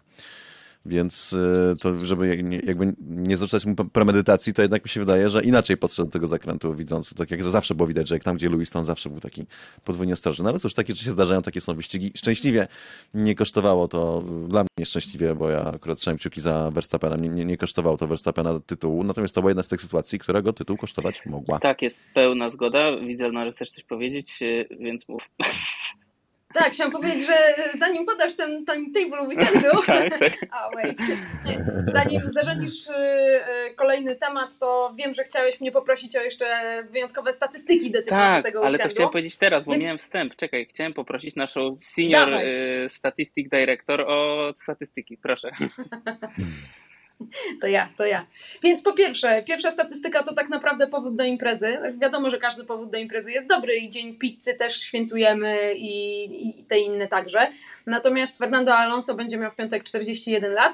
Więc 0.86 1.32
y, 1.32 1.76
to, 1.80 2.04
żeby 2.04 2.36
jakby 2.66 2.94
nie 3.00 3.36
zacząć 3.36 3.66
mu 3.66 3.74
premedytacji, 3.74 4.52
to 4.52 4.62
jednak 4.62 4.84
mi 4.84 4.88
się 4.88 5.00
wydaje, 5.00 5.28
że 5.28 5.42
inaczej 5.42 5.76
podszedł 5.76 6.08
do 6.08 6.12
tego 6.12 6.26
zakrętu, 6.26 6.74
widząc, 6.74 7.14
tak 7.14 7.30
jak 7.30 7.44
zawsze 7.44 7.74
było 7.74 7.86
widać, 7.86 8.08
że 8.08 8.14
jak 8.14 8.24
tam, 8.24 8.36
gdzie 8.36 8.48
Louis, 8.48 8.70
to 8.70 8.84
zawsze 8.84 9.10
był 9.10 9.20
taki 9.20 9.46
podwójnie 9.84 10.12
ostrożny. 10.12 10.44
No 10.44 10.50
ale 10.50 10.58
cóż, 10.58 10.74
takie 10.74 10.92
rzeczy 10.92 11.04
się 11.04 11.10
zdarzają, 11.10 11.42
takie 11.42 11.60
są 11.60 11.74
wyścigi. 11.74 12.10
Szczęśliwie 12.16 12.68
nie 13.14 13.34
kosztowało 13.34 13.88
to, 13.88 14.24
dla 14.48 14.64
mnie 14.78 14.86
szczęśliwie, 14.86 15.34
bo 15.34 15.48
ja 15.48 15.64
akurat 15.64 15.98
trzymałem 15.98 16.18
kciuki 16.18 16.40
za 16.40 16.70
Verstappena, 16.70 17.16
nie, 17.16 17.28
nie, 17.28 17.44
nie 17.44 17.56
kosztowało 17.56 17.96
to 17.96 18.06
Verstappena 18.06 18.60
tytułu, 18.60 19.04
natomiast 19.04 19.34
to 19.34 19.40
była 19.40 19.50
jedna 19.50 19.62
z 19.62 19.68
tych 19.68 19.80
sytuacji, 19.80 20.18
którego 20.18 20.52
tytuł 20.52 20.76
kosztować 20.76 21.26
mogła. 21.26 21.58
Tak, 21.58 21.82
jest 21.82 22.00
pełna 22.14 22.50
zgoda. 22.50 22.96
Widzę, 22.96 23.30
że 23.32 23.50
chcesz 23.50 23.70
coś 23.70 23.84
powiedzieć, 23.84 24.42
y, 24.42 24.68
więc 24.80 25.08
mów. 25.08 25.22
Tak, 26.54 26.72
chciałam 26.72 26.92
powiedzieć, 26.92 27.26
że 27.26 27.34
e, 27.34 27.76
zanim 27.78 28.04
podasz 28.04 28.34
ten 28.34 28.64
timetable 28.64 29.28
weekendu, 29.28 29.82
tak, 29.86 30.18
tak. 30.18 30.32
a 30.56 30.70
wait, 30.74 30.98
zanim 31.92 32.20
zarządzisz 32.24 32.88
e, 32.88 32.94
e, 32.94 33.74
kolejny 33.74 34.16
temat, 34.16 34.58
to 34.58 34.92
wiem, 34.98 35.14
że 35.14 35.24
chciałeś 35.24 35.60
mnie 35.60 35.72
poprosić 35.72 36.16
o 36.16 36.20
jeszcze 36.20 36.46
wyjątkowe 36.90 37.32
statystyki 37.32 37.90
dotyczące 37.90 38.22
tak, 38.22 38.44
tego 38.44 38.58
ale 38.58 38.70
weekendu. 38.70 38.88
to 38.88 38.94
chciałem 38.94 39.12
powiedzieć 39.12 39.36
teraz, 39.36 39.64
bo 39.64 39.72
Więc... 39.72 39.84
miałem 39.84 39.98
wstęp. 39.98 40.36
Czekaj, 40.36 40.66
chciałem 40.66 40.94
poprosić 40.94 41.36
naszą 41.36 41.74
senior 41.74 42.30
Dawaj. 42.30 42.46
statistic 42.88 43.50
director 43.50 44.00
o 44.00 44.52
statystyki, 44.56 45.16
proszę. 45.16 45.50
To 47.60 47.66
ja, 47.66 47.88
to 47.96 48.06
ja. 48.06 48.26
Więc 48.62 48.82
po 48.82 48.92
pierwsze, 48.92 49.42
pierwsza 49.46 49.70
statystyka 49.70 50.22
to 50.22 50.34
tak 50.34 50.48
naprawdę 50.48 50.86
powód 50.86 51.16
do 51.16 51.24
imprezy. 51.24 51.78
Wiadomo, 51.98 52.30
że 52.30 52.38
każdy 52.38 52.64
powód 52.64 52.90
do 52.90 52.98
imprezy 52.98 53.32
jest 53.32 53.48
dobry 53.48 53.76
i 53.76 53.90
dzień 53.90 54.18
pizzy 54.18 54.54
też 54.54 54.80
świętujemy 54.80 55.74
i, 55.74 56.60
i 56.60 56.64
te 56.64 56.78
inne 56.78 57.08
także. 57.08 57.48
Natomiast 57.86 58.38
Fernando 58.38 58.74
Alonso 58.74 59.14
będzie 59.14 59.38
miał 59.38 59.50
w 59.50 59.56
piątek 59.56 59.84
41 59.84 60.52
lat. 60.52 60.72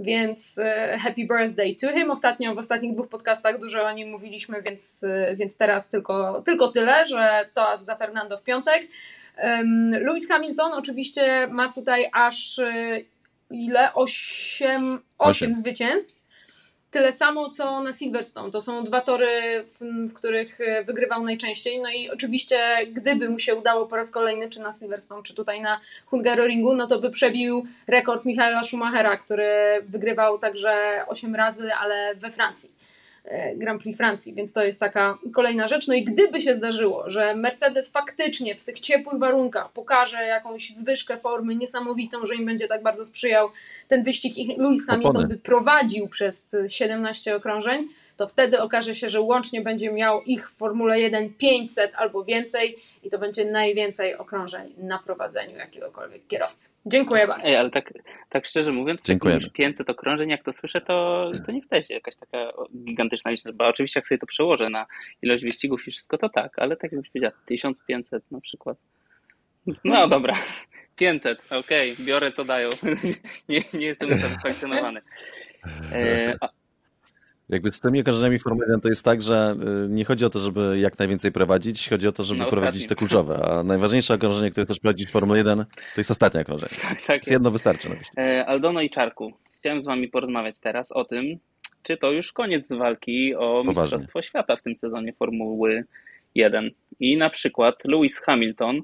Więc 0.00 0.58
e, 0.58 0.98
happy 0.98 1.26
birthday 1.26 1.76
to 1.80 1.92
him. 1.92 2.10
Ostatnio 2.10 2.54
w 2.54 2.58
ostatnich 2.58 2.94
dwóch 2.94 3.08
podcastach 3.08 3.60
dużo 3.60 3.84
o 3.84 3.92
nim 3.92 4.10
mówiliśmy, 4.10 4.62
więc, 4.62 5.04
e, 5.04 5.36
więc 5.36 5.56
teraz 5.56 5.90
tylko, 5.90 6.42
tylko 6.42 6.68
tyle, 6.68 7.06
że 7.06 7.48
to 7.54 7.76
za 7.82 7.96
Fernando 7.96 8.38
w 8.38 8.42
piątek. 8.42 8.88
Lewis 9.90 10.28
Hamilton 10.28 10.72
oczywiście 10.72 11.46
ma 11.50 11.72
tutaj 11.72 12.10
aż 12.12 12.58
e, 12.58 13.00
ile? 13.50 13.94
8, 13.94 15.00
8 15.18 15.54
zwycięstw. 15.54 16.20
Tyle 16.90 17.12
samo 17.12 17.50
co 17.50 17.82
na 17.82 17.92
Silverstone. 17.92 18.50
To 18.50 18.60
są 18.60 18.84
dwa 18.84 19.00
tory, 19.00 19.64
w, 19.64 20.08
w, 20.10 20.14
których 20.14 20.60
e, 20.60 20.84
wygrywał 20.84 21.24
najczęściej. 21.24 21.80
No 21.80 21.90
i 21.90 22.10
oczywiście, 22.10 22.58
gdyby 22.92 23.28
mu 23.28 23.38
się 23.38 23.54
udało 23.54 23.86
po 23.86 23.96
raz 23.96 24.10
kolejny, 24.10 24.50
czy 24.50 24.60
na 24.60 24.72
Silverstone, 24.72 25.22
czy 25.22 25.34
tutaj 25.34 25.60
na 25.60 25.80
Hungaroringu, 26.06 26.74
no 26.74 26.86
to 26.86 26.98
by 26.98 27.10
przebił 27.10 27.66
rekord 27.86 28.24
Michaela 28.24 28.62
Schumachera, 28.62 29.16
który 29.16 29.48
wygrywał 29.82 30.38
także 30.38 31.04
8 31.08 31.34
razy, 31.34 31.74
ale 31.74 32.14
we 32.14 32.30
Francji. 32.30 32.79
E, 33.24 33.56
Grand 33.56 33.82
Prix 33.82 33.96
Francji, 33.96 34.34
więc 34.34 34.52
to 34.52 34.64
jest 34.64 34.80
taka 34.80 35.18
kolejna 35.32 35.68
rzecz. 35.68 35.88
No 35.88 35.94
i 35.94 36.04
gdyby 36.04 36.40
się 36.40 36.54
zdarzyło, 36.54 37.10
że 37.10 37.34
Mercedes 37.34 37.92
faktycznie 37.92 38.54
w 38.54 38.64
tych 38.64 38.80
ciepłych 38.80 39.18
warunkach 39.18 39.72
pokaże 39.72 40.24
jakąś 40.24 40.70
zwyżkę 40.70 41.16
formy 41.16 41.54
niesamowitą, 41.54 42.26
że 42.26 42.34
im 42.34 42.46
będzie 42.46 42.68
tak 42.68 42.82
bardzo 42.82 43.04
sprzyjał 43.04 43.48
ten 43.88 44.04
wyścig 44.04 44.38
i 44.38 44.56
Lewis 44.58 44.86
Hamilton 44.86 45.28
by 45.28 45.36
prowadził 45.36 46.08
przez 46.08 46.46
17 46.68 47.36
okrążeń, 47.36 47.88
to 48.16 48.28
wtedy 48.28 48.60
okaże 48.60 48.94
się, 48.94 49.08
że 49.08 49.20
łącznie 49.20 49.60
będzie 49.60 49.92
miał 49.92 50.22
ich 50.22 50.50
w 50.50 50.56
Formule 50.56 51.00
1 51.00 51.34
500 51.34 51.92
albo 51.94 52.24
więcej 52.24 52.76
i 53.02 53.10
to 53.10 53.18
będzie 53.18 53.44
najwięcej 53.44 54.16
okrążeń 54.16 54.74
na 54.78 54.98
prowadzeniu 54.98 55.56
jakiegokolwiek 55.56 56.26
kierowcy. 56.26 56.68
Dziękuję 56.86 57.26
bardzo. 57.26 57.46
Ej, 57.46 57.56
ale 57.56 57.70
tak, 57.70 57.92
tak 58.28 58.46
szczerze 58.46 58.72
mówiąc, 58.72 59.02
Dziękujemy. 59.02 59.40
jak 59.42 59.52
500 59.52 59.90
okrążeń, 59.90 60.30
jak 60.30 60.44
to 60.44 60.52
słyszę, 60.52 60.80
to, 60.80 61.30
to 61.46 61.52
nie 61.52 61.62
wtedy 61.62 61.86
jakaś 61.90 62.16
taka 62.16 62.52
gigantyczna 62.84 63.30
liczba, 63.30 63.52
bo 63.52 63.66
oczywiście 63.66 64.00
jak 64.00 64.06
sobie 64.06 64.18
to 64.18 64.26
przełożę 64.26 64.70
na 64.70 64.86
ilość 65.22 65.44
wyścigów 65.44 65.88
i 65.88 65.90
wszystko, 65.90 66.18
to 66.18 66.28
tak, 66.28 66.58
ale 66.58 66.76
tak 66.76 66.92
jakbyś 66.92 67.10
powiedział 67.10 67.32
1500 67.46 68.30
na 68.30 68.40
przykład. 68.40 68.78
No 69.84 70.08
dobra. 70.08 70.34
500, 70.96 71.38
okej, 71.50 71.92
okay, 71.92 72.04
biorę 72.04 72.32
co 72.32 72.44
dają. 72.44 72.70
nie, 73.48 73.64
nie 73.74 73.86
jestem 73.86 74.08
usatysfakcjonowany. 74.14 75.00
E, 75.92 76.36
a, 76.40 76.48
jakby 77.50 77.72
z 77.72 77.80
tymi 77.80 78.00
okrążeniami 78.00 78.38
Formuły 78.38 78.64
1 78.66 78.80
to 78.80 78.88
jest 78.88 79.04
tak, 79.04 79.22
że 79.22 79.56
y, 79.86 79.88
nie 79.88 80.04
chodzi 80.04 80.24
o 80.24 80.30
to, 80.30 80.38
żeby 80.38 80.78
jak 80.78 80.98
najwięcej 80.98 81.32
prowadzić, 81.32 81.88
chodzi 81.88 82.08
o 82.08 82.12
to, 82.12 82.24
żeby 82.24 82.40
no, 82.40 82.50
prowadzić 82.50 82.86
te 82.86 82.94
kluczowe. 82.94 83.44
A 83.44 83.62
najważniejsze 83.62 84.14
okrążenie, 84.14 84.50
które 84.50 84.64
chcesz 84.64 84.78
prowadzić 84.78 85.08
w 85.08 85.10
Formule 85.10 85.38
1, 85.38 85.58
to 85.94 86.00
jest 86.00 86.10
ostatnie 86.10 86.40
okrążenie. 86.40 86.76
Tak, 86.82 87.02
tak 87.02 87.16
jest. 87.16 87.30
Jedno 87.30 87.50
wystarczy 87.50 87.88
wyścig. 87.88 88.18
E, 88.18 88.46
Aldono 88.46 88.80
i 88.80 88.90
Czarku, 88.90 89.32
chciałem 89.52 89.80
z 89.80 89.86
wami 89.86 90.08
porozmawiać 90.08 90.60
teraz 90.60 90.92
o 90.92 91.04
tym, 91.04 91.38
czy 91.82 91.96
to 91.96 92.10
już 92.10 92.32
koniec 92.32 92.68
walki 92.72 93.34
o 93.34 93.38
Poważnie. 93.38 93.82
Mistrzostwo 93.82 94.22
Świata 94.22 94.56
w 94.56 94.62
tym 94.62 94.76
sezonie 94.76 95.12
Formuły 95.12 95.84
1. 96.34 96.70
I 97.00 97.16
na 97.16 97.30
przykład 97.30 97.84
Lewis 97.84 98.18
Hamilton 98.18 98.80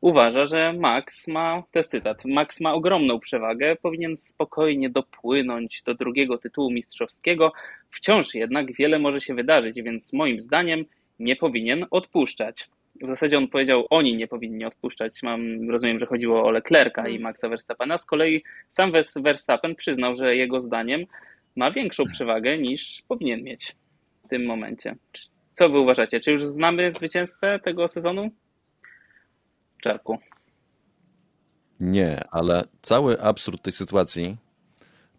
uważa, 0.00 0.46
że 0.46 0.72
Max 0.72 1.28
ma, 1.28 1.62
to 1.72 1.78
jest 1.78 1.90
cytat, 1.90 2.24
Max 2.24 2.60
ma 2.60 2.74
ogromną 2.74 3.20
przewagę, 3.20 3.76
powinien 3.76 4.16
spokojnie 4.16 4.90
dopłynąć 4.90 5.82
do 5.82 5.94
drugiego 5.94 6.38
tytułu 6.38 6.70
mistrzowskiego, 6.70 7.52
wciąż 7.90 8.34
jednak 8.34 8.72
wiele 8.72 8.98
może 8.98 9.20
się 9.20 9.34
wydarzyć, 9.34 9.82
więc 9.82 10.12
moim 10.12 10.40
zdaniem 10.40 10.84
nie 11.18 11.36
powinien 11.36 11.86
odpuszczać. 11.90 12.68
W 13.02 13.08
zasadzie 13.08 13.38
on 13.38 13.48
powiedział, 13.48 13.86
oni 13.90 14.16
nie 14.16 14.28
powinni 14.28 14.64
odpuszczać. 14.64 15.22
Mam, 15.22 15.70
rozumiem, 15.70 16.00
że 16.00 16.06
chodziło 16.06 16.44
o 16.44 16.50
Leclerca 16.50 17.00
i 17.00 17.04
hmm. 17.04 17.22
Maxa 17.22 17.48
Verstappena. 17.48 17.98
Z 17.98 18.06
kolei 18.06 18.42
sam 18.70 18.92
Verstappen 19.16 19.74
przyznał, 19.74 20.16
że 20.16 20.36
jego 20.36 20.60
zdaniem 20.60 21.04
ma 21.56 21.70
większą 21.70 22.04
przewagę 22.04 22.58
niż 22.58 23.02
powinien 23.08 23.42
mieć 23.42 23.76
w 24.24 24.28
tym 24.28 24.46
momencie. 24.46 24.96
Co 25.52 25.68
wy 25.68 25.78
uważacie? 25.78 26.20
Czy 26.20 26.30
już 26.30 26.44
znamy 26.44 26.92
zwycięzcę 26.92 27.58
tego 27.64 27.88
sezonu? 27.88 28.30
Czarku. 29.82 30.18
Nie, 31.80 32.24
ale 32.30 32.64
cały 32.82 33.22
absurd 33.22 33.62
tej 33.62 33.72
sytuacji 33.72 34.36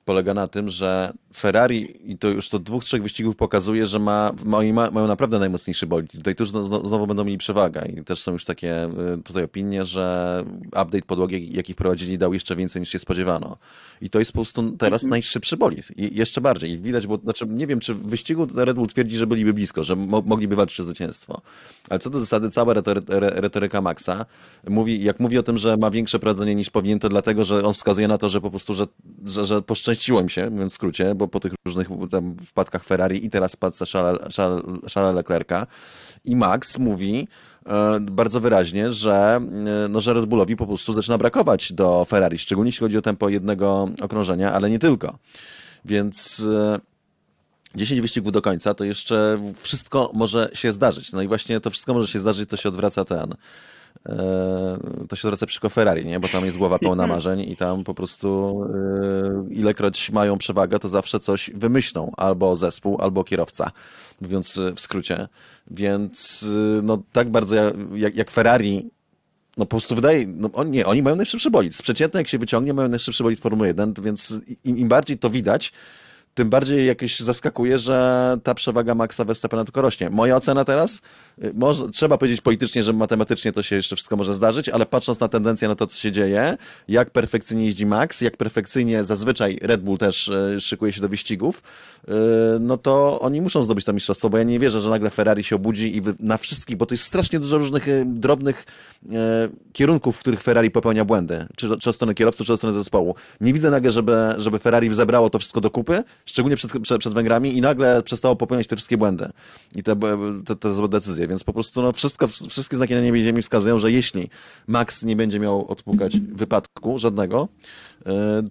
polega 0.10 0.34
na 0.34 0.48
tym, 0.48 0.70
że 0.70 1.14
Ferrari, 1.36 2.12
i 2.12 2.18
to 2.18 2.28
już 2.28 2.50
to 2.50 2.60
dwóch, 2.60 2.84
trzech 2.84 3.04
wyścigów 3.04 3.36
pokazuje, 3.36 3.88
że 3.88 4.00
ma, 4.00 4.32
ma, 4.46 4.62
mają 4.92 5.08
naprawdę 5.08 5.40
najmocniejszy 5.40 5.88
bolid. 5.88 6.12
Tutaj 6.12 6.36
tuż 6.36 6.50
znowu 6.50 7.08
będą 7.08 7.24
mieli 7.24 7.38
przewagę 7.38 7.86
i 7.98 8.04
też 8.04 8.22
są 8.22 8.32
już 8.32 8.46
takie 8.46 8.86
y, 8.86 9.24
tutaj 9.24 9.44
opinie, 9.44 9.86
że 9.86 10.44
update 10.66 11.02
podłogi, 11.02 11.54
jaki 11.54 11.74
wprowadzili, 11.74 12.18
dał 12.18 12.34
jeszcze 12.34 12.56
więcej 12.56 12.80
niż 12.80 12.90
się 12.90 13.00
spodziewano. 13.00 13.58
I 14.02 14.10
to 14.10 14.20
jest 14.20 14.32
po 14.32 14.36
prostu 14.36 14.72
teraz 14.72 15.04
-hmm. 15.04 15.10
najszybszy 15.10 15.58
bolid. 15.58 15.88
I 15.98 16.18
jeszcze 16.18 16.42
bardziej. 16.42 16.72
I 16.72 16.78
widać, 16.78 17.08
bo 17.08 17.18
znaczy, 17.18 17.46
nie 17.48 17.68
wiem, 17.68 17.80
czy 17.80 17.94
w 17.94 18.08
wyścigu 18.08 18.48
Red 18.56 18.76
Bull 18.76 18.88
twierdzi, 18.88 19.18
że 19.18 19.28
byliby 19.28 19.54
blisko, 19.54 19.84
że 19.84 19.96
mo 19.96 20.22
mogliby 20.26 20.56
walczyć 20.56 20.80
o 20.80 20.84
zwycięstwo. 20.84 21.42
Ale 21.90 22.00
co 22.00 22.10
do 22.10 22.20
zasady, 22.20 22.52
cała 22.52 22.74
retoryka 23.20 23.82
Maxa 23.82 24.26
mówi, 24.70 25.04
jak 25.04 25.20
mówi 25.20 25.38
o 25.38 25.44
tym, 25.44 25.58
że 25.58 25.78
ma 25.78 25.92
większe 25.92 26.20
prowadzenie 26.20 26.56
niż 26.56 26.70
powinien, 26.70 27.00
to 27.00 27.10
dlatego, 27.10 27.46
że 27.46 27.66
on 27.66 27.74
wskazuje 27.74 28.08
na 28.08 28.18
to, 28.18 28.30
że 28.30 28.42
po 28.42 28.50
prostu, 28.50 28.74
że, 28.74 28.88
że, 29.26 29.46
że 29.46 29.62
poszczęściło 29.62 29.99
mi 30.24 30.30
się, 30.30 30.50
mówiąc 30.50 30.72
w 30.72 30.76
skrócie, 30.76 31.16
bo 31.16 31.28
po 31.28 31.40
tych 31.40 31.54
różnych 31.66 31.88
tam 32.12 32.36
wpadkach 32.46 32.84
Ferrari 32.84 33.26
i 33.26 33.30
teraz 33.30 33.54
wpadce 33.54 33.86
Charlesa 33.86 35.12
Leclerca. 35.12 35.68
I 36.26 36.36
Max 36.36 36.78
mówi 36.78 37.28
e, 37.66 38.00
bardzo 38.00 38.40
wyraźnie, 38.40 38.92
że, 38.92 39.40
e, 39.86 39.88
no, 39.90 40.02
że 40.02 40.14
Red 40.14 40.26
Bullowi 40.26 40.56
po 40.56 40.68
prostu 40.68 40.94
zaczyna 40.94 41.18
brakować 41.18 41.74
do 41.74 42.06
Ferrari, 42.06 42.38
szczególnie 42.38 42.70
jeśli 42.70 42.80
chodzi 42.80 42.98
o 42.98 43.02
tempo 43.02 43.30
jednego 43.30 43.90
okrążenia, 44.02 44.54
ale 44.54 44.70
nie 44.70 44.80
tylko. 44.80 45.18
Więc 45.86 46.44
10 47.76 48.00
e, 48.00 48.02
wyścigów 48.02 48.32
do 48.32 48.42
końca, 48.42 48.74
to 48.74 48.84
jeszcze 48.84 49.40
wszystko 49.58 50.12
może 50.14 50.50
się 50.54 50.74
zdarzyć. 50.74 51.12
No 51.12 51.22
i 51.22 51.28
właśnie 51.28 51.60
to 51.60 51.70
wszystko 51.70 51.94
może 51.94 52.08
się 52.08 52.20
zdarzyć, 52.20 52.50
to 52.50 52.58
się 52.58 52.70
odwraca 52.70 53.06
ten 53.06 53.34
to 55.10 55.16
się 55.16 55.22
zwraca 55.22 55.46
przeciwko 55.46 55.70
Ferrari, 55.70 56.06
nie? 56.06 56.20
bo 56.20 56.28
tam 56.28 56.46
jest 56.46 56.58
głowa 56.58 56.80
pełna 56.80 57.08
marzeń 57.08 57.40
i 57.40 57.56
tam 57.56 57.84
po 57.84 57.94
prostu 57.94 58.62
e, 59.50 59.54
ilekroć 59.54 60.12
mają 60.12 60.38
przewagę, 60.38 60.80
to 60.80 60.90
zawsze 60.90 61.20
coś 61.20 61.52
wymyślą, 61.54 62.12
albo 62.18 62.56
zespół, 62.56 63.02
albo 63.02 63.24
kierowca, 63.24 63.72
mówiąc 64.22 64.60
w 64.76 64.80
skrócie. 64.80 65.28
Więc 65.72 66.46
e, 66.78 66.82
no, 66.82 67.02
tak 67.12 67.30
bardzo 67.30 67.56
jak, 67.94 68.16
jak 68.16 68.32
Ferrari 68.32 68.90
no 69.58 69.66
po 69.66 69.70
prostu 69.70 69.96
wydaje, 69.96 70.28
no 70.28 70.50
on, 70.54 70.72
nie, 70.72 70.86
oni 70.86 71.04
mają 71.04 71.16
najszybszy 71.16 71.52
bolid. 71.52 71.82
Przeciętnie 71.82 72.18
jak 72.18 72.28
się 72.28 72.40
wyciągnie, 72.40 72.74
mają 72.74 72.90
najszybszy 72.90 73.24
bolid 73.24 73.40
Formuły 73.40 73.68
1, 73.68 73.94
więc 74.02 74.34
im, 74.64 74.78
im 74.78 74.88
bardziej 74.88 75.18
to 75.18 75.30
widać, 75.30 75.72
tym 76.34 76.50
bardziej 76.50 76.88
jakoś 76.88 77.20
zaskakuje, 77.20 77.80
że 77.80 78.38
ta 78.44 78.54
przewaga 78.54 78.96
Maxa 78.96 79.26
Verstappena 79.26 79.66
tylko 79.66 79.82
rośnie. 79.82 80.10
Moja 80.10 80.36
ocena 80.36 80.66
teraz, 80.66 81.02
y, 81.44 81.52
może, 81.56 81.90
trzeba 81.90 82.18
powiedzieć 82.18 82.42
politycznie, 82.42 82.84
że 82.84 82.94
matematycznie 82.94 83.52
to 83.52 83.64
się 83.64 83.76
jeszcze 83.76 83.96
wszystko 83.96 84.18
może 84.18 84.34
zdarzyć, 84.34 84.70
ale 84.70 84.86
patrząc 84.86 85.20
na 85.20 85.28
tendencję 85.28 85.68
na 85.68 85.76
to, 85.76 85.88
co 85.88 85.98
się 85.98 86.12
dzieje, 86.12 86.58
jak 86.88 87.10
perfekcyjnie 87.10 87.66
jeździ 87.66 87.86
Max, 87.86 88.22
jak 88.22 88.38
perfekcyjnie 88.38 89.04
zazwyczaj 89.04 89.60
Red 89.62 89.82
Bull 89.82 89.98
też 89.98 90.28
y, 90.28 90.62
szykuje 90.62 90.94
się 90.94 91.02
do 91.02 91.10
wyścigów, 91.10 91.64
y, 92.08 92.12
no 92.60 92.78
to 92.78 93.20
oni 93.20 93.42
muszą 93.42 93.64
zdobyć 93.64 93.86
to 93.86 93.94
mistrzostwo, 93.94 94.30
bo 94.30 94.38
ja 94.38 94.44
nie 94.44 94.60
wierzę, 94.60 94.82
że 94.82 94.90
nagle 94.90 95.10
Ferrari 95.10 95.44
się 95.44 95.56
obudzi 95.56 95.98
i 95.98 96.02
na 96.20 96.38
wszystkich, 96.38 96.78
bo 96.78 96.86
to 96.86 96.94
jest 96.94 97.04
strasznie 97.04 97.40
dużo 97.40 97.58
różnych 97.58 97.86
drobnych 98.06 98.66
kierunków, 99.74 100.18
w 100.18 100.20
których 100.20 100.42
Ferrari 100.42 100.72
popełnia 100.72 101.06
błędy, 101.06 101.46
czy, 101.56 101.78
czy 101.78 101.90
od 101.90 101.96
strony 101.96 102.14
kierowców, 102.14 102.48
czy 102.48 102.54
od 102.54 102.60
strony 102.60 102.78
zespołu. 102.78 103.16
Nie 103.42 103.54
widzę 103.54 103.72
nagle, 103.72 103.92
żeby, 103.92 104.18
żeby 104.38 104.60
Ferrari 104.60 104.96
zebrało 104.96 105.30
to 105.30 105.40
wszystko 105.40 105.62
do 105.62 105.70
kupy, 105.70 106.04
szczególnie 106.26 106.56
przed, 106.56 106.72
przed, 106.82 107.00
przed 107.00 107.14
Węgrami 107.14 107.58
i 107.58 107.62
nagle 107.62 108.04
przestało 108.04 108.36
popełniać 108.36 108.68
te 108.68 108.76
wszystkie 108.76 108.98
błędy 108.98 109.30
i 109.76 109.84
te, 109.84 109.96
te, 110.46 110.56
te 110.56 110.88
decyzje, 110.90 111.28
więc 111.28 111.44
po 111.44 111.54
prostu 111.54 111.82
no, 111.82 111.92
wszystko, 111.92 112.28
wszystkie 112.28 112.78
znaki 112.78 112.94
na 112.94 113.02
niebie 113.02 113.20
i 113.20 113.24
ziemi 113.24 113.42
wskazują, 113.42 113.80
że 113.80 113.92
jeśli 113.92 114.30
Max 114.68 115.04
nie 115.04 115.16
będzie 115.16 115.40
miał 115.40 115.68
odpukać 115.68 116.20
wypadku 116.20 117.00
żadnego, 117.00 117.48
y, 118.00 118.04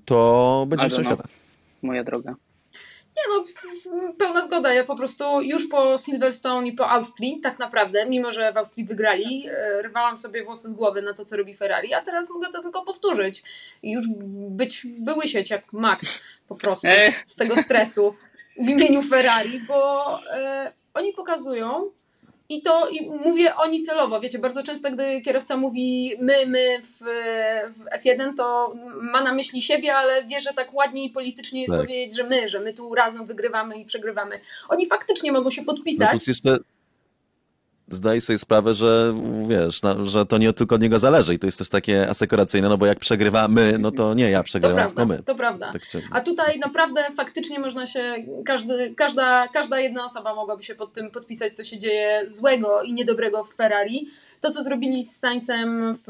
to 0.04 0.66
będzie 0.68 0.84
mistrzem 0.84 1.04
świata. 1.04 1.24
Moja 1.82 2.04
droga. 2.04 2.34
Nie 3.18 3.34
no, 3.36 3.44
pełna 4.18 4.42
zgoda. 4.42 4.72
Ja 4.72 4.84
po 4.84 4.96
prostu 4.96 5.40
już 5.40 5.68
po 5.68 5.98
Silverstone 5.98 6.66
i 6.66 6.72
po 6.72 6.90
Austrii, 6.90 7.40
tak 7.40 7.58
naprawdę, 7.58 8.06
mimo 8.06 8.32
że 8.32 8.52
w 8.52 8.56
Austrii 8.56 8.84
wygrali, 8.84 9.46
e, 9.48 9.82
rwałam 9.82 10.18
sobie 10.18 10.44
włosy 10.44 10.70
z 10.70 10.74
głowy 10.74 11.02
na 11.02 11.14
to, 11.14 11.24
co 11.24 11.36
robi 11.36 11.54
Ferrari, 11.54 11.94
a 11.94 12.02
teraz 12.02 12.30
mogę 12.30 12.52
to 12.52 12.62
tylko 12.62 12.82
powtórzyć 12.82 13.42
i 13.82 13.92
już 13.92 14.04
być, 14.50 14.86
wyłysieć 15.02 15.50
jak 15.50 15.72
Max 15.72 16.06
po 16.48 16.56
prostu 16.56 16.88
z 17.26 17.36
tego 17.36 17.56
stresu 17.56 18.14
w 18.58 18.68
imieniu 18.68 19.02
Ferrari, 19.02 19.60
bo 19.60 20.04
e, 20.32 20.72
oni 20.94 21.12
pokazują, 21.12 21.90
i 22.48 22.62
to 22.62 22.88
i 22.88 23.06
mówię 23.06 23.56
oni 23.56 23.80
celowo. 23.80 24.20
Wiecie, 24.20 24.38
bardzo 24.38 24.62
często, 24.62 24.90
gdy 24.90 25.20
kierowca 25.20 25.56
mówi 25.56 26.14
my, 26.20 26.46
my 26.46 26.78
w, 26.82 26.98
w 27.78 28.04
F1, 28.04 28.34
to 28.36 28.74
ma 29.00 29.22
na 29.22 29.34
myśli 29.34 29.62
siebie, 29.62 29.94
ale 29.94 30.24
wie, 30.24 30.40
że 30.40 30.54
tak 30.54 30.74
ładniej 30.74 31.06
i 31.06 31.10
politycznie 31.10 31.60
jest 31.60 31.72
tak. 31.72 31.80
powiedzieć, 31.80 32.16
że 32.16 32.24
my, 32.24 32.48
że 32.48 32.60
my 32.60 32.72
tu 32.72 32.94
razem 32.94 33.26
wygrywamy 33.26 33.76
i 33.76 33.84
przegrywamy. 33.84 34.40
Oni 34.68 34.86
faktycznie 34.86 35.32
mogą 35.32 35.50
się 35.50 35.64
podpisać. 35.64 36.26
No 36.44 36.58
zdaję 37.90 38.20
sobie 38.20 38.38
sprawę, 38.38 38.74
że 38.74 39.14
wiesz, 39.48 39.82
no, 39.82 40.04
że 40.04 40.26
to 40.26 40.38
nie 40.38 40.52
tylko 40.52 40.74
od 40.74 40.82
niego 40.82 40.98
zależy 40.98 41.34
i 41.34 41.38
to 41.38 41.46
jest 41.46 41.58
też 41.58 41.68
takie 41.68 42.10
asekuracyjne, 42.10 42.68
no 42.68 42.78
bo 42.78 42.86
jak 42.86 42.98
przegrywamy, 42.98 43.76
no 43.78 43.90
to 43.90 44.14
nie 44.14 44.30
ja 44.30 44.42
przegrywam, 44.42 44.88
to 44.88 44.94
prawda, 44.94 45.16
my. 45.16 45.22
To 45.22 45.34
prawda. 45.34 45.72
Tak 45.72 45.82
A 46.10 46.20
tutaj 46.20 46.58
naprawdę 46.58 47.00
faktycznie 47.16 47.58
można 47.58 47.86
się, 47.86 48.14
każdy, 48.44 48.94
każda, 48.94 49.48
każda 49.48 49.80
jedna 49.80 50.04
osoba 50.04 50.34
mogłaby 50.34 50.62
się 50.62 50.74
pod 50.74 50.92
tym 50.92 51.10
podpisać, 51.10 51.56
co 51.56 51.64
się 51.64 51.78
dzieje 51.78 52.22
złego 52.26 52.82
i 52.82 52.92
niedobrego 52.92 53.44
w 53.44 53.54
Ferrari. 53.54 54.08
To, 54.40 54.50
co 54.50 54.62
zrobili 54.62 55.04
z 55.04 55.16
Stańcem 55.16 55.94
w 55.94 56.06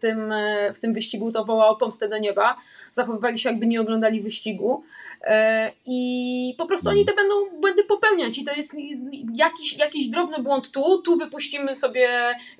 tym, 0.00 0.32
w 0.74 0.78
tym 0.78 0.94
wyścigu, 0.94 1.32
to 1.32 1.44
wołało 1.44 1.76
pomstę 1.76 2.08
do 2.08 2.18
nieba. 2.18 2.56
Zachowywali 2.90 3.38
się, 3.38 3.48
jakby 3.48 3.66
nie 3.66 3.80
oglądali 3.80 4.22
wyścigu. 4.22 4.84
E, 5.22 5.72
I 5.86 6.54
po 6.58 6.66
prostu 6.66 6.88
oni 6.88 7.04
te 7.04 7.14
będą 7.14 7.34
błędy 7.60 7.84
popełniać 7.84 8.38
i 8.38 8.44
to 8.44 8.54
jest 8.54 8.76
jakiś, 9.34 9.78
jakiś 9.78 10.08
drobny 10.08 10.38
błąd 10.38 10.70
tu, 10.70 11.02
tu 11.02 11.16
wypuścimy 11.16 11.74
sobie 11.74 12.08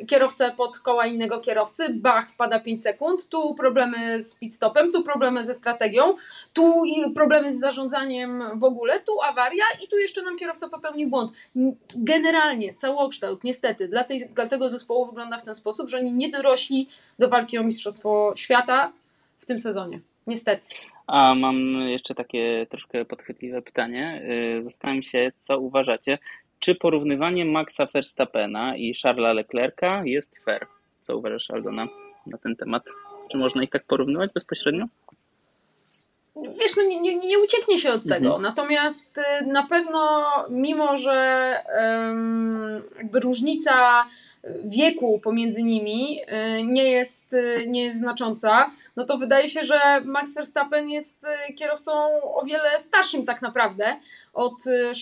kierowcę 0.06 0.52
pod 0.56 0.78
koła 0.78 1.06
innego 1.06 1.40
kierowcy, 1.40 1.94
bach, 1.94 2.30
wpada 2.30 2.60
5 2.60 2.82
sekund, 2.82 3.28
tu 3.28 3.54
problemy 3.54 4.22
z 4.22 4.34
pit 4.34 4.54
stopem, 4.54 4.92
tu 4.92 5.02
problemy 5.02 5.44
ze 5.44 5.54
strategią, 5.54 6.14
tu 6.52 6.82
problemy 7.14 7.52
z 7.52 7.60
zarządzaniem 7.60 8.42
w 8.54 8.64
ogóle, 8.64 9.00
tu 9.00 9.22
awaria 9.22 9.64
i 9.84 9.88
tu 9.88 9.98
jeszcze 9.98 10.22
nam 10.22 10.38
kierowca 10.38 10.68
popełnił 10.68 11.08
błąd. 11.08 11.32
Generalnie 11.96 12.74
całokształt 12.74 13.44
niestety 13.44 13.88
dla, 13.88 14.04
tej, 14.04 14.28
dla 14.34 14.46
tego 14.46 14.68
zespołu 14.68 15.06
wygląda 15.06 15.38
w 15.38 15.42
ten 15.42 15.54
sposób, 15.54 15.88
że 15.88 15.98
oni 15.98 16.12
nie 16.12 16.30
dorośli 16.30 16.88
do 17.18 17.28
walki 17.28 17.58
o 17.58 17.62
Mistrzostwo 17.62 18.32
Świata 18.36 18.92
w 19.38 19.46
tym 19.46 19.60
sezonie. 19.60 20.00
Niestety. 20.26 20.68
A 21.06 21.34
mam 21.34 21.80
jeszcze 21.80 22.14
takie 22.14 22.66
troszkę 22.70 23.04
podchwytliwe 23.04 23.62
pytanie. 23.62 24.22
Y, 24.58 24.64
zastanawiam 24.64 25.02
się, 25.02 25.32
co 25.38 25.58
uważacie. 25.58 26.18
Czy 26.58 26.74
porównywanie 26.74 27.44
Maxa 27.44 27.86
Verstappena 27.86 28.76
i 28.76 28.94
Charlesa 29.02 29.32
Leclerca 29.32 30.02
jest 30.04 30.38
fair? 30.38 30.66
Co 31.00 31.16
uważasz, 31.16 31.50
Aldona, 31.50 31.88
na 32.26 32.38
ten 32.38 32.56
temat? 32.56 32.82
Czy 33.30 33.36
można 33.38 33.62
ich 33.62 33.70
tak 33.70 33.84
porównywać 33.84 34.30
bezpośrednio? 34.34 34.86
Wiesz, 36.36 36.76
no 36.76 36.82
nie, 36.82 37.00
nie, 37.00 37.16
nie 37.16 37.38
ucieknie 37.38 37.78
się 37.78 37.90
od 37.90 38.04
mhm. 38.04 38.22
tego. 38.22 38.38
Natomiast 38.38 39.18
y, 39.18 39.46
na 39.46 39.66
pewno, 39.66 40.30
mimo 40.50 40.96
że 40.96 41.58
um, 41.82 42.82
jakby 42.96 43.20
różnica 43.20 44.04
wieku 44.64 45.20
pomiędzy 45.20 45.62
nimi 45.62 46.20
y, 46.20 46.62
nie 46.64 46.90
jest, 46.90 47.32
y, 47.32 47.64
nie 47.66 47.84
jest 47.84 47.98
znacząca, 47.98 48.70
no 48.96 49.04
to 49.04 49.18
wydaje 49.18 49.48
się, 49.48 49.64
że 49.64 50.00
Max 50.04 50.34
Verstappen 50.34 50.88
jest 50.88 51.24
y, 51.48 51.52
kierowcą 51.52 51.92
o 52.22 52.44
wiele 52.44 52.80
starszym 52.80 53.26
tak 53.26 53.42
naprawdę 53.42 53.96
od 54.32 54.54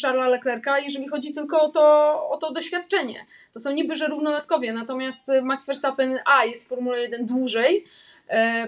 Charlesa 0.03 0.29
Leclerca, 0.29 0.79
jeżeli 0.79 1.09
chodzi 1.09 1.33
tylko 1.33 1.63
o 1.63 1.69
to, 1.69 1.83
o 2.31 2.37
to 2.37 2.53
doświadczenie. 2.53 3.27
To 3.53 3.61
są 3.61 3.73
niby, 3.73 3.97
że 3.97 4.07
równolatkowie, 4.07 4.73
natomiast 4.73 5.23
Max 5.43 5.67
Verstappen 5.67 6.19
A 6.27 6.45
jest 6.45 6.65
w 6.65 6.69
Formule 6.69 7.01
1 7.01 7.27
dłużej, 7.27 7.85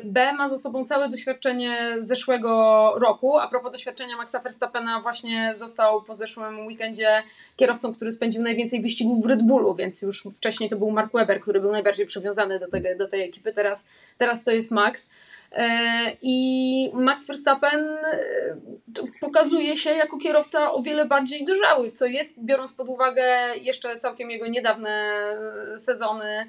B 0.04 0.32
ma 0.32 0.48
za 0.48 0.58
sobą 0.58 0.84
całe 0.84 1.08
doświadczenie 1.08 1.76
zeszłego 1.98 2.92
roku. 2.96 3.38
A 3.38 3.48
propos 3.48 3.72
doświadczenia 3.72 4.16
Maxa 4.16 4.38
Verstappena, 4.38 5.00
właśnie 5.00 5.52
został 5.56 6.02
po 6.02 6.14
zeszłym 6.14 6.66
weekendzie 6.66 7.22
kierowcą, 7.56 7.94
który 7.94 8.12
spędził 8.12 8.42
najwięcej 8.42 8.82
wyścigów 8.82 9.24
w 9.24 9.26
Red 9.26 9.42
Bullu, 9.42 9.74
więc 9.74 10.02
już 10.02 10.28
wcześniej 10.36 10.70
to 10.70 10.76
był 10.76 10.90
Mark 10.90 11.12
Webber, 11.12 11.40
który 11.40 11.60
był 11.60 11.72
najbardziej 11.72 12.06
przywiązany 12.06 12.58
do, 12.58 12.68
tego, 12.68 12.88
do 12.98 13.08
tej 13.08 13.22
ekipy. 13.22 13.52
Teraz, 13.52 13.86
teraz 14.18 14.44
to 14.44 14.50
jest 14.50 14.70
Max. 14.70 15.08
E, 15.52 15.68
I 16.22 16.90
Max 16.94 17.26
Verstappen 17.26 17.80
e, 17.80 18.56
pokazuje 19.20 19.76
się 19.76 19.90
jako 19.90 20.18
kierowca 20.18 20.72
o 20.72 20.82
wiele 20.82 21.04
bardziej 21.04 21.44
dojrzały, 21.44 21.92
co 21.92 22.06
jest, 22.06 22.34
biorąc 22.38 22.72
pod 22.72 22.88
uwagę 22.88 23.56
jeszcze 23.56 23.96
całkiem 23.96 24.30
jego 24.30 24.46
niedawne 24.46 25.14
sezony 25.76 26.46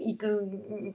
i 0.00 0.18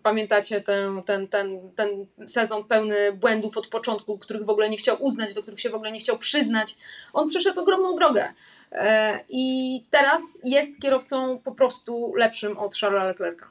pamiętacie 0.04 0.62
ten, 0.62 1.04
ten, 1.04 1.28
ten, 1.28 1.72
ten 1.76 2.06
sezon 2.28 2.64
pełny 2.64 3.14
błędów 3.14 3.58
od 3.58 3.68
początku, 3.68 4.18
których 4.18 4.46
w 4.46 4.50
ogóle 4.50 4.70
nie 4.70 4.78
chciał 4.78 5.04
uznać, 5.04 5.34
do 5.34 5.42
których 5.42 5.60
się 5.60 5.70
w 5.70 5.76
ogóle 5.76 5.92
nie 5.92 6.00
chciał 6.00 6.18
przyznać. 6.18 6.78
On 7.14 7.30
przeszedł 7.30 7.60
ogromną 7.60 7.96
drogę. 7.96 8.34
E, 8.72 9.20
I 9.30 9.86
teraz 9.90 10.22
jest 10.44 10.82
kierowcą 10.82 11.40
po 11.40 11.52
prostu 11.52 12.14
lepszym 12.16 12.58
od 12.58 12.76
Charlesa 12.76 13.06
Leclerca. 13.06 13.46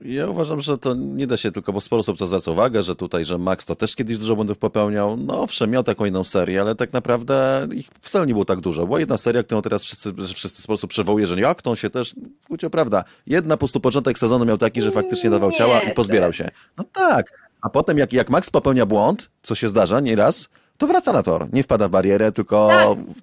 Ja 0.00 0.28
uważam, 0.28 0.60
że 0.60 0.78
to 0.78 0.94
nie 0.94 1.26
da 1.26 1.36
się 1.36 1.52
tylko, 1.52 1.72
bo 1.72 1.80
sporo 1.80 2.00
osób 2.00 2.18
to 2.18 2.26
zwraca 2.26 2.50
uwagę, 2.50 2.82
że 2.82 2.96
tutaj, 2.96 3.24
że 3.24 3.38
Max 3.38 3.66
to 3.66 3.74
też 3.74 3.96
kiedyś 3.96 4.18
dużo 4.18 4.36
błędów 4.36 4.58
popełniał. 4.58 5.16
No 5.16 5.42
owszem, 5.42 5.70
miał 5.70 5.82
taką 5.82 6.04
inną 6.04 6.24
serię, 6.24 6.60
ale 6.60 6.74
tak 6.74 6.92
naprawdę 6.92 7.68
ich 7.72 7.88
wcale 8.00 8.26
nie 8.26 8.32
było 8.32 8.44
tak 8.44 8.60
dużo. 8.60 8.86
Była 8.86 9.00
jedna 9.00 9.16
seria, 9.16 9.42
którą 9.42 9.62
teraz 9.62 9.84
wszyscy, 9.84 10.12
wszyscy 10.34 10.60
w 10.60 10.64
sposób 10.64 10.90
przywołuje, 10.90 11.26
że 11.26 11.40
jak 11.40 11.62
to 11.62 11.70
on 11.70 11.76
się 11.76 11.90
też, 11.90 12.14
kurczę, 12.48 12.70
prawda, 12.70 13.04
jedna 13.26 13.56
po 13.56 13.58
prostu 13.58 13.80
początek 13.80 14.18
sezonu 14.18 14.44
miał 14.44 14.58
taki, 14.58 14.82
że 14.82 14.92
faktycznie 14.92 15.30
dawał 15.30 15.50
nie, 15.50 15.56
ciała 15.56 15.80
i 15.80 15.94
pozbierał 15.94 16.32
się. 16.32 16.48
No 16.78 16.84
tak, 16.92 17.50
a 17.62 17.68
potem 17.70 17.98
jak, 17.98 18.12
jak 18.12 18.30
Max 18.30 18.50
popełnia 18.50 18.86
błąd, 18.86 19.30
co 19.42 19.54
się 19.54 19.68
zdarza 19.68 20.00
nieraz, 20.00 20.48
to 20.78 20.86
wraca 20.86 21.12
na 21.12 21.22
tor. 21.22 21.46
Nie 21.52 21.62
wpada 21.62 21.88
w 21.88 21.90
barierę, 21.90 22.32
tylko 22.32 22.68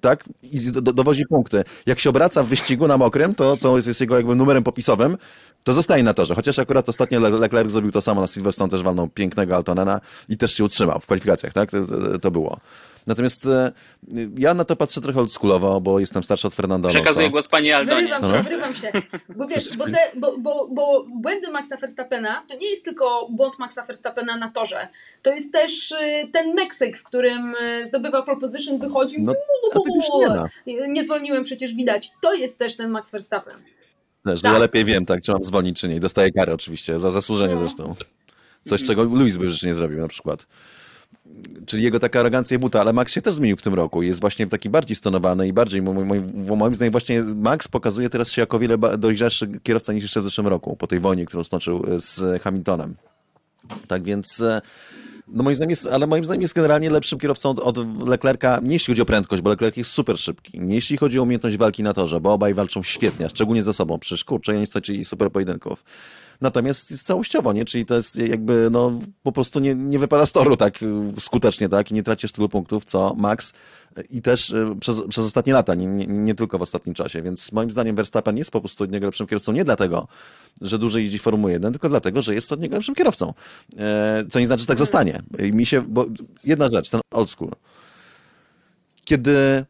tak 0.00 0.24
i 0.42 0.60
do, 0.72 0.92
dowozi 0.92 1.26
punkty. 1.26 1.64
Jak 1.86 1.98
się 1.98 2.10
obraca 2.10 2.42
w 2.42 2.46
wyścigu 2.46 2.88
na 2.88 2.96
mokrym, 2.96 3.34
to 3.34 3.56
co 3.56 3.76
jest, 3.76 3.88
jest 3.88 4.00
jego 4.00 4.16
jakby 4.16 4.34
numerem 4.34 4.62
popisowym, 4.62 5.16
to 5.64 5.72
zostaje 5.72 6.02
na 6.02 6.14
torze. 6.14 6.34
Chociaż 6.34 6.58
akurat 6.58 6.88
ostatnio 6.88 7.20
Leclerc 7.20 7.70
zrobił 7.70 7.92
to 7.92 8.00
samo 8.00 8.20
na 8.20 8.26
Silverstone, 8.26 8.70
też 8.70 8.82
walnął 8.82 9.08
pięknego 9.08 9.56
Altonena 9.56 10.00
i 10.28 10.36
też 10.36 10.54
się 10.54 10.64
utrzymał 10.64 11.00
w 11.00 11.06
kwalifikacjach, 11.06 11.52
tak? 11.52 11.70
To, 11.70 11.86
to, 11.86 12.18
to 12.18 12.30
było. 12.30 12.58
Natomiast 13.06 13.46
e, 13.46 13.72
ja 14.38 14.54
na 14.54 14.64
to 14.64 14.76
patrzę 14.76 15.00
trochę 15.00 15.20
oldschoolowo, 15.20 15.80
bo 15.80 16.00
jestem 16.00 16.22
starszy 16.22 16.46
od 16.46 16.54
Fernanda 16.54 16.88
Alonso. 16.88 17.02
Przekazuję 17.02 17.30
głos 17.30 17.48
pani 17.48 17.72
Aldonie. 17.72 18.00
Wyrywam 18.02 18.22
się, 18.22 18.36
no. 18.36 18.42
wyrywam 18.42 18.74
się. 18.74 18.92
Bo 19.36 19.46
wiesz, 19.46 19.76
bo, 19.76 19.84
te, 19.84 19.98
bo, 20.16 20.38
bo, 20.38 20.68
bo 20.70 21.04
błędy 21.08 21.50
Maxa 21.50 21.76
Verstappena 21.76 22.44
to 22.48 22.56
nie 22.56 22.70
jest 22.70 22.84
tylko 22.84 23.28
błąd 23.30 23.58
Maxa 23.58 23.84
Verstappena 23.84 24.36
na 24.36 24.50
torze. 24.50 24.88
To 25.22 25.32
jest 25.32 25.52
też 25.52 25.90
y, 25.92 26.28
ten 26.32 26.54
Meksyk, 26.54 26.98
w 26.98 27.04
którym 27.04 27.54
y, 27.80 27.86
zdobywa 27.86 28.22
proposition, 28.22 28.78
wychodził. 28.78 29.20
No, 29.22 29.32
no, 29.74 29.82
no, 30.26 30.46
nie, 30.66 30.88
nie 30.88 31.04
zwolniłem, 31.04 31.44
przecież 31.44 31.74
widać. 31.74 32.10
To 32.22 32.34
jest 32.34 32.58
też 32.58 32.76
ten 32.76 32.90
Max 32.90 33.10
Verstappen. 33.10 33.54
Też, 34.24 34.42
tak. 34.42 34.52
ja 34.52 34.58
lepiej 34.58 34.84
wiem, 34.84 35.06
tak, 35.06 35.22
czy 35.22 35.32
mam 35.32 35.44
zwolnić, 35.44 35.80
czy 35.80 35.88
nie. 35.88 36.00
Dostaję 36.00 36.32
karę 36.32 36.54
oczywiście, 36.54 37.00
za 37.00 37.10
zasłużenie 37.10 37.54
no. 37.54 37.60
zresztą. 37.60 37.94
Coś, 38.64 38.82
czego 38.82 39.02
Luis 39.02 39.36
by 39.36 39.44
już 39.44 39.62
nie 39.62 39.74
zrobił 39.74 40.00
na 40.00 40.08
przykład. 40.08 40.46
Czyli 41.66 41.82
jego 41.82 42.00
taka 42.00 42.20
arogancja 42.20 42.58
buta, 42.58 42.80
ale 42.80 42.92
Max 42.92 43.12
się 43.12 43.22
też 43.22 43.34
zmienił 43.34 43.56
w 43.56 43.62
tym 43.62 43.74
roku. 43.74 44.02
Jest 44.02 44.20
właśnie 44.20 44.46
taki 44.46 44.70
bardziej 44.70 44.96
stonowany 44.96 45.48
i 45.48 45.52
bardziej, 45.52 45.82
moim, 45.82 46.26
moim 46.56 46.74
zdaniem 46.74 46.92
właśnie 46.92 47.22
Max 47.22 47.68
pokazuje 47.68 48.10
teraz 48.10 48.30
się 48.30 48.42
jako 48.42 48.58
wiele 48.58 48.78
dojrzalszy 48.98 49.48
kierowca 49.62 49.92
niż 49.92 50.02
jeszcze 50.02 50.20
w 50.20 50.24
zeszłym 50.24 50.46
roku, 50.46 50.76
po 50.76 50.86
tej 50.86 51.00
wojnie, 51.00 51.24
którą 51.24 51.44
stoczył 51.44 51.84
z 51.98 52.42
Hamiltonem. 52.42 52.94
Tak 53.88 54.02
więc 54.02 54.40
e, 54.40 54.62
No 55.28 55.42
moim 55.42 55.56
zdaniem 55.56 55.70
jest, 55.70 55.86
ale 55.86 56.06
moim 56.06 56.24
zdaniem 56.24 56.42
jest 56.42 56.54
generalnie 56.54 56.90
lepszym 56.90 57.18
kierowcą 57.18 57.50
od, 57.50 57.58
od 57.58 58.08
Leclerca, 58.08 58.60
nie 58.62 58.72
jeśli 58.72 58.92
chodzi 58.92 59.02
o 59.02 59.04
prędkość, 59.04 59.42
bo 59.42 59.50
Leclerc 59.50 59.76
jest 59.76 59.90
super 59.90 60.18
szybki, 60.18 60.60
nie 60.60 60.74
jeśli 60.74 60.96
chodzi 60.96 61.18
o 61.18 61.22
umiejętność 61.22 61.56
walki 61.56 61.82
na 61.82 61.92
torze, 61.92 62.20
bo 62.20 62.32
obaj 62.32 62.54
walczą 62.54 62.82
świetnie, 62.82 63.28
szczególnie 63.28 63.62
ze 63.62 63.72
sobą, 63.72 63.98
przecież 63.98 64.24
kurczę, 64.24 64.52
oni 64.52 64.66
stoczyli 64.66 65.04
super 65.04 65.32
pojedynków. 65.32 65.84
Natomiast 66.40 66.90
jest 66.90 67.06
całościowo, 67.06 67.52
nie? 67.52 67.64
Czyli 67.64 67.86
to 67.86 67.94
jest 67.94 68.16
jakby, 68.16 68.68
no, 68.70 68.92
po 69.22 69.32
prostu 69.32 69.60
nie, 69.60 69.74
nie 69.74 69.98
wypada 69.98 70.26
z 70.26 70.32
toru 70.32 70.56
tak 70.56 70.78
skutecznie, 71.18 71.68
tak? 71.68 71.90
I 71.90 71.94
nie 71.94 72.02
tracisz 72.02 72.32
tylu 72.32 72.48
punktów, 72.48 72.84
co 72.84 73.14
Max 73.18 73.52
i 74.10 74.22
też 74.22 74.50
y, 74.50 74.76
przez, 74.80 75.02
przez 75.08 75.24
ostatnie 75.24 75.52
lata, 75.52 75.74
nie, 75.74 75.86
nie, 75.86 76.06
nie, 76.06 76.34
tylko 76.34 76.58
w 76.58 76.62
ostatnim 76.62 76.94
czasie. 76.94 77.22
Więc 77.22 77.52
moim 77.52 77.70
zdaniem 77.70 77.96
Verstappen 77.96 78.38
jest 78.38 78.50
po 78.50 78.60
prostu 78.60 78.84
od 78.84 78.90
niego 78.90 79.06
lepszym 79.06 79.26
kierowcą 79.26 79.52
nie 79.52 79.64
dlatego, 79.64 80.08
że 80.60 80.78
dłużej 80.78 81.02
jeździ 81.02 81.18
Formuły 81.18 81.52
1, 81.52 81.72
tylko 81.72 81.88
dlatego, 81.88 82.22
że 82.22 82.34
jest 82.34 82.52
od 82.52 82.60
niego 82.60 82.76
lepszym 82.76 82.94
kierowcą. 82.94 83.34
E, 83.78 84.24
co 84.30 84.40
nie 84.40 84.46
znaczy, 84.46 84.60
że 84.60 84.66
tak 84.66 84.78
zostanie. 84.78 85.22
Mi 85.52 85.66
się, 85.66 85.82
bo 85.82 86.06
jedna 86.44 86.68
rzecz, 86.68 86.90
ten 86.90 87.00
old 87.10 87.30
school. 87.30 87.50
Kiedy 89.04 89.64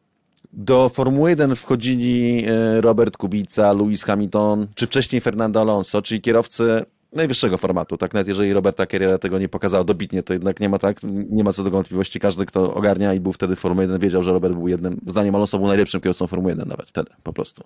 do 0.56 0.88
Formuły 0.88 1.30
1 1.30 1.56
wchodzili 1.56 2.44
e, 2.46 2.80
Robert 2.80 3.16
Kubica, 3.16 3.72
Lewis 3.72 4.04
Hamilton, 4.04 4.66
czy 4.74 4.86
wcześniej 4.86 5.20
Fernando 5.20 5.60
Alonso, 5.60 6.02
czyli 6.02 6.20
kierowcy 6.20 6.84
najwyższego 7.12 7.58
formatu, 7.58 7.96
tak? 7.96 8.14
Nawet 8.14 8.28
jeżeli 8.28 8.52
Roberta 8.52 8.86
Carriera 8.86 9.18
tego 9.18 9.38
nie 9.38 9.48
pokazał 9.48 9.84
dobitnie, 9.84 10.22
to 10.22 10.32
jednak 10.32 10.60
nie 10.60 10.68
ma 10.68 10.78
tak, 10.78 10.96
nie 11.30 11.44
ma 11.44 11.52
co 11.52 11.64
do 11.64 11.70
wątpliwości. 11.70 12.20
Każdy, 12.20 12.46
kto 12.46 12.74
ogarnia 12.74 13.14
i 13.14 13.20
był 13.20 13.32
wtedy 13.32 13.56
w 13.56 13.58
Formule 13.58 13.82
1, 13.82 13.98
wiedział, 13.98 14.22
że 14.22 14.32
Robert 14.32 14.54
był 14.54 14.68
jednym, 14.68 15.00
zdaniem 15.06 15.34
Alonso 15.34 15.58
był 15.58 15.66
najlepszym 15.66 16.00
kierowcą 16.00 16.26
Formuły 16.26 16.52
1 16.52 16.68
nawet 16.68 16.88
wtedy, 16.88 17.10
po 17.22 17.32
prostu. 17.32 17.64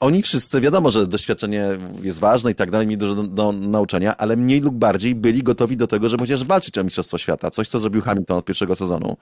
Oni 0.00 0.22
wszyscy, 0.22 0.60
wiadomo, 0.60 0.90
że 0.90 1.06
doświadczenie 1.06 1.68
jest 2.02 2.18
ważne 2.18 2.50
i 2.50 2.54
tak 2.54 2.70
dalej, 2.70 2.86
mieli 2.86 2.98
dużo 2.98 3.14
do, 3.14 3.22
do, 3.22 3.52
nauczenia, 3.52 4.16
ale 4.16 4.36
mniej 4.36 4.60
lub 4.60 4.74
bardziej 4.74 5.14
byli 5.14 5.42
gotowi 5.42 5.76
do 5.76 5.86
tego, 5.86 6.08
żeby 6.08 6.22
chociaż 6.22 6.44
walczyć 6.44 6.78
o 6.78 6.84
Mistrzostwo 6.84 7.18
Świata. 7.18 7.50
Coś, 7.50 7.68
co 7.68 7.78
zrobił 7.78 8.02
Hamilton 8.02 8.38
od 8.38 8.44
pierwszego 8.44 8.76
sezonu 8.76 9.16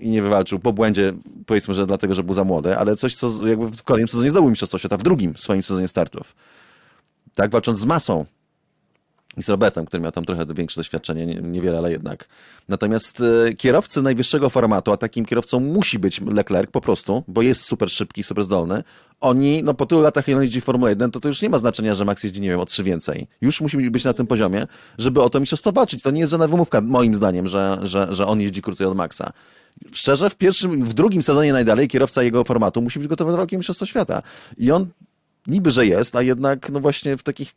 i 0.00 0.08
nie 0.10 0.22
wywalczył 0.22 0.58
po 0.58 0.72
błędzie, 0.72 1.12
powiedzmy, 1.46 1.74
że 1.74 1.86
dlatego, 1.86 2.14
że 2.14 2.22
był 2.22 2.34
za 2.34 2.44
młody, 2.44 2.78
ale 2.78 2.96
coś, 2.96 3.14
co 3.14 3.46
jakby 3.46 3.68
w 3.68 3.82
kolejnym 3.82 4.08
sezonie 4.08 4.30
zdobył 4.30 4.50
Mistrzostwo 4.50 4.78
Świata, 4.78 4.96
w 4.96 5.02
drugim 5.02 5.36
swoim 5.36 5.62
sezonie 5.62 5.88
startów. 5.88 6.36
Tak, 7.34 7.50
walcząc 7.50 7.78
z 7.78 7.84
masą 7.84 8.24
i 9.36 9.42
z 9.42 9.48
Robertem, 9.48 9.86
który 9.86 10.02
miał 10.02 10.12
tam 10.12 10.24
trochę 10.24 10.46
większe 10.54 10.80
doświadczenie, 10.80 11.26
niewiele, 11.26 11.78
ale 11.78 11.92
jednak. 11.92 12.28
Natomiast 12.68 13.22
e, 13.48 13.54
kierowcy 13.54 14.02
najwyższego 14.02 14.50
formatu, 14.50 14.92
a 14.92 14.96
takim 14.96 15.24
kierowcą 15.24 15.60
musi 15.60 15.98
być 15.98 16.20
Leclerc 16.20 16.70
po 16.70 16.80
prostu, 16.80 17.24
bo 17.28 17.42
jest 17.42 17.60
super 17.60 17.90
szybki, 17.90 18.22
super 18.22 18.44
zdolny, 18.44 18.82
oni, 19.20 19.62
no 19.62 19.74
po 19.74 19.86
tylu 19.86 20.00
latach, 20.00 20.28
ile 20.28 20.42
jeździ 20.42 20.60
w 20.60 20.64
Formule 20.64 20.90
1, 20.90 21.10
to 21.10 21.20
to 21.20 21.28
już 21.28 21.42
nie 21.42 21.50
ma 21.50 21.58
znaczenia, 21.58 21.94
że 21.94 22.04
Max 22.04 22.24
jeździ, 22.24 22.40
nie 22.40 22.48
wiem, 22.48 22.60
o 22.60 22.66
trzy 22.66 22.82
więcej. 22.82 23.26
Już 23.40 23.60
musi 23.60 23.90
być 23.90 24.04
na 24.04 24.12
tym 24.12 24.26
poziomie, 24.26 24.66
żeby 24.98 25.22
o 25.22 25.30
to 25.30 25.40
mistrzostwo 25.40 25.72
walczyć. 25.72 26.02
To 26.02 26.10
nie 26.10 26.20
jest 26.20 26.30
żadna 26.30 26.48
wymówka, 26.48 26.80
moim 26.80 27.14
zdaniem, 27.14 27.48
że, 27.48 27.78
że, 27.82 28.14
że 28.14 28.26
on 28.26 28.40
jeździ 28.40 28.62
krócej 28.62 28.86
od 28.86 28.96
Maxa. 28.96 29.32
Szczerze, 29.92 30.30
w 30.30 30.36
pierwszym, 30.36 30.84
w 30.84 30.94
drugim 30.94 31.22
sezonie 31.22 31.52
najdalej 31.52 31.88
kierowca 31.88 32.22
jego 32.22 32.44
formatu 32.44 32.82
musi 32.82 32.98
być 32.98 33.08
gotowy 33.08 33.30
do 33.30 33.36
walki 33.36 33.56
o 33.56 33.58
mistrzostwo 33.58 33.86
świata. 33.86 34.22
I 34.56 34.70
on 34.70 34.86
niby, 35.46 35.70
że 35.70 35.86
jest, 35.86 36.16
a 36.16 36.22
jednak 36.22 36.70
no 36.70 36.80
właśnie 36.80 37.16
w 37.16 37.22
takich 37.22 37.54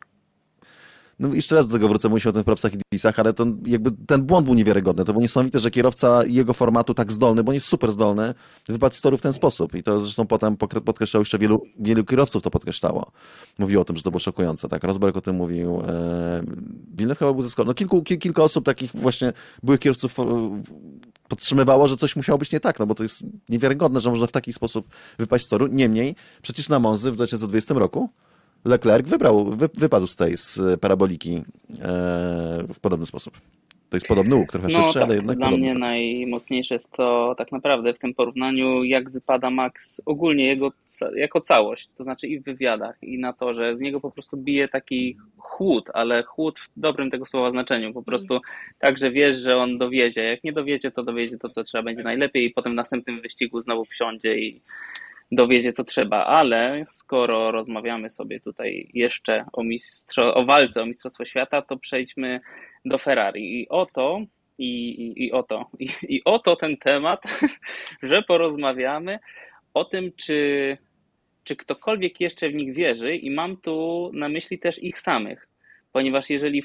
no 1.20 1.34
jeszcze 1.34 1.54
raz 1.54 1.68
do 1.68 1.72
tego 1.72 1.88
wrócę, 1.88 2.08
mówiliśmy 2.08 2.28
o 2.28 2.32
tym 2.32 2.42
w 2.42 2.44
propsach 2.44 2.74
i 2.74 2.78
disach, 2.92 3.18
ale 3.18 3.32
to 3.32 3.46
jakby 3.66 3.90
ten 4.06 4.22
błąd 4.22 4.44
był 4.44 4.54
niewiarygodny. 4.54 5.04
To 5.04 5.12
było 5.12 5.22
niesamowite, 5.22 5.58
że 5.58 5.70
kierowca 5.70 6.24
jego 6.24 6.52
formatu 6.52 6.94
tak 6.94 7.12
zdolny, 7.12 7.44
bo 7.44 7.50
on 7.50 7.54
jest 7.54 7.66
super 7.66 7.92
zdolny, 7.92 8.34
wypadł 8.68 8.94
z 8.94 9.00
toru 9.00 9.16
w 9.16 9.20
ten 9.20 9.32
sposób. 9.32 9.74
I 9.74 9.82
to 9.82 10.00
zresztą 10.00 10.26
potem 10.26 10.56
podkreślało 10.56 11.20
jeszcze 11.20 11.38
wielu, 11.38 11.62
wielu 11.78 12.04
kierowców 12.04 12.42
to 12.42 12.50
podkreślało. 12.50 13.12
Mówiło 13.58 13.82
o 13.82 13.84
tym, 13.84 13.96
że 13.96 14.02
to 14.02 14.10
było 14.10 14.18
szokujące. 14.18 14.68
Tak, 14.68 14.84
Rosberg 14.84 15.16
o 15.16 15.20
tym 15.20 15.36
mówił. 15.36 15.82
E, 15.88 16.42
Villeneuve 16.94 17.18
chyba 17.18 17.32
był 17.32 17.42
zaskoczony. 17.42 17.68
No 17.68 17.74
kilku, 17.74 18.02
kil, 18.02 18.18
kilka 18.18 18.42
osób 18.42 18.64
takich 18.64 18.90
właśnie 18.94 19.32
byłych 19.62 19.80
kierowców 19.80 20.16
podtrzymywało, 21.28 21.88
że 21.88 21.96
coś 21.96 22.16
musiało 22.16 22.38
być 22.38 22.52
nie 22.52 22.60
tak, 22.60 22.78
no 22.78 22.86
bo 22.86 22.94
to 22.94 23.02
jest 23.02 23.22
niewiarygodne, 23.48 24.00
że 24.00 24.10
można 24.10 24.26
w 24.26 24.32
taki 24.32 24.52
sposób 24.52 24.88
wypaść 25.18 25.46
z 25.46 25.48
toru. 25.48 25.66
Niemniej, 25.66 26.16
przecież 26.42 26.68
na 26.68 26.78
Monzy 26.78 27.10
w 27.10 27.14
2020 27.14 27.74
roku 27.74 28.10
Leclerc 28.64 29.08
wybrał, 29.08 29.44
wy, 29.44 29.68
wypadł 29.74 30.06
z 30.06 30.16
tej 30.16 30.36
z 30.36 30.80
paraboliki 30.80 31.42
e, 31.82 32.64
w 32.74 32.80
podobny 32.80 33.06
sposób. 33.06 33.40
To 33.90 33.96
jest 33.96 34.06
podobny 34.06 34.36
łuk, 34.36 34.52
trochę 34.52 34.68
no, 34.68 34.78
szybszy, 34.78 34.94
tak, 34.94 35.02
ale 35.02 35.14
jednak 35.14 35.36
Dla 35.36 35.46
podobny. 35.46 35.66
mnie 35.66 35.78
najmocniejsze 35.78 36.74
jest 36.74 36.90
to 36.92 37.34
tak 37.38 37.52
naprawdę 37.52 37.94
w 37.94 37.98
tym 37.98 38.14
porównaniu, 38.14 38.84
jak 38.84 39.10
wypada 39.10 39.50
Max 39.50 40.02
ogólnie 40.06 40.46
jego 40.46 40.72
jako 41.16 41.40
całość, 41.40 41.88
to 41.98 42.04
znaczy 42.04 42.26
i 42.26 42.40
w 42.40 42.44
wywiadach, 42.44 42.96
i 43.02 43.18
na 43.18 43.32
to, 43.32 43.54
że 43.54 43.76
z 43.76 43.80
niego 43.80 44.00
po 44.00 44.10
prostu 44.10 44.36
bije 44.36 44.68
taki 44.68 45.16
chłód, 45.38 45.90
ale 45.94 46.22
chłód 46.22 46.60
w 46.60 46.80
dobrym 46.80 47.10
tego 47.10 47.26
słowa 47.26 47.50
znaczeniu, 47.50 47.92
po 47.92 48.02
prostu 48.02 48.40
tak, 48.78 48.98
że 48.98 49.10
wiesz, 49.10 49.36
że 49.36 49.56
on 49.56 49.78
dowiezie, 49.78 50.22
jak 50.22 50.44
nie 50.44 50.52
dowiedzie, 50.52 50.90
to 50.90 51.02
dowiedzie 51.02 51.38
to, 51.38 51.48
co 51.48 51.64
trzeba 51.64 51.82
będzie 51.82 52.02
najlepiej 52.02 52.44
i 52.44 52.50
potem 52.50 52.72
w 52.72 52.76
następnym 52.76 53.20
wyścigu 53.20 53.62
znowu 53.62 53.84
wsiądzie 53.84 54.38
i 54.38 54.60
dowiedzie 55.32 55.72
co 55.72 55.84
trzeba, 55.84 56.24
ale 56.26 56.82
skoro 56.86 57.50
rozmawiamy 57.50 58.10
sobie 58.10 58.40
tutaj 58.40 58.90
jeszcze 58.94 59.44
o, 59.52 59.64
mistrzo, 59.64 60.34
o 60.34 60.44
walce 60.44 60.82
o 60.82 60.86
Mistrzostwo 60.86 61.24
Świata, 61.24 61.62
to 61.62 61.76
przejdźmy 61.76 62.40
do 62.84 62.98
Ferrari. 62.98 63.60
I 63.60 63.68
oto, 63.68 64.20
i, 64.58 64.88
i, 64.88 65.24
i 65.24 65.32
oto, 65.32 65.70
i, 65.78 65.88
i 66.02 66.24
oto 66.24 66.56
ten 66.56 66.76
temat, 66.76 67.22
że 68.02 68.22
porozmawiamy 68.22 69.18
o 69.74 69.84
tym, 69.84 70.12
czy, 70.16 70.78
czy 71.44 71.56
ktokolwiek 71.56 72.20
jeszcze 72.20 72.48
w 72.48 72.54
nich 72.54 72.74
wierzy, 72.74 73.16
i 73.16 73.30
mam 73.30 73.56
tu 73.56 74.10
na 74.14 74.28
myśli 74.28 74.58
też 74.58 74.82
ich 74.82 74.98
samych, 74.98 75.48
ponieważ 75.92 76.30
jeżeli 76.30 76.62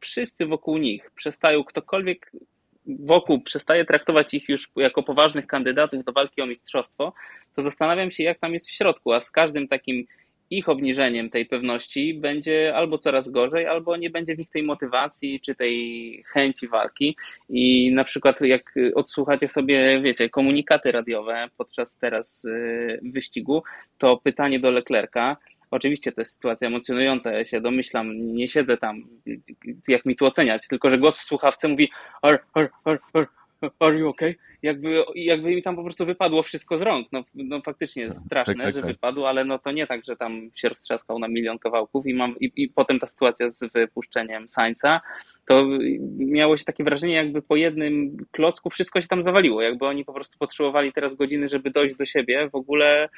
wszyscy 0.00 0.46
wokół 0.46 0.78
nich 0.78 1.10
przestają 1.10 1.64
ktokolwiek 1.64 2.32
wokół 2.86 3.42
przestaje 3.42 3.84
traktować 3.84 4.34
ich 4.34 4.48
już 4.48 4.70
jako 4.76 5.02
poważnych 5.02 5.46
kandydatów 5.46 6.04
do 6.04 6.12
walki 6.12 6.42
o 6.42 6.46
mistrzostwo, 6.46 7.12
to 7.56 7.62
zastanawiam 7.62 8.10
się, 8.10 8.24
jak 8.24 8.38
tam 8.38 8.52
jest 8.52 8.68
w 8.68 8.72
środku, 8.72 9.12
a 9.12 9.20
z 9.20 9.30
każdym 9.30 9.68
takim 9.68 10.06
ich 10.50 10.68
obniżeniem 10.68 11.30
tej 11.30 11.46
pewności 11.46 12.14
będzie 12.14 12.74
albo 12.74 12.98
coraz 12.98 13.30
gorzej, 13.30 13.66
albo 13.66 13.96
nie 13.96 14.10
będzie 14.10 14.34
w 14.34 14.38
nich 14.38 14.50
tej 14.50 14.62
motywacji 14.62 15.40
czy 15.40 15.54
tej 15.54 16.24
chęci 16.26 16.68
walki. 16.68 17.16
I 17.48 17.92
na 17.92 18.04
przykład, 18.04 18.40
jak 18.40 18.74
odsłuchacie 18.94 19.48
sobie, 19.48 20.00
wiecie, 20.00 20.28
komunikaty 20.30 20.92
radiowe 20.92 21.48
podczas 21.56 21.98
teraz 21.98 22.44
y, 22.44 23.00
wyścigu, 23.02 23.62
to 23.98 24.16
pytanie 24.16 24.60
do 24.60 24.70
Leclerca, 24.70 25.36
Oczywiście 25.72 26.12
to 26.12 26.20
jest 26.20 26.32
sytuacja 26.32 26.68
emocjonująca, 26.68 27.32
ja 27.32 27.44
się 27.44 27.60
domyślam, 27.60 28.34
nie 28.34 28.48
siedzę 28.48 28.76
tam, 28.76 29.02
jak 29.88 30.04
mi 30.04 30.16
tu 30.16 30.26
oceniać, 30.26 30.68
tylko 30.68 30.90
że 30.90 30.98
głos 30.98 31.18
w 31.18 31.22
słuchawce 31.22 31.68
mówi 31.68 31.90
are, 32.22 32.38
are, 32.54 32.68
are, 32.84 32.98
are, 33.12 33.26
are 33.80 33.98
you 33.98 34.08
okay? 34.08 34.34
Jakby, 34.62 35.04
jakby 35.14 35.48
mi 35.48 35.62
tam 35.62 35.76
po 35.76 35.84
prostu 35.84 36.06
wypadło 36.06 36.42
wszystko 36.42 36.78
z 36.78 36.82
rąk. 36.82 37.08
No, 37.12 37.24
no 37.34 37.60
faktycznie 37.60 38.02
jest 38.02 38.26
straszne, 38.26 38.54
tak, 38.54 38.64
tak, 38.64 38.74
że 38.74 38.80
tak. 38.80 38.90
wypadło, 38.90 39.28
ale 39.28 39.44
no 39.44 39.58
to 39.58 39.72
nie 39.72 39.86
tak, 39.86 40.04
że 40.04 40.16
tam 40.16 40.50
się 40.54 40.68
roztrzaskał 40.68 41.18
na 41.18 41.28
milion 41.28 41.58
kawałków 41.58 42.06
i, 42.06 42.14
mam, 42.14 42.38
i, 42.40 42.52
i 42.56 42.68
potem 42.68 43.00
ta 43.00 43.06
sytuacja 43.06 43.50
z 43.50 43.72
wypuszczeniem 43.72 44.48
Sańca, 44.48 45.00
to 45.46 45.66
miało 46.16 46.56
się 46.56 46.64
takie 46.64 46.84
wrażenie, 46.84 47.14
jakby 47.14 47.42
po 47.42 47.56
jednym 47.56 48.16
klocku 48.30 48.70
wszystko 48.70 49.00
się 49.00 49.08
tam 49.08 49.22
zawaliło, 49.22 49.62
jakby 49.62 49.86
oni 49.86 50.04
po 50.04 50.12
prostu 50.12 50.38
potrzebowali 50.38 50.92
teraz 50.92 51.14
godziny, 51.14 51.48
żeby 51.48 51.70
dojść 51.70 51.94
do 51.94 52.04
siebie, 52.04 52.48
w 52.48 52.54
ogóle, 52.54 53.08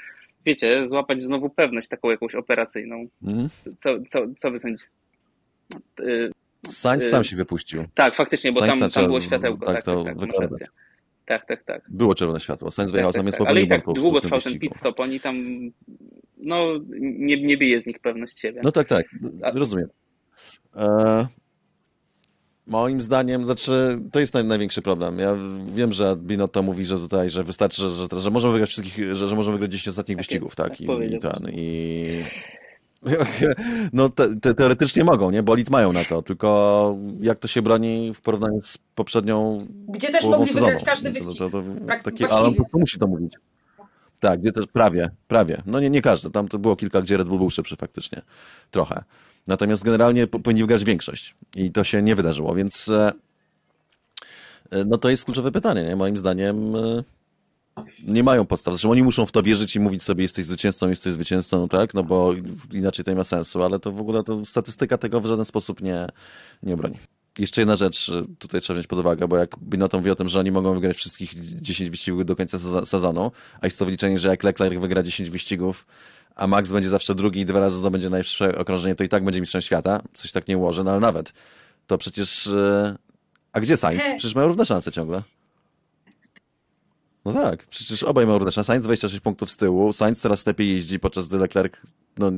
wiecie, 0.47 0.87
złapać 0.87 1.23
znowu 1.23 1.51
pewność 1.51 1.89
taką 1.89 2.11
jakąś 2.11 2.35
operacyjną. 2.35 3.07
Mm. 3.23 3.49
Co, 3.79 4.01
co, 4.07 4.21
co 4.37 4.51
wy 4.51 4.59
sądzicie? 4.59 4.87
Sainz 6.69 7.05
sam 7.05 7.25
się 7.25 7.37
wypuścił. 7.37 7.85
Tak, 7.95 8.15
faktycznie, 8.15 8.53
bo 8.53 8.61
tam, 8.61 8.91
tam 8.91 9.07
było 9.07 9.21
światełko. 9.21 9.67
Tak, 9.67 9.85
tak, 9.85 10.05
tak, 10.05 10.17
tak, 10.17 10.59
tak, 10.59 10.69
tak, 11.27 11.47
tak, 11.47 11.65
tak. 11.65 11.83
Było 11.89 12.15
czerwone 12.15 12.41
światło. 12.41 12.71
Sainz 12.71 12.91
wyjechał 12.91 13.13
tak, 13.13 13.23
sam 13.23 13.31
tak, 13.31 13.39
tak. 13.39 13.49
Ale 13.49 13.63
i 13.63 13.69
tak 13.69 13.85
długo 13.95 14.21
trwał 14.21 14.41
ten 14.41 14.59
pit 14.59 14.77
stop, 14.77 15.01
oni 15.01 15.21
tam 15.21 15.37
no 16.37 16.79
nie, 17.01 17.43
nie 17.43 17.57
bije 17.57 17.81
z 17.81 17.87
nich 17.87 17.99
pewność 17.99 18.41
siebie. 18.41 18.61
No 18.65 18.73
tak, 18.73 18.89
tak, 18.89 19.07
rozumiem. 19.55 19.89
E, 20.77 21.27
moim 22.67 23.01
zdaniem, 23.01 23.45
znaczy, 23.45 24.01
to 24.13 24.21
jest 24.21 24.35
naj, 24.35 24.45
największy 24.45 24.83
problem. 24.83 25.19
Ja 25.19 25.37
wiem, 25.67 25.93
że 25.93 26.17
Binotto 26.17 26.63
mówi, 26.63 26.85
że 26.85 26.99
tutaj, 26.99 27.31
że 27.31 27.45
wystarczy, 27.45 27.83
że, 27.83 27.91
że, 27.91 28.21
że 28.21 28.31
możemy 28.31 28.53
wygrać 28.53 28.71
wszystkich, 28.71 29.15
że, 29.15 29.29
że 29.29 29.37
możemy 29.37 29.59
wygrać 29.59 29.73
10 29.73 29.89
ostatnich 29.89 30.17
tak 30.17 30.21
wyścigów, 30.21 30.49
jest, 30.49 30.57
tak? 30.57 30.81
I, 30.81 31.15
i, 31.15 31.19
ten, 31.19 31.51
i 31.53 32.23
no 33.93 34.09
te, 34.09 34.37
te, 34.37 34.55
teoretycznie 34.55 35.05
mogą, 35.05 35.31
nie? 35.31 35.43
Bolid 35.43 35.71
mają 35.71 35.93
na 35.93 36.05
to, 36.05 36.23
tylko 36.23 36.99
jak 37.21 37.39
to 37.39 37.49
się 37.49 37.63
broni 37.63 38.15
w 38.15 38.21
porównaniu 38.21 38.63
z 38.63 38.79
poprzednią 38.95 39.67
Gdzie 39.89 40.09
też 40.09 40.25
mogli 40.25 40.49
sezonu. 40.49 40.67
wygrać 40.67 40.85
każdy 40.85 41.13
wyścig. 41.13 41.39
To, 41.39 41.51
to, 41.51 41.63
to 41.63 42.03
takie, 42.05 42.29
ale 42.29 42.47
on 42.47 42.55
musi 42.73 42.99
to 42.99 43.07
mówić. 43.07 43.35
Tak, 44.21 44.41
gdzie 44.41 44.53
też 44.53 44.67
prawie, 44.67 45.11
prawie. 45.29 45.63
No 45.67 45.81
nie, 45.81 45.91
nie 45.91 46.03
każdy. 46.03 46.31
Tam 46.31 46.49
to 46.49 46.59
było 46.59 46.77
kilka, 46.77 47.03
gdzie 47.03 47.17
Red 47.17 47.29
Bull 47.29 47.39
był 47.39 47.51
szybszy 47.51 47.77
faktycznie. 47.77 48.23
Trochę. 48.71 49.05
Natomiast 49.47 49.85
generalnie 49.85 50.27
powinni 50.27 50.61
wygrać 50.61 50.85
większość. 50.85 51.35
I 51.57 51.71
to 51.71 51.85
się 51.85 52.03
nie 52.03 52.17
wydarzyło, 52.17 52.55
więc 52.55 52.89
e, 52.89 53.13
e, 54.71 54.85
no 54.85 54.99
to 54.99 55.11
jest 55.11 55.25
kluczowe 55.25 55.53
pytanie, 55.53 55.85
nie? 55.85 55.97
Moim 55.97 56.19
zdaniem 56.19 56.77
e, 56.77 57.05
nie 58.05 58.23
mają 58.23 58.47
podstaw. 58.47 58.75
Zresztą 58.75 58.91
oni 58.91 59.03
muszą 59.03 59.27
w 59.27 59.33
to 59.33 59.43
wierzyć 59.43 59.77
i 59.77 59.81
mówić 59.81 60.03
sobie, 60.03 60.23
jesteś 60.23 60.45
zwycięzcą, 60.45 60.89
jesteś 60.89 61.13
zwycięzcą, 61.13 61.69
tak? 61.69 61.95
No 61.95 62.03
bo 62.03 62.35
inaczej 62.73 63.05
to 63.05 63.11
nie 63.11 63.17
ma 63.17 63.25
sensu, 63.25 63.63
ale 63.63 63.79
to 63.79 63.93
w 63.93 64.01
ogóle 64.01 64.23
to 64.23 64.45
statystyka 64.45 64.99
tego 64.99 65.21
w 65.21 65.27
żaden 65.27 65.45
sposób 65.45 65.83
nie, 65.83 66.07
nie 66.63 66.75
obroni. 66.75 66.99
jeszcze 67.39 67.61
jedna 67.61 67.77
rzecz 67.77 68.09
e, 68.09 68.25
tutaj 68.39 68.61
trzeba 68.61 68.75
wziąć 68.75 68.87
pod 68.87 68.99
uwagę, 68.99 69.29
bo 69.29 69.37
jak 69.37 69.59
Binotto 69.59 69.99
mówi 69.99 70.11
o 70.11 70.15
tym, 70.15 70.29
że 70.29 70.41
oni 70.41 70.51
mogą 70.51 70.75
wygrać 70.75 70.97
wszystkich 70.97 71.61
10 71.61 71.91
wyścigów 71.91 72.27
do 72.27 72.37
końca 72.37 72.59
sezonu, 72.87 73.33
a 73.61 73.67
jest 73.67 73.79
to 73.79 73.85
wyliczenie, 73.85 74.19
że 74.19 74.29
jak 74.29 74.45
Leclerc 74.45 74.81
wygra 74.81 75.03
10 75.03 75.31
wyścigów, 75.31 75.87
a 76.37 76.47
Max 76.47 76.73
będzie 76.73 76.89
zawsze 76.89 77.15
drugi 77.15 77.41
i 77.41 77.47
dwa 77.47 77.61
razy 77.61 77.79
zdobędzie 77.79 78.11
najwyższe 78.11 78.59
okrążenie, 78.59 78.95
to 78.95 79.05
i 79.05 79.09
tak 79.09 79.25
będzie 79.25 79.41
mistrzem 79.41 79.63
świata. 79.63 80.03
Coś 80.15 80.33
tak 80.33 80.49
nie 80.49 80.59
ułoży, 80.59 80.85
no 80.85 80.91
ale 80.91 81.01
nawet. 81.01 81.33
To 81.87 81.99
przecież... 81.99 82.47
E, 82.47 82.97
a 83.53 83.61
gdzie 83.61 83.77
Sainz? 83.77 84.03
Przecież 84.03 84.35
mają 84.35 84.49
równe 84.49 84.67
szanse 84.67 84.93
ciągle. 84.93 85.23
No 87.25 87.33
tak, 87.33 87.67
przecież 87.67 88.03
obaj 88.03 88.27
mają 88.27 88.39
równe 88.39 88.53
szanse. 88.53 88.67
Sainz 88.67 88.85
26 88.85 89.23
punktów 89.23 89.51
z 89.51 89.57
tyłu, 89.57 89.93
Sainz 89.93 90.21
coraz 90.21 90.47
lepiej 90.47 90.69
jeździ, 90.69 91.01
podczas 91.01 91.29
gdy 91.29 91.39
Leclerc 91.39 91.75
no, 92.19 92.33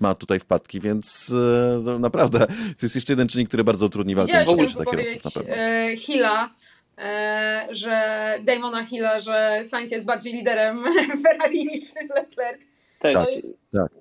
ma 0.00 0.14
tutaj 0.14 0.40
wpadki, 0.40 0.80
więc 0.80 1.32
e, 1.32 1.80
no, 1.84 1.98
naprawdę 1.98 2.38
to 2.78 2.82
jest 2.82 2.94
jeszcze 2.94 3.12
jeden 3.12 3.28
czynnik, 3.28 3.48
który 3.48 3.64
bardzo 3.64 3.86
utrudni 3.86 4.14
walkę 4.14 4.44
w 4.44 4.48
ogóle 4.48 4.68
takie 4.68 5.18
na 5.24 5.30
pewno. 5.30 5.54
E, 5.54 5.96
Hilla, 5.96 6.54
e, 6.98 7.68
że 7.70 8.38
Damona 8.44 8.84
Hilla, 8.86 9.20
że 9.20 9.62
Sainz 9.68 9.90
jest 9.90 10.06
bardziej 10.06 10.32
liderem 10.32 10.84
Ferrari 11.22 11.66
niż 11.66 11.82
Leclerc. 11.94 12.60
Tak, 12.98 13.14
tak. 13.14 13.34
Jest... 13.34 13.54
tak. 13.72 13.99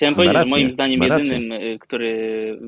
Chciałem 0.00 0.14
powiedzieć, 0.14 0.34
rację, 0.34 0.48
że 0.48 0.56
moim 0.56 0.70
zdaniem 0.70 1.02
jedynym, 1.02 1.52
y, 1.52 1.78
który 1.78 2.58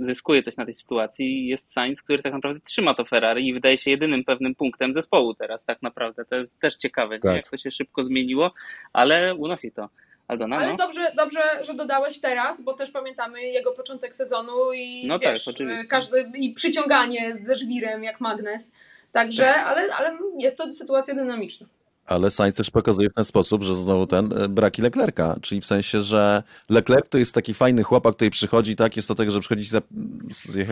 zyskuje 0.00 0.42
coś 0.42 0.56
na 0.56 0.64
tej 0.64 0.74
sytuacji 0.74 1.46
jest 1.46 1.72
Sainz, 1.72 2.02
który 2.02 2.22
tak 2.22 2.32
naprawdę 2.32 2.60
trzyma 2.60 2.94
to 2.94 3.04
Ferrari 3.04 3.48
i 3.48 3.54
wydaje 3.54 3.78
się 3.78 3.90
jedynym 3.90 4.24
pewnym 4.24 4.54
punktem 4.54 4.94
zespołu 4.94 5.34
teraz 5.34 5.64
tak 5.64 5.82
naprawdę. 5.82 6.24
To 6.24 6.36
jest 6.36 6.60
też 6.60 6.76
ciekawe, 6.76 7.18
tak. 7.18 7.36
jak 7.36 7.48
to 7.48 7.56
się 7.56 7.70
szybko 7.70 8.02
zmieniło, 8.02 8.52
ale 8.92 9.34
unosi 9.34 9.72
to. 9.72 9.88
Aldona, 10.28 10.56
Ale 10.56 10.70
no? 10.70 10.76
dobrze, 10.76 11.12
dobrze, 11.16 11.40
że 11.60 11.74
dodałeś 11.74 12.20
teraz, 12.20 12.62
bo 12.62 12.74
też 12.74 12.90
pamiętamy 12.90 13.42
jego 13.42 13.72
początek 13.72 14.14
sezonu 14.14 14.72
i 14.74 15.06
no 15.06 15.18
tak, 15.18 15.32
wiesz, 15.32 15.44
tak, 15.44 15.88
każdy 15.88 16.30
i 16.34 16.54
przyciąganie 16.54 17.36
ze 17.36 17.56
żwirem 17.56 18.04
jak 18.04 18.20
magnes. 18.20 18.72
Także, 19.12 19.54
ale, 19.68 19.94
ale 19.94 20.18
jest 20.38 20.58
to 20.58 20.72
sytuacja 20.72 21.14
dynamiczna. 21.14 21.66
Ale 22.06 22.30
Sainz 22.30 22.54
też 22.54 22.70
pokazuje 22.70 23.10
w 23.10 23.12
ten 23.12 23.24
sposób, 23.24 23.62
że 23.62 23.76
znowu 23.76 24.06
ten 24.06 24.32
e, 24.32 24.48
braki 24.48 24.82
Leclerca, 24.82 25.36
czyli 25.42 25.60
w 25.60 25.66
sensie, 25.66 26.00
że 26.00 26.42
Leclerc 26.70 27.08
to 27.08 27.18
jest 27.18 27.34
taki 27.34 27.54
fajny 27.54 27.82
chłopak, 27.82 28.16
który 28.16 28.30
przychodzi, 28.30 28.76
tak, 28.76 28.96
jest 28.96 29.08
to 29.08 29.14
tak, 29.14 29.30
że 29.30 29.40
przychodzi 29.40 29.70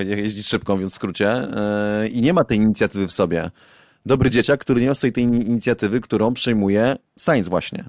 jeździć 0.07 0.47
szybko, 0.47 0.79
więc 0.79 0.93
w 0.93 0.95
skrócie, 0.95 1.49
yy, 2.03 2.09
i 2.09 2.23
nie 2.23 2.33
ma 2.33 2.45
tej 2.45 2.59
inicjatywy 2.59 3.07
w 3.09 3.13
sobie. 3.13 3.51
Dobry 4.07 4.31
dzieciak, 4.31 4.61
który 4.61 4.81
nie 4.81 4.89
ma 4.89 4.95
tej 4.95 5.25
inicjatywy, 5.25 6.01
którą 6.01 6.35
przejmuje 6.35 6.97
Sainz 7.19 7.49
właśnie. 7.49 7.85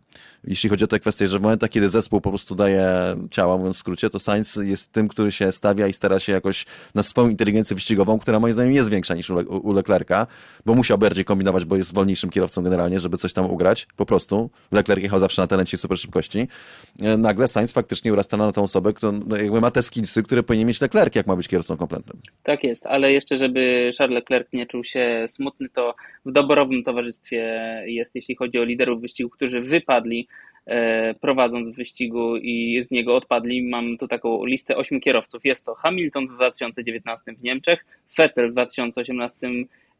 Jeśli 0.47 0.69
chodzi 0.69 0.83
o 0.83 0.87
tę 0.87 0.99
kwestię, 0.99 1.27
że 1.27 1.39
w 1.39 1.41
momentach, 1.41 1.69
kiedy 1.69 1.89
zespół 1.89 2.21
po 2.21 2.29
prostu 2.29 2.55
daje 2.55 3.15
ciała, 3.31 3.57
mówiąc 3.57 3.75
w 3.75 3.79
skrócie, 3.79 4.09
to 4.09 4.19
Sainz 4.19 4.55
jest 4.55 4.91
tym, 4.91 5.07
który 5.07 5.31
się 5.31 5.51
stawia 5.51 5.87
i 5.87 5.93
stara 5.93 6.19
się 6.19 6.31
jakoś 6.31 6.65
na 6.95 7.03
swoją 7.03 7.29
inteligencję 7.29 7.75
wyścigową, 7.75 8.19
która 8.19 8.39
moim 8.39 8.53
zdaniem 8.53 8.73
jest 8.73 8.89
większa 8.89 9.15
niż 9.15 9.29
u, 9.29 9.35
Le 9.35 9.45
u 9.45 9.73
Leclerca, 9.73 10.27
bo 10.65 10.73
musiał 10.73 10.97
bardziej 10.97 11.25
kombinować, 11.25 11.65
bo 11.65 11.75
jest 11.75 11.93
wolniejszym 11.93 12.29
kierowcą 12.29 12.63
generalnie, 12.63 12.99
żeby 12.99 13.17
coś 13.17 13.33
tam 13.33 13.45
ugrać. 13.45 13.87
Po 13.95 14.05
prostu. 14.05 14.49
Leclerc 14.71 15.01
jechał 15.03 15.19
zawsze 15.19 15.41
na 15.41 15.47
talencie 15.47 15.77
super 15.77 15.97
szybkości. 15.97 16.47
E, 17.01 17.17
nagle 17.17 17.47
Sainz 17.47 17.73
faktycznie 17.73 18.13
urasta 18.13 18.37
na 18.37 18.51
tą 18.51 18.63
osobę, 18.63 18.93
która 18.93 19.11
no, 19.11 19.37
jakby 19.37 19.61
ma 19.61 19.71
te 19.71 19.81
skillsy, 19.81 20.23
które 20.23 20.43
powinien 20.43 20.67
mieć 20.67 20.81
Leclerc, 20.81 21.15
jak 21.15 21.27
ma 21.27 21.35
być 21.35 21.47
kierowcą 21.47 21.77
kompletnym. 21.77 22.17
Tak 22.43 22.63
jest, 22.63 22.85
ale 22.85 23.11
jeszcze, 23.11 23.37
żeby 23.37 23.91
Charles 23.97 24.15
Leclerc 24.15 24.47
nie 24.53 24.65
czuł 24.65 24.83
się 24.83 25.25
smutny, 25.27 25.69
to 25.69 25.95
w 26.25 26.31
doborowym 26.31 26.83
towarzystwie 26.83 27.37
jest, 27.87 28.15
jeśli 28.15 28.35
chodzi 28.35 28.59
o 28.59 28.63
liderów 28.63 29.01
wyścigu, 29.01 29.14
którzy 29.23 29.61
wypadli 29.61 30.27
e, 30.65 31.13
prowadząc 31.13 31.69
wyścigu 31.69 32.37
i 32.37 32.83
z 32.83 32.91
niego 32.91 33.15
odpadli. 33.15 33.63
Mam 33.63 33.97
tu 33.97 34.07
taką 34.07 34.45
listę 34.45 34.77
ośmiu 34.77 34.99
kierowców. 34.99 35.45
Jest 35.45 35.65
to 35.65 35.75
Hamilton 35.75 36.27
w 36.27 36.35
2019 36.35 37.33
w 37.33 37.43
Niemczech, 37.43 37.85
Vettel 38.17 38.49
w 38.49 38.51
2018 38.51 39.37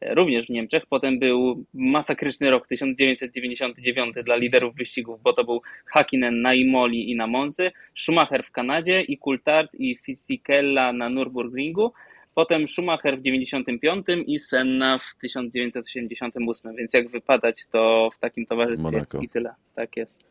e, 0.00 0.14
również 0.14 0.46
w 0.46 0.50
Niemczech. 0.50 0.86
Potem 0.86 1.18
był 1.18 1.64
masakryczny 1.74 2.50
rok 2.50 2.66
1999 2.66 4.14
dla 4.24 4.36
liderów 4.36 4.74
wyścigów, 4.74 5.22
bo 5.22 5.32
to 5.32 5.44
był 5.44 5.62
Hakkinen 5.86 6.42
na 6.42 6.54
Imoli 6.54 7.10
i 7.10 7.16
na 7.16 7.26
Monzy, 7.26 7.70
Schumacher 7.94 8.42
w 8.42 8.50
Kanadzie 8.50 9.02
i 9.02 9.18
Coulthard 9.18 9.74
i 9.74 9.96
Fisichella 9.96 10.92
na 10.92 11.10
Nürburgringu 11.10 11.90
potem 12.36 12.68
Schumacher 12.68 13.18
w 13.18 13.22
95 13.22 14.06
i 14.26 14.38
Senna 14.38 14.98
w 14.98 15.14
1988, 15.20 16.76
więc 16.76 16.94
jak 16.94 17.08
wypadać 17.08 17.60
to 17.72 18.10
w 18.14 18.18
takim 18.18 18.46
towarzystwie 18.46 18.90
Monaco. 18.90 19.20
i 19.20 19.28
tyle. 19.28 19.54
Tak 19.74 19.96
jest. 19.96 20.24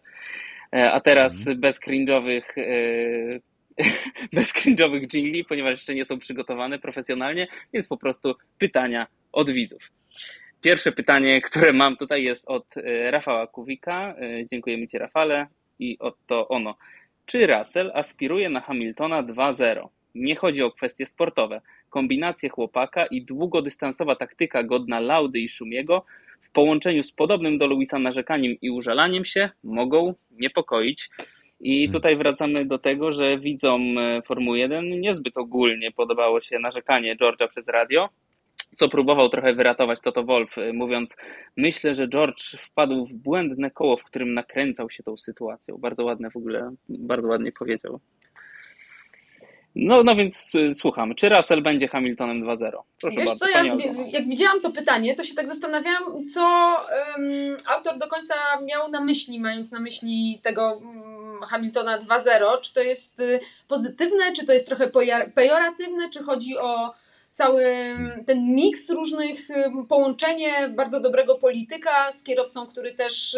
E, 0.73 0.91
a 0.91 0.99
teraz 0.99 1.39
mhm. 1.39 1.59
bez 1.59 1.79
cringe'owych 1.79 2.43
e, 2.57 3.39
bez 4.37 4.53
cringe'owych 4.53 5.07
jingli, 5.07 5.45
ponieważ 5.45 5.71
jeszcze 5.71 5.95
nie 5.95 6.05
są 6.05 6.19
przygotowane 6.19 6.79
profesjonalnie, 6.79 7.47
więc 7.73 7.87
po 7.87 7.97
prostu 7.97 8.35
pytania 8.57 9.07
od 9.31 9.49
widzów. 9.49 9.91
Pierwsze 10.61 10.91
pytanie, 10.91 11.41
które 11.41 11.73
mam 11.73 11.97
tutaj 11.97 12.23
jest 12.23 12.47
od 12.47 12.77
e, 12.77 13.11
Rafała 13.11 13.47
Kuwika. 13.47 14.15
Dziękujemy 14.51 14.87
Ci 14.87 14.97
Rafale 14.97 15.47
i 15.79 15.99
oto 15.99 16.47
ono. 16.47 16.77
Czy 17.25 17.47
Russell 17.47 17.91
aspiruje 17.93 18.49
na 18.49 18.61
Hamiltona 18.61 19.23
2-0? 19.23 19.87
Nie 20.15 20.35
chodzi 20.35 20.63
o 20.63 20.71
kwestie 20.71 21.05
sportowe. 21.05 21.61
Kombinacje 21.89 22.49
chłopaka 22.49 23.05
i 23.05 23.21
długodystansowa 23.21 24.15
taktyka 24.15 24.63
godna 24.63 24.99
Laudy 24.99 25.39
i 25.39 25.49
Szumiego 25.49 26.05
w 26.41 26.51
połączeniu 26.51 27.03
z 27.03 27.11
podobnym 27.11 27.57
do 27.57 27.67
Luisa 27.67 27.99
narzekaniem 27.99 28.55
i 28.61 28.69
użalaniem 28.69 29.25
się 29.25 29.49
mogą 29.63 30.13
niepokoić. 30.31 31.09
I 31.59 31.79
hmm. 31.79 31.93
tutaj 31.93 32.17
wracamy 32.17 32.65
do 32.65 32.79
tego, 32.79 33.11
że 33.11 33.39
widzom 33.39 33.97
e, 33.97 34.21
Formuły 34.21 34.59
1 34.59 35.01
niezbyt 35.01 35.37
ogólnie 35.37 35.91
podobało 35.91 36.41
się 36.41 36.59
narzekanie 36.59 37.15
George'a 37.15 37.47
przez 37.47 37.67
radio, 37.67 38.09
co 38.75 38.89
próbował 38.89 39.29
trochę 39.29 39.53
wyratować 39.53 40.01
Toto 40.01 40.23
Wolf, 40.23 40.57
e, 40.57 40.73
mówiąc: 40.73 41.17
Myślę, 41.57 41.95
że 41.95 42.07
George 42.07 42.57
wpadł 42.59 43.05
w 43.05 43.13
błędne 43.13 43.71
koło, 43.71 43.97
w 43.97 44.03
którym 44.03 44.33
nakręcał 44.33 44.89
się 44.89 45.03
tą 45.03 45.17
sytuacją. 45.17 45.77
Bardzo 45.77 46.05
ładne 46.05 46.29
w 46.29 46.37
ogóle, 46.37 46.71
bardzo 46.89 47.27
ładnie 47.27 47.51
powiedział. 47.51 47.99
No, 49.75 50.03
no 50.03 50.15
więc 50.15 50.51
słucham, 50.73 51.15
czy 51.15 51.29
Russell 51.29 51.61
będzie 51.61 51.87
Hamiltonem 51.87 52.43
2-0? 52.43 52.71
Proszę 53.01 53.17
Wiesz 53.17 53.25
bardzo, 53.25 53.45
co, 53.45 53.51
ja, 53.51 53.63
jak 54.07 54.27
widziałam 54.27 54.61
to 54.61 54.71
pytanie, 54.71 55.15
to 55.15 55.23
się 55.23 55.35
tak 55.35 55.47
zastanawiałam, 55.47 56.27
co 56.27 56.41
um, 57.17 57.57
autor 57.65 57.97
do 57.97 58.07
końca 58.07 58.33
miał 58.63 58.91
na 58.91 59.01
myśli, 59.01 59.39
mając 59.39 59.71
na 59.71 59.79
myśli 59.79 60.39
tego 60.43 60.73
um, 60.73 61.41
Hamiltona 61.41 61.99
2-0. 61.99 62.61
Czy 62.61 62.73
to 62.73 62.81
jest 62.81 63.19
y, 63.19 63.39
pozytywne, 63.67 64.33
czy 64.35 64.45
to 64.45 64.53
jest 64.53 64.67
trochę 64.67 64.91
pejoratywne, 65.35 66.09
czy 66.09 66.23
chodzi 66.23 66.57
o 66.57 66.93
cały 67.31 67.65
ten 68.25 68.55
miks 68.55 68.89
różnych, 68.89 69.47
połączenie 69.89 70.69
bardzo 70.69 71.01
dobrego 71.01 71.35
polityka 71.35 72.11
z 72.11 72.23
kierowcą, 72.23 72.67
który 72.67 72.93
też 72.93 73.37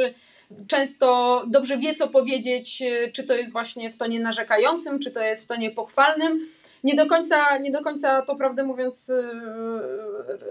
często 0.68 1.44
dobrze 1.48 1.78
wie, 1.78 1.96
co 1.96 2.08
powiedzieć, 2.08 2.82
y, 2.82 3.12
czy 3.12 3.24
to 3.24 3.36
jest 3.36 3.52
właśnie 3.52 3.92
w 3.92 3.98
tonie 3.98 4.20
narzekającym, 4.20 5.00
czy 5.00 5.12
to 5.12 5.22
jest 5.22 5.44
w 5.44 5.48
tonie 5.48 5.72
pochwalnym. 5.72 6.48
Nie 6.84 6.96
do 6.96 7.06
końca, 7.06 7.58
nie 7.58 7.72
do 7.72 7.84
końca 7.84 8.22
to 8.22 8.36
prawdę 8.36 8.64
mówiąc, 8.64 9.10
y, 9.10 9.24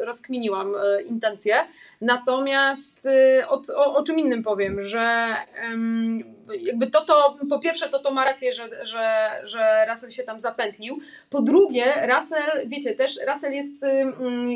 rozkminiłam 0.01 0.75
y, 0.75 1.03
intencje. 1.03 1.57
Natomiast 2.01 3.09
o, 3.49 3.63
o, 3.77 3.95
o 3.95 4.03
czym 4.03 4.19
innym 4.19 4.43
powiem, 4.43 4.83
że 4.83 5.37
jakby 6.61 6.91
to, 6.91 7.05
to 7.05 7.39
po 7.51 7.59
pierwsze 7.59 7.89
to, 7.89 7.99
to 7.99 8.11
ma 8.11 8.25
rację, 8.25 8.53
że, 8.53 8.69
że, 8.85 9.31
że 9.45 9.87
Russell 9.91 10.11
się 10.11 10.23
tam 10.23 10.41
zapętlił. 10.41 10.99
Po 11.31 11.43
drugie, 11.43 11.85
Russell, 12.15 12.69
wiecie, 12.69 12.95
też 12.95 13.19
Russell 13.29 13.53
jest, 13.53 13.75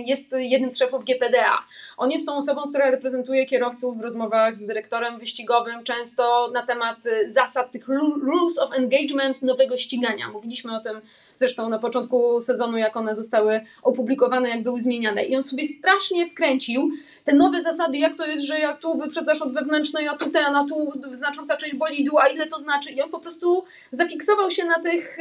jest 0.05 0.27
jednym 0.33 0.73
z 0.73 0.79
szefów 0.79 1.05
GPDA. 1.05 1.59
On 1.97 2.11
jest 2.11 2.27
tą 2.27 2.37
osobą, 2.37 2.63
która 2.69 2.91
reprezentuje 2.91 3.47
kierowców 3.47 3.99
w 3.99 4.01
rozmowach 4.01 4.57
z 4.57 4.67
dyrektorem 4.67 5.19
wyścigowym, 5.19 5.85
często 5.85 6.51
na 6.55 6.63
temat 6.63 6.97
zasad 7.27 7.71
tych 7.71 7.89
rules 8.23 8.59
of 8.59 8.71
engagement 8.73 9.43
nowego 9.43 9.77
ścigania. 9.77 10.29
Mówiliśmy 10.33 10.77
o 10.77 10.81
tym 10.81 11.01
zresztą 11.41 11.69
na 11.69 11.79
początku 11.79 12.41
sezonu, 12.41 12.79
jak 12.79 12.97
one 12.97 13.15
zostały 13.15 13.61
opublikowane, 13.83 14.49
jak 14.49 14.63
były 14.63 14.81
zmieniane. 14.81 15.25
I 15.25 15.37
on 15.37 15.43
sobie 15.43 15.65
strasznie 15.65 16.27
wkręcił 16.27 16.91
te 17.25 17.35
nowe 17.35 17.63
zasady, 17.63 17.99
jak 17.99 18.17
to 18.17 18.27
jest, 18.27 18.45
że 18.45 18.59
jak 18.59 18.81
tu 18.81 18.99
wyprzedzasz 18.99 19.43
od 19.43 19.55
wewnętrznej, 19.55 20.09
a 20.09 20.17
tu 20.17 20.31
ten, 20.31 20.57
a 20.57 20.65
tu 20.65 20.93
znacząca 21.13 21.57
część 21.57 21.77
bolidu, 21.77 22.19
a 22.19 22.29
ile 22.29 22.47
to 22.47 22.59
znaczy. 22.59 22.91
I 22.91 23.03
on 23.03 23.11
po 23.11 23.19
prostu 23.21 23.65
zafiksował 23.91 24.51
się 24.51 24.65
na 24.65 24.81
tych, 24.81 25.17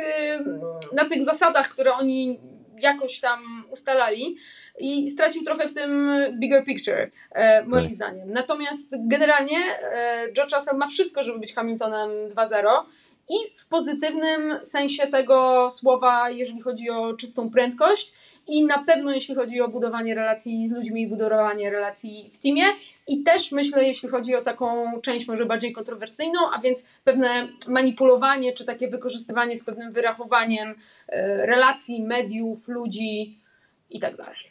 na 0.93 1.05
tych 1.05 1.23
zasadach, 1.23 1.69
które 1.69 1.93
oni 1.93 2.39
jakoś 2.79 3.19
tam 3.19 3.63
ustalali 3.71 4.37
i 4.79 5.09
stracił 5.09 5.43
trochę 5.43 5.67
w 5.67 5.73
tym 5.73 6.11
bigger 6.39 6.63
picture, 6.63 7.11
e, 7.31 7.63
moim 7.63 7.83
tak. 7.83 7.93
zdaniem. 7.93 8.31
Natomiast 8.31 8.87
generalnie 8.91 9.57
e, 9.57 10.33
George 10.33 10.53
Russell 10.53 10.77
ma 10.77 10.87
wszystko, 10.87 11.23
żeby 11.23 11.39
być 11.39 11.53
Hamiltonem 11.53 12.09
2-0 12.27 12.65
i 13.29 13.35
w 13.55 13.67
pozytywnym 13.67 14.65
sensie 14.65 15.07
tego 15.07 15.69
słowa, 15.69 16.29
jeżeli 16.29 16.61
chodzi 16.61 16.89
o 16.89 17.13
czystą 17.13 17.49
prędkość, 17.49 18.13
i 18.49 18.65
na 18.65 18.83
pewno 18.83 19.11
jeśli 19.11 19.35
chodzi 19.35 19.61
o 19.61 19.67
budowanie 19.67 20.15
relacji 20.15 20.67
z 20.67 20.71
ludźmi 20.71 21.01
i 21.01 21.07
budowanie 21.07 21.69
relacji 21.69 22.31
w 22.33 22.39
teamie. 22.39 22.63
I 23.07 23.23
też 23.23 23.51
myślę, 23.51 23.83
jeśli 23.83 24.09
chodzi 24.09 24.35
o 24.35 24.41
taką 24.41 25.01
część 25.01 25.27
może 25.27 25.45
bardziej 25.45 25.73
kontrowersyjną, 25.73 26.39
a 26.53 26.61
więc 26.61 26.85
pewne 27.03 27.47
manipulowanie 27.67 28.53
czy 28.53 28.65
takie 28.65 28.87
wykorzystywanie 28.87 29.57
z 29.57 29.63
pewnym 29.63 29.91
wyrachowaniem 29.91 30.75
e, 31.07 31.45
relacji, 31.45 32.03
mediów, 32.03 32.67
ludzi 32.67 33.39
i 33.89 33.99
tak 33.99 34.15
dalej. 34.15 34.48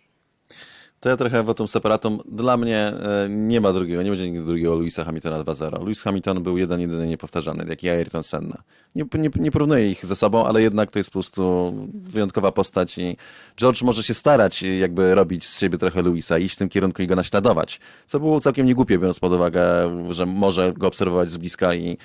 To 1.01 1.09
ja 1.09 1.17
trochę 1.17 1.43
wotum 1.43 1.69
separatum. 1.69 2.21
Dla 2.29 2.57
mnie 2.57 2.79
e, 2.79 3.27
nie 3.29 3.61
ma 3.61 3.73
drugiego, 3.73 4.03
nie 4.03 4.11
będzie 4.11 4.31
nigdy 4.31 4.47
drugiego 4.47 4.75
Louisa 4.75 5.05
Hamiltona 5.05 5.45
2-0. 5.45 5.81
Louis 5.81 6.03
Hamilton 6.03 6.43
był 6.43 6.59
jeden, 6.59 6.81
jedyny 6.81 7.07
niepowtarzalny, 7.07 7.65
jak 7.69 7.85
i 7.85 7.89
Ayrton 7.89 8.23
Senna. 8.23 8.63
Nie, 8.95 9.05
nie, 9.15 9.31
nie 9.37 9.51
porównuję 9.51 9.91
ich 9.91 10.07
ze 10.07 10.17
sobą, 10.17 10.47
ale 10.47 10.63
jednak 10.63 10.91
to 10.91 10.99
jest 10.99 11.11
po 11.11 11.13
prostu 11.13 11.73
wyjątkowa 11.95 12.53
postać 12.53 12.99
i 12.99 13.17
George 13.57 13.83
może 13.83 14.03
się 14.03 14.15
starać 14.15 14.63
jakby 14.63 15.15
robić 15.15 15.47
z 15.47 15.61
siebie 15.61 15.79
trochę 15.79 16.03
Louisa, 16.03 16.39
iść 16.39 16.55
w 16.55 16.59
tym 16.59 16.69
kierunku 16.69 17.03
i 17.03 17.07
go 17.07 17.17
naśladować, 17.17 17.81
co 18.07 18.21
było 18.21 18.41
całkiem 18.41 18.67
niegłupie, 18.67 18.99
biorąc 18.99 19.21
pod 19.21 19.33
uwagę, 19.33 19.65
że 20.11 20.27
może 20.27 20.73
go 20.73 20.87
obserwować 20.87 21.31
z 21.31 21.37
bliska 21.37 21.75
i 21.75 21.99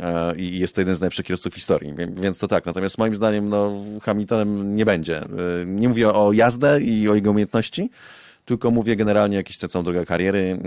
e, 0.00 0.36
i 0.36 0.58
jest 0.58 0.74
to 0.74 0.80
jeden 0.80 0.96
z 0.96 1.00
najlepszych 1.00 1.26
kierowców 1.26 1.54
historii, 1.54 1.94
więc 2.16 2.38
to 2.38 2.48
tak. 2.48 2.66
Natomiast 2.66 2.98
moim 2.98 3.16
zdaniem 3.16 3.48
no, 3.48 3.72
Hamiltonem 4.02 4.76
nie 4.76 4.84
będzie. 4.84 5.20
E, 5.20 5.26
nie 5.66 5.88
mówię 5.88 6.12
o 6.12 6.32
jazdę 6.32 6.80
i 6.80 7.08
o 7.08 7.14
jego 7.14 7.30
umiejętności, 7.30 7.90
tylko 8.50 8.70
mówię 8.70 8.96
generalnie 8.96 9.36
jakieś 9.36 9.58
te 9.58 9.68
całą 9.68 9.84
drogę 9.84 10.06
kariery 10.06 10.58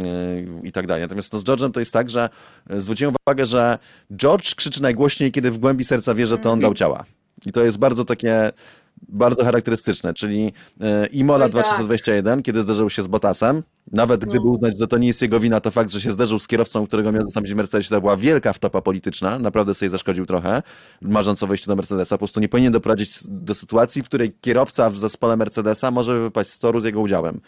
yy, 0.61 0.67
i 0.67 0.71
tak 0.71 0.87
dalej. 0.87 1.01
Natomiast 1.01 1.33
no 1.33 1.39
z 1.39 1.43
George'em 1.43 1.71
to 1.71 1.79
jest 1.79 1.93
tak, 1.93 2.09
że 2.09 2.29
yy, 2.69 2.81
zwróciłem 2.81 3.15
uwagę, 3.25 3.45
że 3.45 3.77
George 4.15 4.55
krzyczy 4.55 4.81
najgłośniej, 4.81 5.31
kiedy 5.31 5.51
w 5.51 5.57
głębi 5.57 5.83
serca 5.83 6.15
wie, 6.15 6.27
że 6.27 6.37
to 6.37 6.51
on 6.51 6.59
dał 6.59 6.73
ciała. 6.73 7.03
I 7.45 7.51
to 7.51 7.63
jest 7.63 7.77
bardzo 7.77 8.05
takie 8.05 8.51
bardzo 9.09 9.43
charakterystyczne, 9.43 10.13
czyli 10.13 10.43
yy, 10.43 11.05
Imola 11.11 11.45
tak. 11.45 11.51
2021, 11.51 12.43
kiedy 12.43 12.61
zderzył 12.61 12.89
się 12.89 13.03
z 13.03 13.07
Botasem, 13.07 13.63
nawet 13.91 14.25
gdyby 14.25 14.45
No. 14.45 14.51
uznać, 14.51 14.77
że 14.79 14.87
to 14.87 14.97
nie 14.97 15.07
jest 15.07 15.21
jego 15.21 15.39
wina, 15.39 15.59
to 15.59 15.71
fakt, 15.71 15.91
że 15.91 16.01
się 16.01 16.11
zderzył 16.11 16.39
z 16.39 16.47
kierowcą, 16.47 16.87
którego 16.87 17.11
miał 17.11 17.23
zastąpić 17.23 17.53
w 17.53 17.55
Mercedesie, 17.55 17.89
to 17.89 18.01
była 18.01 18.17
wielka 18.17 18.53
wtopa 18.53 18.81
polityczna, 18.81 19.39
naprawdę 19.39 19.73
sobie 19.73 19.89
zaszkodził 19.89 20.25
trochę, 20.25 20.61
marząc 21.01 21.43
o 21.43 21.47
wejściu 21.47 21.67
do 21.67 21.75
Mercedesa. 21.75 22.15
Po 22.15 22.19
prostu 22.19 22.39
nie 22.39 22.49
powinien 22.49 22.73
doprowadzić 22.73 23.19
do 23.29 23.53
sytuacji, 23.53 24.03
w 24.03 24.05
której 24.05 24.35
kierowca 24.41 24.89
w 24.89 24.97
zespole 24.97 25.37
Mercedesa 25.37 25.91
może 25.91 26.19
wypaść 26.19 26.49
z 26.49 26.59
toru 26.59 26.81
z 26.81 26.83
jego 26.83 27.01
udziałem. 27.01 27.41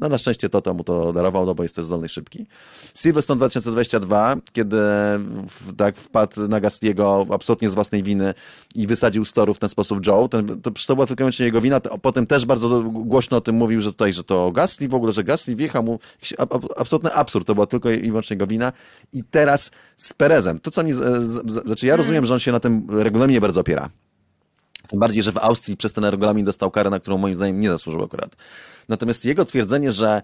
No 0.00 0.08
na 0.08 0.18
szczęście 0.18 0.48
Toto 0.48 0.74
mu 0.74 0.84
to 0.84 1.12
darował, 1.12 1.46
no 1.46 1.54
bo 1.54 1.62
jest 1.62 1.76
też 1.76 1.84
zdolny 1.84 2.08
szybki. 2.08 2.46
Silverstone 2.94 3.38
2022, 3.38 4.36
kiedy 4.52 4.76
w, 5.48 5.76
tak 5.76 5.96
wpadł 5.96 6.48
na 6.48 6.60
Gastiego 6.60 7.26
absolutnie 7.30 7.68
z 7.68 7.74
własnej 7.74 8.02
winy 8.02 8.34
i 8.74 8.86
wysadził 8.86 9.24
z 9.24 9.32
toru 9.32 9.54
w 9.54 9.58
ten 9.58 9.68
sposób 9.68 10.06
Joe, 10.06 10.28
ten, 10.28 10.60
to, 10.60 10.70
to 10.86 10.94
była 10.94 11.06
tylko 11.06 11.20
i 11.20 11.24
wyłącznie 11.24 11.46
jego 11.46 11.60
wina. 11.60 11.80
To, 11.80 11.98
potem 11.98 12.26
też 12.26 12.46
bardzo 12.46 12.82
głośno 12.82 13.36
o 13.36 13.40
tym 13.40 13.54
mówił, 13.54 13.80
że 13.80 13.92
tutaj, 13.92 14.12
że 14.12 14.24
to 14.24 14.52
Gasly 14.52 14.88
w 14.88 14.94
ogóle, 14.94 15.12
że 15.12 15.24
Gasly 15.24 15.56
wjechał 15.56 15.82
mu. 15.82 15.98
Absolutny 16.76 17.12
absurd, 17.12 17.46
to 17.46 17.54
była 17.54 17.66
tylko 17.66 17.90
i 17.90 18.08
wyłącznie 18.08 18.34
jego 18.34 18.46
wina. 18.46 18.72
I 19.12 19.24
teraz 19.24 19.70
z 19.96 20.12
Perezem. 20.12 20.60
To 20.60 20.70
co 20.70 20.82
mi, 20.82 20.92
z, 20.92 20.96
z, 20.96 21.50
z, 21.50 21.64
znaczy 21.64 21.86
ja 21.86 21.96
rozumiem, 21.96 22.26
że 22.26 22.34
on 22.34 22.40
się 22.40 22.52
na 22.52 22.60
tym 22.60 22.86
regulaminie 22.90 23.40
bardzo 23.40 23.60
opiera. 23.60 23.90
Tym 24.88 25.00
bardziej, 25.00 25.22
że 25.22 25.32
w 25.32 25.38
Austrii 25.38 25.76
przez 25.76 25.92
ten 25.92 26.04
regulamin 26.04 26.44
dostał 26.44 26.70
karę, 26.70 26.90
na 26.90 27.00
którą 27.00 27.18
moim 27.18 27.34
zdaniem 27.34 27.60
nie 27.60 27.70
zasłużył 27.70 28.04
akurat. 28.04 28.36
Natomiast 28.88 29.24
jego 29.24 29.44
twierdzenie, 29.44 29.92
że, 29.92 30.22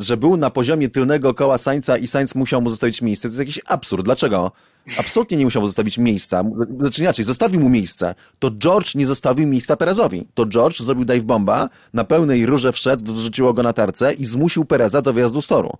że 0.00 0.16
był 0.16 0.36
na 0.36 0.50
poziomie 0.50 0.88
tylnego 0.88 1.34
koła 1.34 1.58
Sańca 1.58 1.96
i 1.96 2.06
Sainz 2.06 2.34
musiał 2.34 2.62
mu 2.62 2.70
zostawić 2.70 3.02
miejsce, 3.02 3.22
to 3.22 3.28
jest 3.28 3.38
jakiś 3.38 3.60
absurd. 3.66 4.04
Dlaczego? 4.04 4.52
Absolutnie 4.96 5.36
nie 5.36 5.44
musiał 5.44 5.62
mu 5.62 5.68
zostawić 5.68 5.98
miejsca. 5.98 6.44
Znaczy 6.80 7.02
inaczej, 7.02 7.24
zostawił 7.24 7.60
mu 7.60 7.68
miejsce. 7.68 8.14
To 8.38 8.50
George 8.50 8.94
nie 8.94 9.06
zostawił 9.06 9.48
miejsca 9.48 9.76
Perezowi. 9.76 10.26
To 10.34 10.46
George 10.46 10.78
zrobił 10.78 11.04
dive 11.04 11.24
bomba, 11.24 11.68
na 11.94 12.04
pełnej 12.04 12.46
rurze 12.46 12.72
wszedł, 12.72 13.12
wrzuciło 13.12 13.52
go 13.52 13.62
na 13.62 13.72
tarce 13.72 14.12
i 14.12 14.24
zmusił 14.24 14.64
Pereza 14.64 15.02
do 15.02 15.12
wyjazdu 15.12 15.42
z 15.42 15.46
toru. 15.46 15.78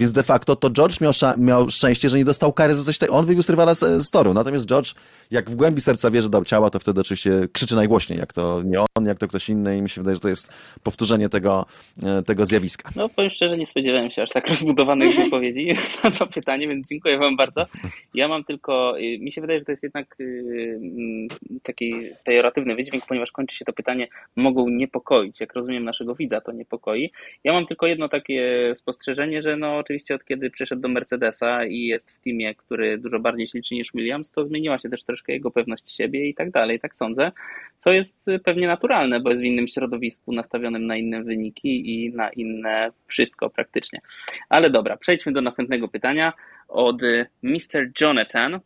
Więc 0.00 0.12
de 0.12 0.22
facto 0.22 0.56
to 0.56 0.70
George 0.70 1.00
miał, 1.00 1.12
miał 1.38 1.70
szczęście, 1.70 2.08
że 2.08 2.18
nie 2.18 2.24
dostał 2.24 2.52
kary 2.52 2.74
za 2.74 2.84
coś 2.84 2.98
takiego. 2.98 3.18
On 3.18 3.26
wywiózł 3.26 3.50
rywala 3.52 3.74
z, 3.74 4.06
z 4.06 4.10
toru. 4.10 4.34
Natomiast 4.34 4.66
George, 4.66 4.94
jak 5.30 5.50
w 5.50 5.54
głębi 5.54 5.80
serca 5.80 6.10
wie, 6.10 6.22
że 6.22 6.28
dał 6.28 6.44
ciała, 6.44 6.70
to 6.70 6.78
wtedy 6.78 7.00
oczywiście 7.00 7.48
krzyczy 7.52 7.76
najgłośniej, 7.76 8.18
jak 8.18 8.32
to 8.32 8.62
nie 8.64 8.80
on, 8.80 9.06
jak 9.06 9.18
to 9.18 9.28
ktoś 9.28 9.48
inny 9.48 9.76
i 9.76 9.82
mi 9.82 9.88
się 9.88 10.00
wydaje, 10.00 10.16
że 10.16 10.20
to 10.20 10.28
jest 10.28 10.52
powtórzenie 10.82 11.28
tego, 11.28 11.66
e, 12.02 12.22
tego 12.22 12.46
zjawiska. 12.46 12.90
No 12.96 13.08
powiem 13.08 13.30
szczerze, 13.30 13.58
nie 13.58 13.66
spodziewałem 13.66 14.10
się 14.10 14.22
aż 14.22 14.30
tak 14.30 14.48
rozbudowanych 14.48 15.16
wypowiedzi 15.24 15.62
na 16.04 16.10
to 16.10 16.26
pytanie, 16.26 16.68
więc 16.68 16.88
dziękuję 16.88 17.18
Wam 17.18 17.36
bardzo. 17.36 17.66
Ja 18.14 18.28
mam 18.28 18.44
tylko, 18.50 18.98
y, 18.98 19.18
mi 19.18 19.32
się 19.32 19.40
wydaje, 19.40 19.58
że 19.58 19.64
to 19.64 19.72
jest 19.72 19.82
jednak 19.82 20.16
y, 20.20 20.78
mm, 20.82 21.28
taki 21.62 21.94
pejoratywny 22.24 22.74
wydźwięk, 22.74 23.06
ponieważ 23.06 23.32
kończy 23.32 23.56
się 23.56 23.64
to 23.64 23.72
pytanie, 23.72 24.08
mogą 24.36 24.68
niepokoić. 24.68 25.40
Jak 25.40 25.54
rozumiem 25.54 25.84
naszego 25.84 26.14
widza, 26.14 26.40
to 26.40 26.52
niepokoi. 26.52 27.12
Ja 27.44 27.52
mam 27.52 27.66
tylko 27.66 27.86
jedno 27.86 28.08
takie 28.08 28.72
spostrzeżenie, 28.74 29.42
że 29.42 29.56
no 29.56 29.76
oczywiście 29.76 30.14
od 30.14 30.24
kiedy 30.24 30.50
przyszedł 30.50 30.82
do 30.82 30.88
Mercedesa 30.88 31.64
i 31.64 31.82
jest 31.82 32.12
w 32.12 32.20
teamie, 32.20 32.54
który 32.54 32.98
dużo 32.98 33.20
bardziej 33.20 33.46
się 33.46 33.58
liczy 33.58 33.74
niż 33.74 33.92
Williams, 33.94 34.30
to 34.30 34.44
zmieniła 34.44 34.78
się 34.78 34.88
też 34.88 35.04
troszkę 35.04 35.32
jego 35.32 35.50
pewność 35.50 35.96
siebie 35.96 36.28
i 36.28 36.34
tak 36.34 36.50
dalej, 36.50 36.80
tak 36.80 36.96
sądzę, 36.96 37.32
co 37.78 37.92
jest 37.92 38.26
pewnie 38.44 38.66
naturalne, 38.66 39.20
bo 39.20 39.30
jest 39.30 39.42
w 39.42 39.46
innym 39.46 39.68
środowisku 39.68 40.32
nastawionym 40.32 40.86
na 40.86 40.96
inne 40.96 41.22
wyniki 41.22 41.94
i 41.94 42.12
na 42.14 42.30
inne 42.30 42.90
wszystko 43.06 43.50
praktycznie. 43.50 44.00
Ale 44.48 44.70
dobra, 44.70 44.96
przejdźmy 44.96 45.32
do 45.32 45.40
następnego 45.40 45.88
pytania 45.88 46.32
od 46.70 47.02
Mr. 47.42 47.90
Jonathan. 48.00 48.60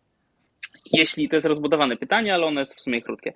Jeśli 0.92 1.28
to 1.28 1.36
jest 1.36 1.46
rozbudowane 1.46 1.96
pytanie, 1.96 2.34
ale 2.34 2.46
ono 2.46 2.60
jest 2.60 2.76
w 2.76 2.80
sumie 2.80 3.02
krótkie. 3.02 3.32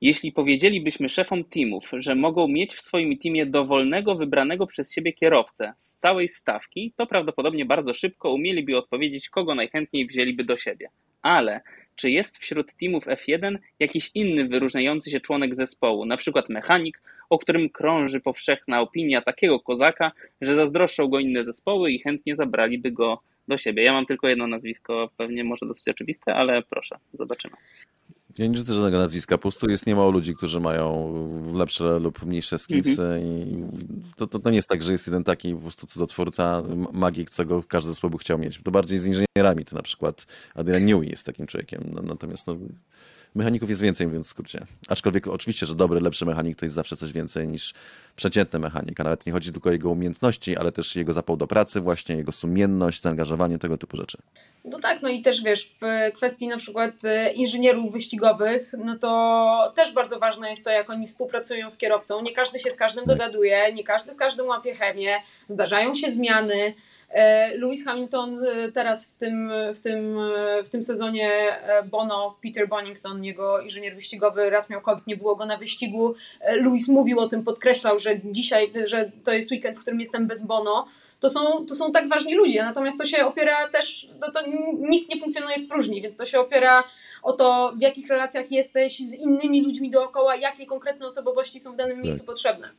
Jeśli 0.00 0.32
powiedzielibyśmy 0.32 1.08
szefom 1.08 1.44
teamów, 1.44 1.90
że 1.98 2.14
mogą 2.14 2.48
mieć 2.48 2.74
w 2.74 2.82
swoim 2.82 3.18
teamie 3.18 3.46
dowolnego, 3.46 4.14
wybranego 4.14 4.66
przez 4.66 4.92
siebie 4.92 5.12
kierowcę 5.12 5.72
z 5.76 5.96
całej 5.96 6.28
stawki, 6.28 6.92
to 6.96 7.06
prawdopodobnie 7.06 7.64
bardzo 7.64 7.94
szybko 7.94 8.32
umieliby 8.32 8.76
odpowiedzieć, 8.76 9.28
kogo 9.28 9.54
najchętniej 9.54 10.06
wzięliby 10.06 10.44
do 10.44 10.56
siebie. 10.56 10.88
Ale 11.22 11.60
czy 11.96 12.10
jest 12.10 12.38
wśród 12.38 12.74
teamów 12.80 13.06
F1 13.06 13.58
jakiś 13.78 14.10
inny 14.14 14.48
wyróżniający 14.48 15.10
się 15.10 15.20
członek 15.20 15.56
zespołu, 15.56 16.04
na 16.04 16.16
przykład 16.16 16.48
mechanik, 16.48 17.02
o 17.30 17.38
którym 17.38 17.70
krąży 17.70 18.20
powszechna 18.20 18.80
opinia 18.80 19.22
takiego 19.22 19.60
kozaka, 19.60 20.12
że 20.40 20.54
zazdroszczą 20.54 21.08
go 21.08 21.18
inne 21.18 21.44
zespoły 21.44 21.92
i 21.92 21.98
chętnie 21.98 22.36
zabraliby 22.36 22.90
go 22.90 23.20
do 23.48 23.58
siebie. 23.58 23.82
Ja 23.82 23.92
mam 23.92 24.06
tylko 24.06 24.28
jedno 24.28 24.46
nazwisko, 24.46 25.10
pewnie 25.16 25.44
może 25.44 25.66
dosyć 25.66 25.88
oczywiste, 25.88 26.34
ale 26.34 26.62
proszę, 26.62 26.96
zobaczymy. 27.12 27.56
Ja 28.38 28.46
nie 28.46 28.56
rzucę 28.56 28.74
żadnego 28.74 28.98
nazwiska, 28.98 29.38
po 29.38 29.42
prostu 29.42 29.70
jest 29.70 29.86
niemało 29.86 30.10
ludzi, 30.10 30.34
którzy 30.34 30.60
mają 30.60 31.14
lepsze 31.54 31.98
lub 31.98 32.26
mniejsze 32.26 32.58
skillsy 32.58 33.22
i 33.24 33.64
to, 34.16 34.26
to, 34.26 34.38
to 34.38 34.50
nie 34.50 34.56
jest 34.56 34.68
tak, 34.68 34.82
że 34.82 34.92
jest 34.92 35.06
jeden 35.06 35.24
taki 35.24 35.54
po 35.54 35.60
prostu 35.60 35.86
cudotwórca, 35.86 36.62
magik, 36.92 37.30
co 37.30 37.44
go 37.44 37.62
każdy 37.62 37.90
zespół 37.90 38.10
by 38.10 38.18
chciał 38.18 38.38
mieć. 38.38 38.60
To 38.64 38.70
bardziej 38.70 38.98
z 38.98 39.06
inżynierami, 39.06 39.64
to 39.64 39.76
na 39.76 39.82
przykład 39.82 40.26
Adrian 40.54 40.84
Newey 40.84 41.10
jest 41.10 41.26
takim 41.26 41.46
człowiekiem, 41.46 41.80
no, 41.92 42.02
natomiast 42.02 42.46
no, 42.46 42.56
mechaników 43.34 43.68
jest 43.68 43.82
więcej, 43.82 44.06
mówiąc 44.06 44.26
w 44.26 44.30
skrócie. 44.30 44.66
Aczkolwiek 44.88 45.28
oczywiście, 45.28 45.66
że 45.66 45.74
dobry, 45.74 46.00
lepszy 46.00 46.26
mechanik 46.26 46.58
to 46.58 46.66
jest 46.66 46.74
zawsze 46.74 46.96
coś 46.96 47.12
więcej 47.12 47.48
niż 47.48 47.74
przeciętny 48.16 48.58
mechanik, 48.58 49.00
a 49.00 49.04
nawet 49.04 49.26
nie 49.26 49.32
chodzi 49.32 49.52
tylko 49.52 49.68
o 49.68 49.72
jego 49.72 49.90
umiejętności, 49.90 50.56
ale 50.56 50.72
też 50.72 50.96
jego 50.96 51.12
zapał 51.12 51.36
do 51.36 51.46
pracy 51.46 51.80
właśnie, 51.80 52.16
jego 52.16 52.32
sumienność, 52.32 53.02
zaangażowanie, 53.02 53.58
tego 53.58 53.78
typu 53.78 53.96
rzeczy. 53.96 54.18
No 54.64 54.78
tak, 54.78 55.02
no 55.02 55.08
i 55.08 55.22
też 55.22 55.42
wiesz, 55.42 55.70
w 55.80 56.12
kwestii 56.14 56.48
na 56.48 56.56
przykład 56.56 56.90
e, 57.04 57.32
inżynierów 57.32 57.92
wyścigowych, 57.92 58.74
no 58.78 58.98
to 58.98 59.72
też 59.76 59.92
bardzo 59.92 60.18
ważne 60.18 60.50
jest 60.50 60.64
to, 60.64 60.70
jak 60.70 60.90
oni 60.90 61.06
współpracują 61.06 61.70
z 61.70 61.78
kierowcą. 61.78 62.22
Nie 62.22 62.32
każdy 62.32 62.58
się 62.58 62.70
z 62.70 62.76
każdym 62.76 63.04
dogaduje, 63.04 63.72
nie 63.72 63.84
każdy 63.84 64.12
z 64.12 64.16
każdym 64.16 64.46
łapie 64.46 64.74
chemię, 64.74 65.16
zdarzają 65.48 65.94
się 65.94 66.10
zmiany. 66.10 66.74
E, 67.10 67.56
Lewis 67.58 67.84
Hamilton 67.84 68.38
e, 68.44 68.72
teraz 68.72 69.04
w 69.06 69.18
tym, 69.18 69.52
w 69.74 69.80
tym, 69.80 70.18
w 70.64 70.68
tym 70.68 70.82
sezonie 70.82 71.30
Bono, 71.90 72.38
Peter 72.42 72.68
Bonington, 72.68 73.24
jego 73.24 73.60
inżynier 73.60 73.94
wyścigowy, 73.94 74.50
raz 74.50 74.70
miał 74.70 74.80
COVID, 74.80 75.06
nie 75.06 75.16
było 75.16 75.36
go 75.36 75.46
na 75.46 75.56
wyścigu. 75.56 76.14
Lewis 76.40 76.88
mówił 76.88 77.20
o 77.20 77.28
tym, 77.28 77.44
podkreślał, 77.44 77.98
że 77.98 78.10
dzisiaj, 78.24 78.72
że 78.86 79.10
to 79.24 79.32
jest 79.32 79.50
weekend, 79.50 79.78
w 79.78 79.80
którym 79.80 80.00
jestem 80.00 80.26
bez 80.26 80.46
Bono 80.46 80.86
to 81.24 81.30
są, 81.30 81.66
to 81.66 81.74
są 81.74 81.92
tak 81.92 82.08
ważni 82.08 82.34
ludzie, 82.34 82.62
natomiast 82.62 82.98
to 82.98 83.04
się 83.04 83.26
opiera 83.26 83.68
też, 83.68 84.08
no 84.20 84.32
to 84.32 84.40
nikt 84.78 85.14
nie 85.14 85.20
funkcjonuje 85.20 85.58
w 85.58 85.68
próżni, 85.68 86.02
więc 86.02 86.16
to 86.16 86.26
się 86.26 86.40
opiera 86.40 86.84
o 87.22 87.32
to, 87.32 87.72
w 87.76 87.80
jakich 87.80 88.08
relacjach 88.08 88.50
jesteś 88.52 88.98
z 88.98 89.14
innymi 89.14 89.62
ludźmi 89.62 89.90
dookoła, 89.90 90.36
jakie 90.36 90.66
konkretne 90.66 91.06
osobowości 91.06 91.60
są 91.60 91.72
w 91.72 91.76
danym 91.76 92.02
miejscu 92.02 92.24
potrzebne. 92.24 92.70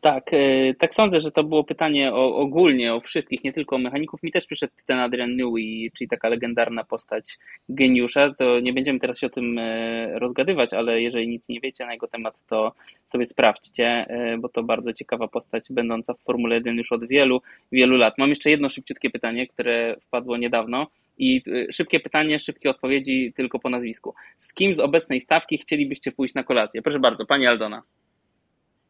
Tak, 0.00 0.30
e, 0.32 0.74
tak 0.74 0.94
sądzę, 0.94 1.20
że 1.20 1.30
to 1.30 1.44
było 1.44 1.64
pytanie 1.64 2.12
o, 2.14 2.36
ogólnie 2.36 2.94
o 2.94 3.00
wszystkich, 3.00 3.44
nie 3.44 3.52
tylko 3.52 3.76
o 3.76 3.78
mechaników. 3.78 4.22
Mi 4.22 4.32
też 4.32 4.46
przyszedł 4.46 4.72
ten 4.86 4.98
Adrian 4.98 5.36
Newey, 5.36 5.90
czyli 5.96 6.08
taka 6.08 6.28
legendarna 6.28 6.84
postać 6.84 7.38
geniusza. 7.68 8.34
To 8.34 8.60
nie 8.60 8.72
będziemy 8.72 9.00
teraz 9.00 9.18
się 9.18 9.26
o 9.26 9.30
tym 9.30 9.58
e, 9.58 10.18
rozgadywać, 10.18 10.74
ale 10.74 11.02
jeżeli 11.02 11.28
nic 11.28 11.48
nie 11.48 11.60
wiecie 11.60 11.86
na 11.86 11.92
jego 11.92 12.08
temat, 12.08 12.34
to 12.48 12.72
sobie 13.06 13.24
sprawdźcie, 13.24 13.86
e, 13.86 14.38
bo 14.38 14.48
to 14.48 14.62
bardzo 14.62 14.92
ciekawa 14.92 15.28
postać, 15.28 15.64
będąca 15.70 16.14
w 16.14 16.22
Formule 16.22 16.54
1 16.54 16.76
już 16.76 16.92
od 16.92 17.06
wielu, 17.06 17.42
wielu 17.72 17.96
lat. 17.96 18.18
Mam 18.18 18.28
jeszcze 18.28 18.50
jedno 18.50 18.68
szybciutkie 18.68 19.10
pytanie, 19.10 19.46
które 19.46 19.96
wpadło 20.00 20.36
niedawno. 20.36 20.86
I 21.18 21.42
szybkie 21.72 22.00
pytanie, 22.00 22.38
szybkie 22.38 22.70
odpowiedzi 22.70 23.32
tylko 23.36 23.58
po 23.58 23.70
nazwisku. 23.70 24.14
Z 24.38 24.54
kim 24.54 24.74
z 24.74 24.80
obecnej 24.80 25.20
stawki 25.20 25.58
chcielibyście 25.58 26.12
pójść 26.12 26.34
na 26.34 26.44
kolację? 26.44 26.82
Proszę 26.82 26.98
bardzo, 26.98 27.26
pani 27.26 27.46
Aldona. 27.46 27.82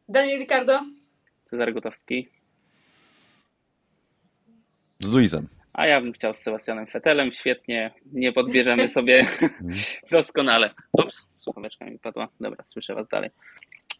Daniel 0.09 0.39
Ricardo? 0.39 1.00
Cezary 1.51 1.73
Gotowski. 1.73 2.27
Z 4.99 5.13
Luizem. 5.13 5.47
A 5.73 5.87
ja 5.87 6.01
bym 6.01 6.13
chciał 6.13 6.33
z 6.33 6.37
Sebastianem 6.37 6.87
Fetelem, 6.87 7.31
świetnie, 7.31 7.91
nie 8.13 8.31
podbierzemy 8.31 8.87
sobie 8.97 9.25
doskonale. 10.11 10.69
Ups, 10.91 11.29
słuchaweczka 11.33 11.85
mi 11.85 11.99
padła. 11.99 12.27
Dobra, 12.39 12.63
słyszę 12.63 12.95
was 12.95 13.07
dalej. 13.07 13.29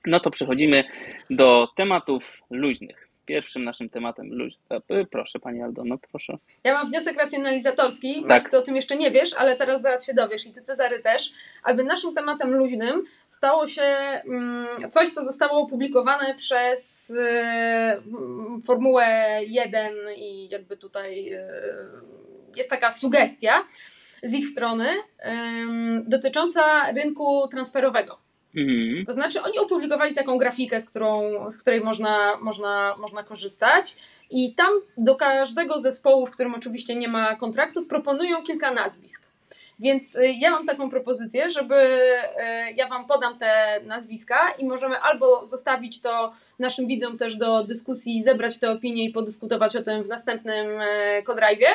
No 0.06 0.20
to 0.20 0.32
przechodzimy 0.32 0.84
do 1.30 1.68
tematów 1.76 2.42
luźnych. 2.50 3.11
Pierwszym 3.32 3.64
naszym 3.64 3.90
tematem 3.90 4.34
luźnym. 4.34 4.82
Proszę 5.12 5.40
Pani 5.40 5.62
Aldono, 5.62 5.98
proszę. 5.98 6.38
Ja 6.64 6.74
mam 6.74 6.88
wniosek 6.88 7.18
racjonalizatorski. 7.18 8.26
Tak. 8.28 8.50
Ty 8.50 8.58
o 8.58 8.62
tym 8.62 8.76
jeszcze 8.76 8.96
nie 8.96 9.12
wiesz, 9.12 9.34
ale 9.34 9.58
teraz 9.58 9.82
zaraz 9.82 10.06
się 10.06 10.14
dowiesz 10.14 10.46
i 10.46 10.52
ty 10.52 10.62
Cezary 10.62 11.00
też, 11.00 11.34
aby 11.64 11.84
naszym 11.84 12.16
tematem 12.16 12.54
luźnym 12.54 13.04
stało 13.28 13.68
się 13.68 13.82
mm, 13.82 14.68
coś, 14.90 15.10
co 15.10 15.26
zostało 15.26 15.60
opublikowane 15.60 16.36
przez 16.36 17.10
y, 17.10 17.20
mm, 17.20 18.62
Formułę 18.62 19.40
1 19.48 19.94
i 20.16 20.50
jakby 20.50 20.78
tutaj 20.78 21.34
y, 21.34 21.42
jest 22.56 22.70
taka 22.70 22.92
sugestia 22.92 23.64
z 24.24 24.34
ich 24.34 24.48
strony 24.48 24.86
dotycząca 26.08 26.92
rynku 26.92 27.48
transferowego. 27.52 28.21
Mhm. 28.56 29.06
To 29.06 29.14
znaczy, 29.14 29.42
oni 29.42 29.60
opublikowali 29.60 30.14
taką 30.14 30.38
grafikę, 30.38 30.82
z, 30.82 30.90
którą, 30.90 31.22
z 31.52 31.58
której 31.62 31.82
można, 31.82 32.38
można, 32.42 32.96
można 32.98 33.24
korzystać, 33.24 33.96
i 34.30 34.54
tam 34.54 34.74
do 34.98 35.16
każdego 35.16 35.80
zespołu, 35.80 36.26
w 36.26 36.32
którym 36.32 36.56
oczywiście 36.56 36.96
nie 36.96 37.08
ma 37.08 37.36
kontraktów, 37.36 37.88
proponują 37.88 38.44
kilka 38.44 38.72
nazwisk. 38.72 39.26
Więc 39.80 40.16
y, 40.16 40.28
ja 40.40 40.52
mam 40.52 40.66
taką 40.66 40.90
propozycję, 40.90 41.50
żeby 41.50 41.76
y, 41.76 42.74
ja 42.76 42.88
Wam 42.88 43.08
podam 43.08 43.38
te 43.38 43.82
nazwiska 43.84 44.52
i 44.58 44.66
możemy 44.66 45.00
albo 45.00 45.46
zostawić 45.46 46.02
to 46.02 46.34
naszym 46.60 46.88
widzom 46.88 47.18
też 47.18 47.36
do 47.36 47.64
dyskusji, 47.64 48.24
zebrać 48.24 48.60
te 48.60 48.72
opinie 48.72 49.06
i 49.06 49.12
podyskutować 49.12 49.76
o 49.76 49.84
tym 49.84 50.04
w 50.04 50.08
następnym 50.08 50.68
Kodrajwie. 51.24 51.68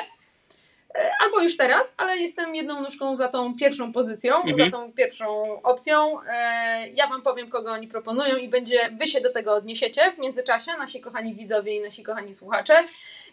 Albo 1.24 1.40
już 1.40 1.57
teraz, 1.57 1.94
ale 1.97 2.16
jestem 2.18 2.55
jedną 2.55 2.80
nóżką 2.80 3.16
za 3.16 3.28
tą 3.28 3.55
pierwszą 3.57 3.92
pozycją, 3.92 4.36
Mhm. 4.36 4.57
za 4.57 4.76
tą 4.78 4.92
pierwszą 4.92 5.62
opcją. 5.62 6.20
E, 6.28 6.88
Ja 6.90 7.07
Wam 7.07 7.22
powiem, 7.22 7.51
kogo 7.51 7.72
oni 7.72 7.88
proponują, 7.88 8.36
i 8.36 8.49
będzie, 8.49 8.78
Wy 9.01 9.07
się 9.07 9.20
do 9.20 9.32
tego 9.32 9.55
odniesiecie 9.55 10.12
w 10.12 10.18
międzyczasie, 10.18 10.72
nasi 10.78 11.01
kochani 11.01 11.34
widzowie 11.34 11.76
i 11.76 11.80
nasi 11.80 12.03
kochani 12.03 12.34
słuchacze. 12.34 12.74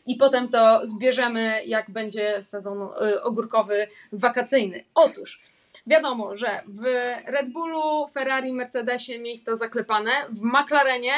I 0.05 0.15
potem 0.15 0.49
to 0.49 0.79
zbierzemy, 0.87 1.61
jak 1.65 1.89
będzie 1.91 2.43
sezon 2.43 2.81
e, 2.81 3.23
ogórkowy 3.23 3.87
wakacyjny. 4.11 4.83
Otóż, 4.95 5.41
wiadomo, 5.87 6.37
że 6.37 6.63
w 6.67 6.83
Red 7.25 7.49
Bullu, 7.49 8.07
Ferrari, 8.13 8.53
Mercedesie 8.53 9.19
miejsca 9.19 9.55
zaklepane, 9.55 10.11
w 10.29 10.41
McLarenie 10.41 11.13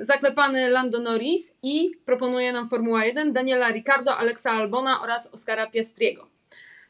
zaklepany 0.00 0.68
Lando 0.70 1.00
Norris 1.00 1.56
i 1.62 1.90
proponuje 2.06 2.52
nam 2.52 2.68
Formuła 2.68 3.04
1 3.04 3.32
Daniela 3.32 3.68
Ricardo, 3.72 4.16
Alexa 4.16 4.50
Albona 4.50 5.00
oraz 5.02 5.26
Oscara 5.34 5.66
Piastriego. 5.70 6.26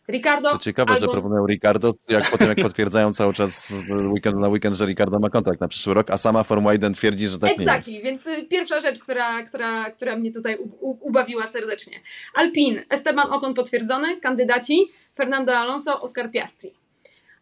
Ricardo, 0.09 0.51
To 0.51 0.59
ciekawe, 0.59 0.93
że 0.95 1.01
Albon- 1.01 1.13
proponują 1.13 1.47
Ricardo, 1.47 1.95
jak 2.09 2.31
potem 2.31 2.49
jak 2.49 2.61
potwierdzają 2.63 3.13
cały 3.15 3.35
czas 3.35 3.73
weekend 3.91 4.37
na 4.37 4.49
weekend, 4.49 4.77
że 4.77 4.87
Ricardo 4.87 5.19
ma 5.19 5.31
kontrakt 5.31 5.61
na 5.61 5.69
przyszły 5.69 5.95
rok, 5.95 6.11
a 6.11 6.19
sama 6.19 6.43
Formuła 6.43 6.73
1 6.73 6.95
twierdzi, 6.95 7.29
że 7.29 7.39
tak 7.39 7.51
nie 7.51 7.57
Exactly, 7.65 7.93
jest. 7.93 8.05
więc 8.05 8.27
y, 8.27 8.47
pierwsza 8.49 8.81
rzecz, 8.81 8.99
która, 8.99 9.43
która, 9.43 9.91
która 9.91 10.17
mnie 10.17 10.33
tutaj 10.33 10.59
ubawiła 10.81 11.47
serdecznie. 11.47 11.97
Alpin, 12.35 12.81
Esteban 12.91 13.33
Ocon 13.33 13.55
potwierdzony, 13.55 14.21
kandydaci 14.21 14.93
Fernando 15.15 15.57
Alonso, 15.57 16.01
Oscar 16.01 16.31
Piastri. 16.31 16.75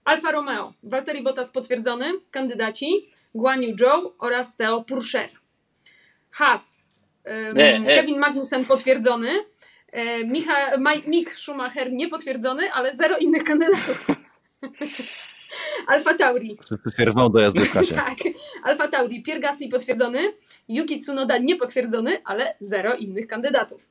Alfa 0.05 0.30
Romeo, 0.33 0.72
Valtteri 0.83 1.22
Bottas 1.22 1.51
potwierdzony, 1.53 2.05
kandydaci 2.30 3.11
Guan 3.35 3.62
Yu 3.62 3.76
Zhou 3.78 4.12
oraz 4.18 4.57
Theo 4.57 4.85
E, 7.24 7.53
e. 7.57 7.95
Kevin 7.95 8.18
Magnussen 8.18 8.64
potwierdzony, 8.64 9.28
Micha, 10.24 10.76
Mike, 10.78 11.11
Mick 11.11 11.35
Schumacher 11.37 11.93
niepotwierdzony, 11.93 12.72
ale 12.72 12.95
zero 12.95 13.16
innych 13.18 13.45
kandydatów. 13.45 14.07
Alfa 15.87 16.14
Tauri, 16.14 16.59
Wszyscy 16.64 16.97
się 16.97 17.05
rwą 17.05 17.30
do 17.30 17.41
jazdy 17.41 17.64
w 17.64 17.72
kasie. 17.72 17.95
tak. 17.95 18.18
Alfa 18.62 18.89
Tauri, 18.89 19.22
Pierre 19.22 19.41
Gasly 19.41 19.68
potwierdzony, 19.68 20.18
Yuki 20.68 20.99
Tsunoda 20.99 21.39
niepotwierdzony, 21.39 22.22
ale 22.24 22.55
zero 22.61 22.95
innych 22.95 23.26
kandydatów. 23.26 23.89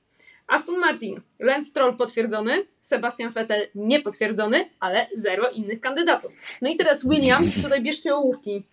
Aston 0.48 0.78
Martin, 0.80 1.22
Lance 1.40 1.70
Stroll 1.70 1.98
potwierdzony, 1.98 2.66
Sebastian 2.82 3.32
Vettel 3.32 3.68
niepotwierdzony, 3.76 4.70
ale 4.80 5.08
zero 5.16 5.50
innych 5.50 5.82
kandydatów. 5.82 6.32
No 6.62 6.70
i 6.70 6.76
teraz 6.78 7.08
Williams, 7.10 7.62
tutaj 7.64 7.82
bierzcie 7.82 8.16
ołówki. 8.16 8.64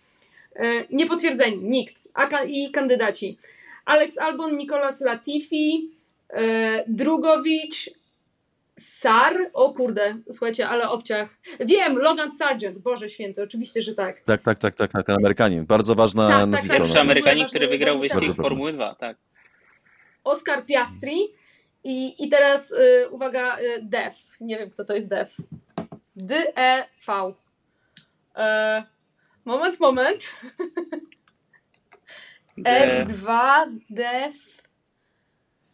E, 0.59 0.85
Niepotwierdzeni, 0.89 1.57
nikt. 1.63 2.03
A 2.13 2.27
ka- 2.27 2.43
i 2.43 2.71
kandydaci. 2.71 3.37
Alex 3.85 4.17
Albon, 4.17 4.57
Nicolas 4.57 5.01
Latifi, 5.01 5.91
e, 6.29 6.83
Drugowicz, 6.87 7.89
Sar, 8.77 9.33
o 9.53 9.73
kurde, 9.73 10.15
słuchajcie, 10.31 10.67
ale 10.67 10.89
obciach. 10.89 11.37
Wiem, 11.59 11.97
Logan 11.97 12.31
Sargent, 12.31 12.77
Boże 12.77 13.09
Święty, 13.09 13.43
oczywiście, 13.43 13.81
że 13.83 13.95
tak. 13.95 14.21
Tak, 14.21 14.41
tak, 14.41 14.59
tak, 14.59 14.75
tak, 14.75 14.91
tak, 14.91 15.05
ten 15.05 15.15
Amerykanin. 15.15 15.65
Bardzo 15.65 15.95
ważna 15.95 16.29
Tak, 16.29 16.39
tak, 16.39 16.49
nazwisko. 16.49 16.73
tak. 16.73 16.77
Pierwszy 16.81 16.95
no. 16.95 17.01
Amerykanin, 17.01 17.45
który 17.47 17.67
wygrał 17.67 17.99
wyścig. 17.99 18.35
Formuły 18.35 18.73
2, 18.73 18.95
tak. 18.95 19.17
Oscar 20.23 20.65
Piastri 20.65 21.17
i, 21.83 22.25
i 22.25 22.29
teraz 22.29 22.71
y, 22.71 23.09
uwaga, 23.11 23.59
y, 23.59 23.63
DEF. 23.81 24.15
Nie 24.41 24.57
wiem, 24.57 24.69
kto 24.69 24.85
to 24.85 24.93
jest 24.95 25.09
DEF. 25.09 25.35
D-E-V. 26.15 27.33
E, 28.35 28.83
moment, 29.45 29.79
moment. 29.79 30.21
De- 32.57 33.05
F2, 33.05 33.29
DEF. 33.89 34.33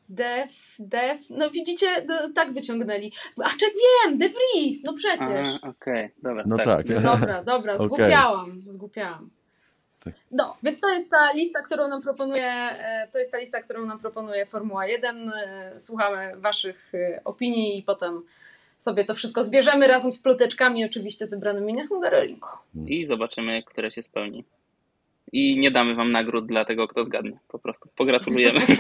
DEF, 0.10 0.52
DEF. 0.80 1.22
No 1.30 1.50
widzicie, 1.50 2.02
d- 2.02 2.30
tak 2.36 2.54
wyciągnęli. 2.54 3.12
A 3.44 3.50
czek 3.50 3.74
wiem, 4.06 4.18
De 4.18 4.30
Vries, 4.30 4.84
no 4.84 4.94
przecież. 4.94 5.48
Okej, 5.64 6.10
dobra. 6.24 6.44
No 6.48 6.58
tak. 6.58 6.88
Dobra, 6.88 7.44
dobra, 7.44 7.74
Okej. 7.76 7.86
zgłupiałam, 7.86 8.62
zgłupiałam. 8.68 9.30
Tak. 10.04 10.14
No, 10.32 10.58
więc 10.64 10.80
to 10.80 10.90
jest 10.90 11.12
ta 11.12 11.32
lista, 11.32 11.62
którą 11.62 11.88
nam 11.88 12.02
proponuje, 12.02 12.52
e, 12.52 13.08
to 13.12 13.18
jest 13.20 13.32
ta 13.32 13.38
lista, 13.38 13.62
którą 13.62 13.86
nam 13.86 14.00
proponuje 14.00 14.46
Formuła 14.46 14.88
1. 14.88 15.30
E, 15.36 15.80
Słuchamy 15.80 16.32
waszych 16.38 16.92
e, 16.96 17.22
opinii 17.24 17.80
i 17.80 17.84
potem 17.84 18.24
sobie 18.78 19.06
to 19.06 19.16
wszystko 19.16 19.44
zbierzemy 19.44 19.88
razem 19.88 20.14
z 20.14 20.22
ploteczkami 20.22 20.86
oczywiście 20.86 21.28
zebranymi 21.28 21.74
na 21.74 21.88
Hungaroringu. 21.88 22.48
I 22.88 23.06
zobaczymy, 23.06 23.64
które 23.64 23.92
się 23.92 24.04
spełni. 24.04 24.44
I 25.32 25.58
nie 25.58 25.72
damy 25.72 25.96
wam 25.96 26.12
nagród 26.12 26.46
dla 26.46 26.66
tego, 26.66 26.88
kto 26.88 27.04
zgadnie. 27.04 27.40
Po 27.48 27.60
prostu 27.60 27.90
pogratulujemy. 27.96 28.60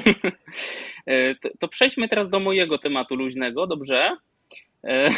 E, 1.05 1.35
to, 1.35 1.49
to 1.59 1.67
przejdźmy 1.67 2.09
teraz 2.09 2.29
do 2.29 2.39
mojego 2.39 2.77
tematu 2.77 3.15
luźnego, 3.15 3.67
dobrze? 3.67 4.17
E, 4.83 5.09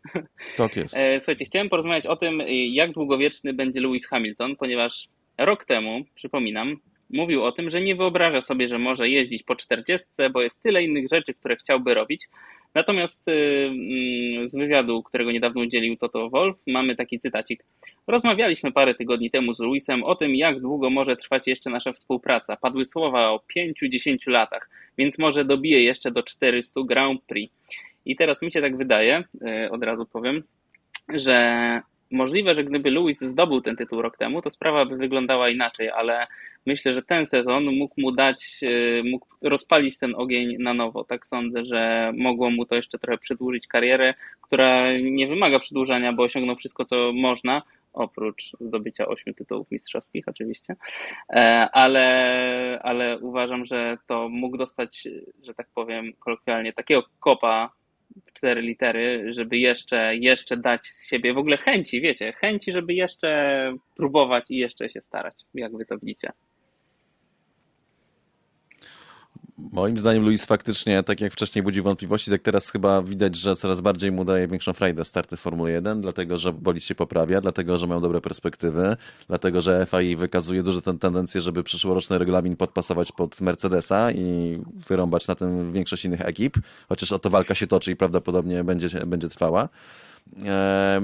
Tak 0.56 0.76
jest. 0.76 0.96
E, 0.96 1.20
Słuchajcie, 1.20 1.44
chciałem 1.44 1.68
porozmawiać 1.68 2.06
o 2.06 2.16
tym, 2.16 2.42
jak 2.72 2.92
długowieczny 2.92 3.52
będzie 3.52 3.80
Lewis 3.80 4.06
Hamilton, 4.06 4.56
ponieważ 4.56 5.08
rok 5.38 5.64
temu, 5.64 6.04
przypominam, 6.14 6.76
mówił 7.10 7.44
o 7.44 7.52
tym, 7.52 7.70
że 7.70 7.80
nie 7.80 7.96
wyobraża 7.96 8.40
sobie, 8.40 8.68
że 8.68 8.78
może 8.78 9.08
jeździć 9.08 9.42
po 9.42 9.56
40, 9.56 10.06
bo 10.32 10.42
jest 10.42 10.62
tyle 10.62 10.82
innych 10.82 11.08
rzeczy, 11.08 11.34
które 11.34 11.56
chciałby 11.56 11.94
robić. 11.94 12.28
Natomiast 12.74 13.28
y, 13.28 13.32
mm, 13.32 14.48
z 14.48 14.56
wywiadu, 14.58 15.02
którego 15.02 15.32
niedawno 15.32 15.60
udzielił 15.60 15.96
Toto 15.96 16.30
Wolf, 16.30 16.56
mamy 16.66 16.96
taki 16.96 17.18
cytacik. 17.18 17.64
Rozmawialiśmy 18.06 18.72
parę 18.72 18.94
tygodni 18.94 19.30
temu 19.30 19.54
z 19.54 19.60
Lewisem 19.60 20.04
o 20.04 20.14
tym, 20.14 20.34
jak 20.34 20.60
długo 20.60 20.90
może 20.90 21.16
trwać 21.16 21.48
jeszcze 21.48 21.70
nasza 21.70 21.92
współpraca. 21.92 22.56
Padły 22.56 22.84
słowa 22.84 23.30
o 23.30 23.40
5-10 23.56 24.30
latach, 24.30 24.70
więc 24.98 25.18
może 25.18 25.44
dobije 25.44 25.82
jeszcze 25.82 26.10
do 26.10 26.22
400 26.22 26.80
Grand 26.84 27.22
Prix. 27.22 27.58
I 28.04 28.16
teraz 28.16 28.42
mi 28.42 28.52
się 28.52 28.60
tak 28.60 28.76
wydaje, 28.76 29.24
y, 29.66 29.70
od 29.70 29.82
razu 29.82 30.06
powiem, 30.06 30.42
że 31.08 31.80
możliwe, 32.10 32.54
że 32.54 32.64
gdyby 32.64 32.90
Lewis 32.90 33.20
zdobył 33.20 33.60
ten 33.60 33.76
tytuł 33.76 34.02
rok 34.02 34.16
temu, 34.16 34.42
to 34.42 34.50
sprawa 34.50 34.84
by 34.84 34.96
wyglądała 34.96 35.48
inaczej, 35.48 35.90
ale 35.90 36.26
myślę, 36.66 36.92
że 36.92 37.02
ten 37.02 37.26
sezon 37.26 37.64
mógł 37.64 38.00
mu 38.00 38.12
dać, 38.12 38.60
y, 38.62 39.02
mógł 39.10 39.26
rozpalić 39.42 39.98
ten 39.98 40.14
ogień 40.14 40.56
na 40.58 40.74
nowo. 40.74 41.04
Tak 41.04 41.26
sądzę, 41.26 41.62
że 41.62 42.12
mogło 42.16 42.50
mu 42.50 42.66
to 42.66 42.74
jeszcze 42.74 42.98
trochę 42.98 43.18
przedłużyć 43.18 43.66
karierę, 43.66 44.14
która 44.40 44.98
nie 44.98 45.28
wymaga 45.28 45.58
przedłużania, 45.58 46.12
bo 46.12 46.22
osiągnął 46.22 46.56
wszystko, 46.56 46.84
co 46.84 47.12
można, 47.12 47.62
oprócz 47.92 48.52
zdobycia 48.60 49.06
ośmiu 49.06 49.34
tytułów 49.34 49.70
mistrzowskich 49.70 50.28
oczywiście, 50.28 50.76
E, 51.30 51.68
ale, 51.72 52.80
ale 52.82 53.18
uważam, 53.18 53.64
że 53.64 53.98
to 54.06 54.28
mógł 54.28 54.56
dostać, 54.56 55.08
że 55.42 55.54
tak 55.54 55.66
powiem 55.74 56.12
kolokwialnie, 56.18 56.72
takiego 56.72 57.02
kopa 57.20 57.70
cztery 58.32 58.62
litery, 58.62 59.32
żeby 59.32 59.58
jeszcze, 59.58 60.16
jeszcze 60.16 60.56
dać 60.56 60.86
z 60.86 61.08
siebie 61.08 61.34
w 61.34 61.38
ogóle 61.38 61.56
chęci, 61.56 62.00
wiecie, 62.00 62.32
chęci, 62.32 62.72
żeby 62.72 62.94
jeszcze 62.94 63.72
próbować 63.96 64.50
i 64.50 64.56
jeszcze 64.56 64.88
się 64.88 65.00
starać. 65.00 65.34
Jak 65.54 65.76
wy 65.76 65.86
to 65.86 65.98
widzicie? 65.98 66.32
Moim 69.72 69.98
zdaniem 69.98 70.22
Luis 70.22 70.44
faktycznie, 70.44 71.02
tak 71.02 71.20
jak 71.20 71.32
wcześniej 71.32 71.62
budzi 71.62 71.82
wątpliwości, 71.82 72.30
tak 72.30 72.42
teraz 72.42 72.70
chyba 72.70 73.02
widać, 73.02 73.36
że 73.36 73.56
coraz 73.56 73.80
bardziej 73.80 74.12
mu 74.12 74.24
daje 74.24 74.48
większą 74.48 74.72
frajdę 74.72 75.04
starty 75.04 75.36
Formuły 75.36 75.70
1, 75.70 76.00
dlatego 76.00 76.38
że 76.38 76.52
bolid 76.52 76.84
się 76.84 76.94
poprawia, 76.94 77.40
dlatego 77.40 77.78
że 77.78 77.86
mają 77.86 78.00
dobre 78.00 78.20
perspektywy, 78.20 78.96
dlatego 79.28 79.62
że 79.62 79.86
FIA 79.90 80.16
wykazuje 80.16 80.62
duże 80.62 80.82
ten 80.82 80.98
tendencje, 80.98 81.40
żeby 81.40 81.62
przyszłoroczny 81.62 82.18
regulamin 82.18 82.56
podpasować 82.56 83.12
pod 83.12 83.40
Mercedesa 83.40 84.12
i 84.12 84.58
wyrąbać 84.88 85.28
na 85.28 85.34
tym 85.34 85.72
większość 85.72 86.04
innych 86.04 86.20
ekip, 86.20 86.56
chociaż 86.88 87.12
o 87.12 87.18
to 87.18 87.30
walka 87.30 87.54
się 87.54 87.66
toczy 87.66 87.90
i 87.90 87.96
prawdopodobnie 87.96 88.64
będzie, 88.64 88.88
będzie 89.06 89.28
trwała. 89.28 89.68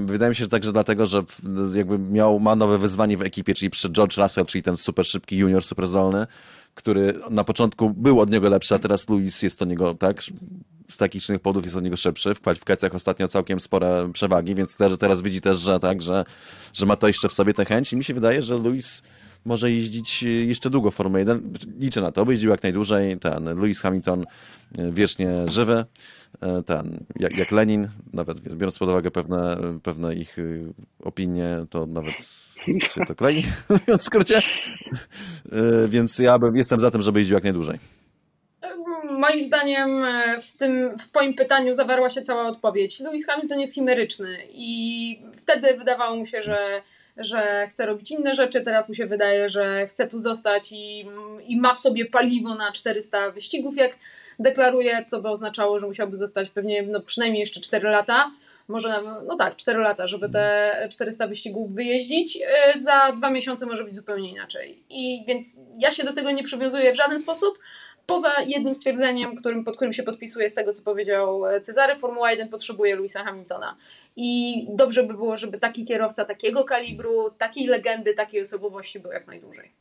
Wydaje 0.05 0.29
mi 0.29 0.35
się 0.35 0.43
że 0.43 0.49
także 0.49 0.71
dlatego, 0.71 1.07
że 1.07 1.23
jakby 1.75 1.99
miał, 1.99 2.39
ma 2.39 2.55
nowe 2.55 2.77
wyzwanie 2.77 3.17
w 3.17 3.21
ekipie, 3.21 3.53
czyli 3.53 3.69
przy 3.69 3.89
George 3.89 4.17
Russell, 4.17 4.45
czyli 4.45 4.63
ten 4.63 4.77
super 4.77 5.05
szybki 5.05 5.37
junior, 5.37 5.63
super 5.63 5.87
zdolny, 5.87 6.27
który 6.75 7.13
na 7.29 7.43
początku 7.43 7.89
był 7.89 8.19
od 8.19 8.31
niego 8.31 8.49
lepszy, 8.49 8.75
a 8.75 8.79
teraz 8.79 9.09
Luis 9.09 9.41
jest 9.41 9.61
od 9.61 9.69
niego, 9.69 9.93
tak, 9.93 10.23
z 10.89 10.97
takich 10.97 11.23
czynnych 11.23 11.41
powodów 11.41 11.63
jest 11.63 11.75
od 11.75 11.83
niego 11.83 11.97
szybszy. 11.97 12.35
W 12.35 12.41
kwalifikacjach 12.41 12.95
ostatnio 12.95 13.27
całkiem 13.27 13.59
spore 13.59 14.09
przewagi, 14.13 14.55
więc 14.55 14.77
teraz 14.99 15.21
widzi 15.21 15.41
też, 15.41 15.59
że 15.59 15.79
tak, 15.79 16.01
że, 16.01 16.25
że 16.73 16.85
ma 16.85 16.95
to 16.95 17.07
jeszcze 17.07 17.29
w 17.29 17.33
sobie 17.33 17.53
tę 17.53 17.65
chęć 17.65 17.93
i 17.93 17.97
mi 17.97 18.03
się 18.03 18.13
wydaje, 18.13 18.41
że 18.41 18.57
Luis 18.57 19.01
może 19.45 19.71
jeździć 19.71 20.23
jeszcze 20.23 20.69
długo 20.69 20.91
w 20.91 20.95
Formule 20.95 21.19
1. 21.19 21.53
Liczę 21.79 22.01
na 22.01 22.11
to, 22.11 22.25
by 22.25 22.31
jeździł 22.31 22.49
jak 22.49 22.63
najdłużej. 22.63 23.19
Ten 23.19 23.45
Lewis 23.45 23.79
Hamilton 23.79 24.25
e, 24.77 24.91
wiecznie 24.91 25.49
żywy, 25.49 25.85
e, 26.41 26.63
ten, 26.63 27.05
jak, 27.19 27.37
jak 27.37 27.51
Lenin, 27.51 27.89
nawet 28.13 28.55
biorąc 28.55 28.77
pod 28.77 28.89
uwagę 28.89 29.11
pewne, 29.11 29.57
pewne 29.83 30.15
ich 30.15 30.39
y, 30.39 30.73
opinie, 30.99 31.65
to 31.69 31.85
nawet 31.85 32.42
się 32.65 33.05
to 33.07 33.15
klei, 33.15 33.45
mówiąc 33.69 34.01
w 34.03 34.05
skrócie. 34.05 34.37
E, 34.37 35.87
więc 35.87 36.19
ja 36.19 36.39
jestem 36.53 36.81
za 36.81 36.91
tym, 36.91 37.01
żeby 37.01 37.19
jeździł 37.19 37.35
jak 37.35 37.43
najdłużej. 37.43 37.79
Moim 39.11 39.43
zdaniem 39.43 40.05
w 40.41 40.57
tym 40.57 40.97
w 40.97 41.07
Twoim 41.07 41.33
pytaniu 41.33 41.73
zawarła 41.73 42.09
się 42.09 42.21
cała 42.21 42.47
odpowiedź. 42.47 42.99
Lewis 42.99 43.25
Hamilton 43.25 43.59
jest 43.59 43.75
chimeryczny 43.75 44.37
i 44.49 45.19
wtedy 45.37 45.77
wydawało 45.77 46.15
mu 46.15 46.25
się, 46.25 46.41
że 46.41 46.81
że 47.17 47.67
chce 47.69 47.85
robić 47.85 48.11
inne 48.11 48.35
rzeczy, 48.35 48.61
teraz 48.61 48.89
mu 48.89 48.95
się 48.95 49.05
wydaje, 49.05 49.49
że 49.49 49.87
chce 49.87 50.07
tu 50.07 50.19
zostać 50.19 50.71
i, 50.71 51.05
i 51.47 51.57
ma 51.57 51.73
w 51.73 51.79
sobie 51.79 52.05
paliwo 52.05 52.55
na 52.55 52.71
400 52.71 53.31
wyścigów, 53.31 53.77
jak 53.77 53.95
deklaruje, 54.39 55.05
co 55.07 55.21
by 55.21 55.29
oznaczało, 55.29 55.79
że 55.79 55.87
musiałby 55.87 56.15
zostać 56.15 56.49
pewnie 56.49 56.83
no, 56.83 57.01
przynajmniej 57.01 57.39
jeszcze 57.39 57.61
4 57.61 57.89
lata 57.89 58.31
może, 58.67 59.01
no 59.25 59.37
tak, 59.37 59.55
4 59.55 59.79
lata, 59.79 60.07
żeby 60.07 60.29
te 60.29 60.87
400 60.91 61.27
wyścigów 61.27 61.73
wyjeździć. 61.73 62.39
Y, 62.75 62.81
za 62.81 63.11
dwa 63.17 63.29
miesiące 63.29 63.65
może 63.65 63.83
być 63.83 63.95
zupełnie 63.95 64.31
inaczej. 64.31 64.83
I 64.89 65.23
więc 65.27 65.45
ja 65.79 65.91
się 65.91 66.03
do 66.03 66.13
tego 66.13 66.31
nie 66.31 66.43
przywiązuję 66.43 66.93
w 66.93 66.97
żaden 66.97 67.19
sposób, 67.19 67.59
Poza 68.05 68.33
jednym 68.47 68.75
stwierdzeniem, 68.75 69.35
którym, 69.35 69.63
pod 69.63 69.75
którym 69.75 69.93
się 69.93 70.03
podpisuję 70.03 70.49
z 70.49 70.53
tego, 70.53 70.73
co 70.73 70.81
powiedział 70.81 71.41
Cezary, 71.61 71.95
Formuła 71.95 72.31
1 72.31 72.49
potrzebuje 72.49 72.95
Louisa 72.95 73.23
Hamiltona. 73.23 73.77
I 74.15 74.65
dobrze 74.69 75.03
by 75.03 75.13
było, 75.13 75.37
żeby 75.37 75.59
taki 75.59 75.85
kierowca 75.85 76.25
takiego 76.25 76.63
kalibru, 76.63 77.29
takiej 77.37 77.67
legendy, 77.67 78.13
takiej 78.13 78.41
osobowości 78.41 78.99
był 78.99 79.11
jak 79.11 79.27
najdłużej. 79.27 79.71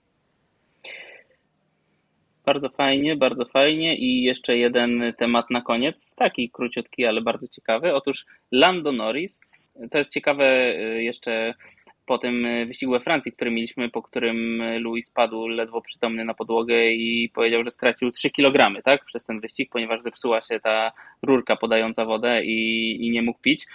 Bardzo 2.45 2.68
fajnie, 2.68 3.16
bardzo 3.16 3.45
fajnie. 3.45 3.97
I 3.97 4.22
jeszcze 4.22 4.57
jeden 4.57 5.12
temat 5.18 5.51
na 5.51 5.61
koniec, 5.61 6.14
taki 6.14 6.51
króciutki, 6.51 7.07
ale 7.07 7.20
bardzo 7.20 7.49
ciekawy. 7.49 7.95
Otóż 7.95 8.26
Lando 8.53 8.93
Norris, 8.93 9.51
to 9.90 9.99
jest 9.99 10.12
ciekawe 10.12 10.74
y, 10.74 11.03
jeszcze 11.03 11.55
po 12.07 12.18
tym 12.18 12.47
wyścigu 12.66 12.93
we 12.93 13.01
Francji, 13.01 13.32
który 13.32 13.51
mieliśmy, 13.51 13.88
po 13.88 14.03
którym 14.03 14.62
Louis 14.80 15.11
padł 15.11 15.49
ledwo 15.49 15.80
przytomny 15.80 16.24
na 16.24 16.34
podłogę 16.34 16.93
i 16.93 17.30
powiedział, 17.34 17.64
że 17.64 17.70
stracił 17.70 18.12
3 18.12 18.30
kg 18.30 18.82
tak, 18.82 19.05
przez 19.05 19.24
ten 19.24 19.40
wyścig, 19.40 19.70
ponieważ 19.72 20.01
zepsuła 20.01 20.40
się 20.40 20.61
ta 20.61 20.93
rurka 21.22 21.57
podająca 21.57 22.05
wodę 22.05 22.45
i, 22.45 23.07
i 23.07 23.11
nie 23.11 23.22
mógł 23.22 23.40
pić. 23.40 23.66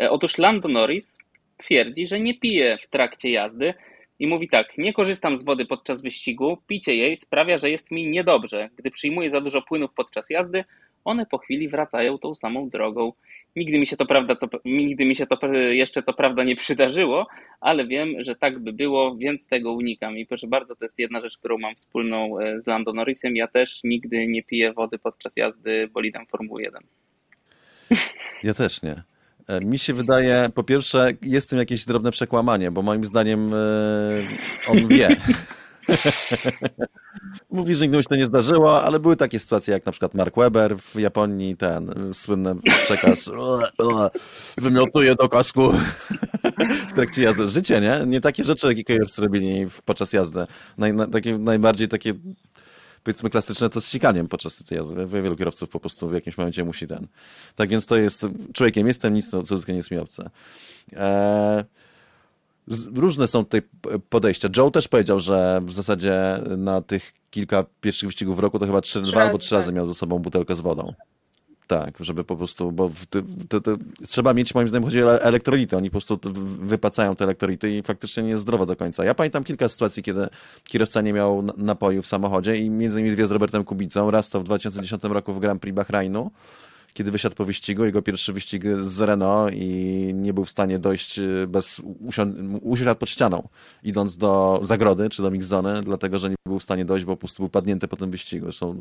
E, 0.00 0.10
otóż 0.10 0.38
Lando 0.38 0.68
Norris 0.68 1.18
twierdzi, 1.56 2.06
że 2.06 2.20
nie 2.20 2.34
pije 2.34 2.78
w 2.82 2.86
trakcie 2.86 3.30
jazdy 3.30 3.74
i 4.18 4.26
mówi 4.26 4.48
tak: 4.48 4.78
Nie 4.78 4.92
korzystam 4.92 5.36
z 5.36 5.44
wody 5.44 5.66
podczas 5.66 6.02
wyścigu, 6.02 6.58
picie 6.66 6.94
jej 6.94 7.16
sprawia, 7.16 7.58
że 7.58 7.70
jest 7.70 7.90
mi 7.90 8.06
niedobrze. 8.06 8.70
Gdy 8.76 8.90
przyjmuję 8.90 9.30
za 9.30 9.40
dużo 9.40 9.62
płynów 9.62 9.90
podczas 9.94 10.30
jazdy, 10.30 10.64
one 11.04 11.26
po 11.26 11.38
chwili 11.38 11.68
wracają 11.68 12.18
tą 12.18 12.34
samą 12.34 12.68
drogą. 12.68 13.12
Nigdy 13.56 13.78
mi 13.78 13.86
się 13.86 13.96
to 13.96 14.06
prawda, 14.06 14.36
co, 14.36 14.46
nigdy 14.64 15.04
mi 15.04 15.16
się 15.16 15.26
to 15.26 15.38
jeszcze 15.54 16.02
co 16.02 16.12
prawda 16.12 16.44
nie 16.44 16.56
przydarzyło, 16.56 17.26
ale 17.60 17.86
wiem, 17.86 18.14
że 18.18 18.36
tak 18.36 18.58
by 18.58 18.72
było, 18.72 19.16
więc 19.16 19.48
tego 19.48 19.72
unikam. 19.72 20.18
I 20.18 20.26
proszę 20.26 20.46
bardzo, 20.46 20.76
to 20.76 20.84
jest 20.84 20.98
jedna 20.98 21.20
rzecz, 21.20 21.38
którą 21.38 21.58
mam 21.58 21.74
wspólną 21.74 22.38
e, 22.38 22.60
z 22.60 22.66
Lando 22.66 22.92
Norrisem. 22.92 23.36
Ja 23.36 23.48
też 23.48 23.80
nigdy 23.84 24.26
nie 24.26 24.42
piję 24.42 24.72
wody 24.72 24.98
podczas 24.98 25.36
jazdy 25.36 25.88
bolidem 25.92 26.26
Formuły 26.26 26.62
1. 26.62 26.82
Ja 28.42 28.54
też 28.54 28.82
nie. 28.82 29.02
E, 29.48 29.60
mi 29.60 29.78
się 29.78 29.94
wydaje, 29.94 30.50
po 30.54 30.64
pierwsze, 30.64 31.12
jest 31.22 31.50
tym 31.50 31.58
jakieś 31.58 31.84
drobne 31.84 32.10
przekłamanie, 32.10 32.70
bo 32.70 32.82
moim 32.82 33.04
zdaniem 33.04 33.54
e, 33.54 33.58
on 34.68 34.88
wie. 34.88 35.16
Mówi, 37.50 37.74
że 37.74 37.84
nigdy 37.84 37.96
mu 37.96 38.02
się 38.02 38.08
to 38.08 38.16
nie 38.16 38.26
zdarzyło, 38.26 38.82
ale 38.82 39.00
były 39.00 39.16
takie 39.16 39.38
sytuacje 39.38 39.74
jak 39.74 39.86
na 39.86 39.92
przykład 39.92 40.14
Mark 40.14 40.36
Webber 40.36 40.78
w 40.78 40.94
Japonii, 40.94 41.56
ten 41.56 42.14
słynny 42.14 42.54
przekaz 42.84 43.30
wymiotuje 44.58 45.14
do 45.14 45.28
kasku 45.28 45.72
w 46.88 46.92
trakcie 46.94 47.22
jazdy. 47.22 47.48
Życie, 47.48 47.80
nie? 47.80 48.02
Nie 48.06 48.20
takie 48.20 48.44
rzeczy, 48.44 48.66
jakie 48.66 48.84
kierowcy 48.84 49.22
robili 49.22 49.66
podczas 49.84 50.12
jazdy. 50.12 50.46
Naj, 50.78 50.94
na, 50.94 51.06
takie, 51.06 51.38
najbardziej 51.38 51.88
takie 51.88 52.14
powiedzmy 53.04 53.30
klasyczne 53.30 53.70
to 53.70 53.80
z 53.80 53.86
ściganiem 53.86 54.28
podczas 54.28 54.64
tej 54.64 54.78
jazdy. 54.78 55.06
Wielu 55.06 55.36
kierowców 55.36 55.68
po 55.68 55.80
prostu 55.80 56.08
w 56.08 56.14
jakimś 56.14 56.38
momencie 56.38 56.64
musi 56.64 56.86
ten. 56.86 57.06
Tak 57.56 57.68
więc 57.68 57.86
to 57.86 57.96
jest, 57.96 58.26
człowiekiem 58.52 58.86
jestem, 58.86 59.14
nic 59.14 59.30
co 59.30 59.54
ludzkie 59.54 59.72
nie 59.72 59.76
jest 59.76 59.90
mi 59.90 59.98
obce. 59.98 60.30
Eee, 60.96 61.64
różne 62.94 63.26
są 63.26 63.44
tutaj 63.44 63.62
podejścia. 64.08 64.48
Joe 64.56 64.70
też 64.70 64.88
powiedział, 64.88 65.20
że 65.20 65.60
w 65.64 65.72
zasadzie 65.72 66.42
na 66.56 66.82
tych 66.82 67.12
kilka 67.30 67.64
pierwszych 67.80 68.08
wyścigów 68.08 68.36
w 68.36 68.38
roku 68.38 68.58
to 68.58 68.66
chyba 68.66 68.80
trzy, 68.80 69.00
dwa 69.00 69.22
albo 69.22 69.38
trzy 69.38 69.54
razy 69.54 69.66
tak. 69.66 69.74
miał 69.74 69.86
ze 69.86 69.94
sobą 69.94 70.18
butelkę 70.18 70.56
z 70.56 70.60
wodą. 70.60 70.92
Tak, 71.68 71.94
żeby 72.00 72.24
po 72.24 72.36
prostu, 72.36 72.72
bo 72.72 72.90
trzeba 74.06 74.34
mieć, 74.34 74.54
moim 74.54 74.68
zdaniem, 74.68 74.84
chodzi 74.84 75.02
o 75.02 75.22
elektrolity. 75.22 75.76
Oni 75.76 75.90
po 75.90 75.92
prostu 75.92 76.20
wypacają 76.60 77.16
te 77.16 77.24
elektrolity 77.24 77.78
i 77.78 77.82
faktycznie 77.82 78.22
nie 78.22 78.28
jest 78.28 78.42
zdrowo 78.42 78.66
do 78.66 78.76
końca. 78.76 79.04
Ja 79.04 79.14
pamiętam 79.14 79.44
kilka 79.44 79.68
sytuacji, 79.68 80.02
kiedy 80.02 80.28
kierowca 80.64 81.00
nie 81.00 81.12
miał 81.12 81.44
napoju 81.56 82.02
w 82.02 82.06
samochodzie 82.06 82.56
i 82.56 82.70
między 82.70 83.00
innymi 83.00 83.16
dwie 83.16 83.26
z 83.26 83.30
Robertem 83.30 83.64
Kubicą. 83.64 84.10
Raz 84.10 84.30
to 84.30 84.40
w 84.40 84.44
2010 84.44 85.02
roku 85.04 85.34
w 85.34 85.40
Grand 85.40 85.62
Prix 85.62 85.76
Bahrainu, 85.76 86.30
kiedy 86.94 87.10
wysiadł 87.10 87.34
po 87.34 87.44
wyścigu, 87.44 87.84
jego 87.84 88.02
pierwszy 88.02 88.32
wyścig 88.32 88.62
z 88.84 89.00
Renault 89.00 89.54
i 89.54 90.10
nie 90.14 90.32
był 90.32 90.44
w 90.44 90.50
stanie 90.50 90.78
dojść 90.78 91.18
e, 91.18 91.46
bez, 91.48 91.82
usiadł 92.62 92.98
pod 92.98 93.10
ścianą, 93.10 93.48
idąc 93.82 94.16
do 94.16 94.60
zagrody 94.62 95.08
czy 95.08 95.22
do 95.22 95.30
mixzony, 95.30 95.80
dlatego, 95.80 96.18
że 96.18 96.30
nie 96.30 96.36
był 96.46 96.58
w 96.58 96.62
stanie 96.62 96.84
dojść, 96.84 97.04
bo 97.04 97.12
po 97.12 97.20
prostu 97.20 97.42
był 97.42 97.50
padnięty 97.50 97.88
po 97.88 97.96
tym 97.96 98.10
wyścigu. 98.10 98.46
Zresztą 98.46 98.80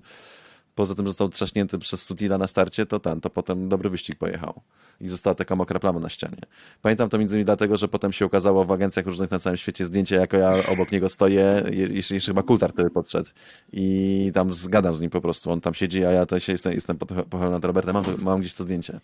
poza 0.78 0.96
tym, 0.96 1.06
że 1.06 1.10
został 1.10 1.30
trzaśnięty 1.30 1.80
przez 1.80 2.04
Sutila 2.04 2.38
na 2.38 2.48
starcie, 2.48 2.86
to 2.86 3.00
ten, 3.00 3.22
to 3.22 3.30
potem 3.30 3.70
dobry 3.70 3.90
wyścig 3.90 4.16
pojechał. 4.18 4.62
I 5.02 5.08
została 5.08 5.36
taka 5.36 5.56
mokra 5.56 5.80
plama 5.80 6.00
na 6.00 6.10
ścianie. 6.10 6.42
Pamiętam 6.82 7.10
to 7.10 7.18
między 7.18 7.36
innymi 7.36 7.46
dlatego, 7.46 7.78
że 7.78 7.88
potem 7.88 8.14
się 8.14 8.26
ukazało 8.26 8.66
w 8.66 8.72
agencjach 8.72 9.06
różnych 9.06 9.32
na 9.32 9.40
całym 9.40 9.58
świecie 9.58 9.86
zdjęcie, 9.86 10.16
jak 10.16 10.34
ja 10.34 10.54
obok 10.68 10.92
niego 10.92 11.10
stoję, 11.10 11.64
jeszcze, 11.72 12.16
jeszcze 12.16 12.32
chyba 12.32 12.44
Kultar 12.44 12.72
wtedy 12.72 12.90
podszedł 12.90 13.30
i 13.74 14.32
tam 14.34 14.54
zgadam 14.54 14.96
z 14.96 15.02
nim 15.02 15.10
po 15.10 15.22
prostu. 15.22 15.52
On 15.52 15.62
tam 15.62 15.74
siedzi, 15.74 16.06
a 16.06 16.12
ja 16.12 16.26
to 16.26 16.40
się 16.40 16.52
jestem, 16.52 16.74
jestem 16.74 16.98
pochylony 16.98 17.52
nad 17.52 17.66
Robertem, 17.66 17.94
mam, 17.94 18.06
mam 18.18 18.40
gdzieś 18.40 18.54
to 18.54 18.64
zdjęcie. 18.64 19.00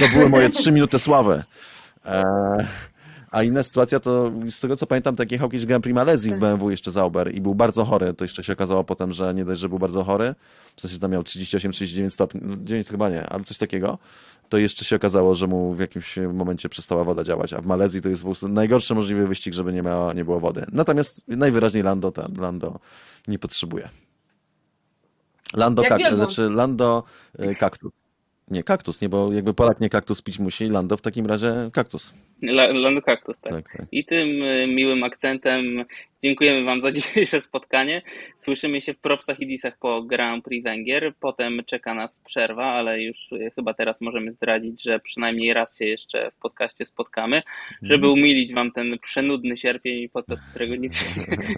To 0.00 0.08
były 0.08 0.28
moje 0.28 0.50
trzy 0.50 0.72
minuty 0.72 0.98
sławy. 0.98 1.44
Eee, 2.04 2.24
a 3.34 3.42
inna 3.42 3.62
sytuacja 3.62 4.00
to, 4.00 4.32
z 4.50 4.60
tego 4.60 4.76
co 4.76 4.86
pamiętam, 4.86 5.16
tak 5.16 5.32
jechał 5.32 5.48
kiedyś 5.48 5.66
Grand 5.66 5.82
Prix 5.84 5.94
Malezji 5.94 6.30
w 6.30 6.32
tak. 6.32 6.40
BMW 6.40 6.70
jeszcze 6.70 6.90
Zauber 6.90 7.34
i 7.34 7.40
był 7.40 7.54
bardzo 7.54 7.84
chory. 7.84 8.14
To 8.14 8.24
jeszcze 8.24 8.44
się 8.44 8.52
okazało 8.52 8.84
potem, 8.84 9.12
że 9.12 9.34
nie 9.34 9.44
dość, 9.44 9.60
że 9.60 9.68
był 9.68 9.78
bardzo 9.78 10.04
chory, 10.04 10.34
w 10.76 10.80
sensie, 10.80 10.94
że 10.94 11.00
tam 11.00 11.10
miał 11.10 11.22
38-39 11.22 12.10
stopni, 12.10 12.40
no 12.44 12.56
9 12.64 12.88
chyba 12.88 13.08
nie, 13.08 13.26
ale 13.26 13.44
coś 13.44 13.58
takiego, 13.58 13.98
to 14.48 14.58
jeszcze 14.58 14.84
się 14.84 14.96
okazało, 14.96 15.34
że 15.34 15.46
mu 15.46 15.74
w 15.74 15.78
jakimś 15.78 16.16
momencie 16.32 16.68
przestała 16.68 17.04
woda 17.04 17.24
działać, 17.24 17.52
a 17.52 17.60
w 17.60 17.66
Malezji 17.66 18.02
to 18.02 18.08
jest 18.08 18.22
po 18.22 18.28
prostu 18.28 18.48
najgorszy 18.48 18.94
możliwy 18.94 19.26
wyścig, 19.26 19.54
żeby 19.54 19.72
nie, 19.72 19.82
miała, 19.82 20.12
nie 20.12 20.24
było 20.24 20.40
wody. 20.40 20.66
Natomiast 20.72 21.28
najwyraźniej 21.28 21.82
Lando, 21.82 22.12
ten, 22.12 22.34
Lando 22.38 22.78
nie 23.28 23.38
potrzebuje. 23.38 23.88
Lando, 25.54 25.82
kak, 25.82 26.14
znaczy 26.14 26.50
Lando 26.50 27.02
y, 27.40 27.54
kaktus. 27.54 27.92
Nie, 28.50 28.62
kaktus, 28.62 29.00
nie, 29.00 29.08
bo 29.08 29.32
jakby 29.32 29.54
Polak 29.54 29.80
nie 29.80 29.88
kaktus 29.88 30.22
pić 30.22 30.38
musi, 30.38 30.68
Lando 30.68 30.96
w 30.96 31.00
takim 31.00 31.26
razie 31.26 31.70
kaktus. 31.72 32.12
Lando 32.42 33.02
kaktus, 33.02 33.40
tak. 33.40 33.52
tak, 33.52 33.76
tak. 33.76 33.86
I 33.92 34.04
tym 34.04 34.42
y, 34.42 34.66
miłym 34.66 35.04
akcentem 35.04 35.84
Dziękujemy 36.24 36.64
Wam 36.64 36.82
za 36.82 36.92
dzisiejsze 36.98 37.40
spotkanie. 37.40 38.02
Słyszymy 38.36 38.80
się 38.80 38.94
w 38.94 38.98
propsach 38.98 39.40
i 39.40 39.46
disach 39.46 39.78
po 39.78 40.02
Grand 40.02 40.44
Prix 40.44 40.64
Węgier. 40.64 41.12
Potem 41.20 41.60
czeka 41.66 41.94
nas 41.94 42.22
przerwa, 42.26 42.64
ale 42.64 43.02
już 43.02 43.30
chyba 43.54 43.74
teraz 43.74 44.00
możemy 44.00 44.30
zdradzić, 44.30 44.82
że 44.82 45.00
przynajmniej 45.00 45.54
raz 45.54 45.78
się 45.78 45.84
jeszcze 45.84 46.30
w 46.30 46.38
podcaście 46.38 46.86
spotkamy, 46.86 47.42
żeby 47.82 48.06
mhm. 48.06 48.12
umilić 48.12 48.54
Wam 48.54 48.72
ten 48.72 48.98
przenudny 48.98 49.56
sierpień, 49.56 50.08
podczas 50.08 50.46
którego 50.50 50.76
nic 50.76 51.04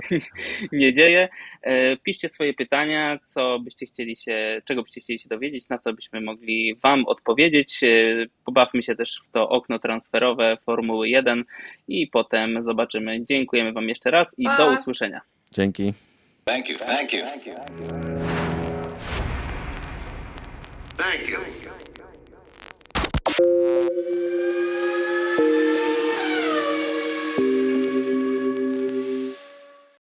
nie 0.72 0.92
dzieje. 0.92 1.28
E, 1.62 1.96
piszcie 1.96 2.28
swoje 2.28 2.54
pytania, 2.54 3.18
co 3.24 3.58
byście 3.58 3.86
chcieli 3.86 4.16
się, 4.16 4.62
czego 4.64 4.82
byście 4.82 5.00
chcieli 5.00 5.18
się 5.18 5.28
dowiedzieć, 5.28 5.68
na 5.68 5.78
co 5.78 5.92
byśmy 5.92 6.20
mogli 6.20 6.74
Wam 6.74 7.04
odpowiedzieć. 7.04 7.84
E, 7.84 8.26
pobawmy 8.44 8.82
się 8.82 8.94
też 8.94 9.22
w 9.28 9.32
to 9.32 9.48
okno 9.48 9.78
transferowe 9.78 10.56
Formuły 10.66 11.08
1 11.08 11.44
i 11.88 12.06
potem 12.06 12.62
zobaczymy. 12.62 13.24
Dziękujemy 13.24 13.72
Wam 13.72 13.88
jeszcze 13.88 14.10
raz 14.10 14.38
i 14.38 14.44
do 14.58 14.72
usłyszenia. 14.72 15.20
Dzięki. 15.52 15.92
Thank 16.44 16.68
you. 16.68 16.78
Thank 16.78 17.12
you. 17.12 17.20
Thank 17.20 17.46
you. 17.46 17.56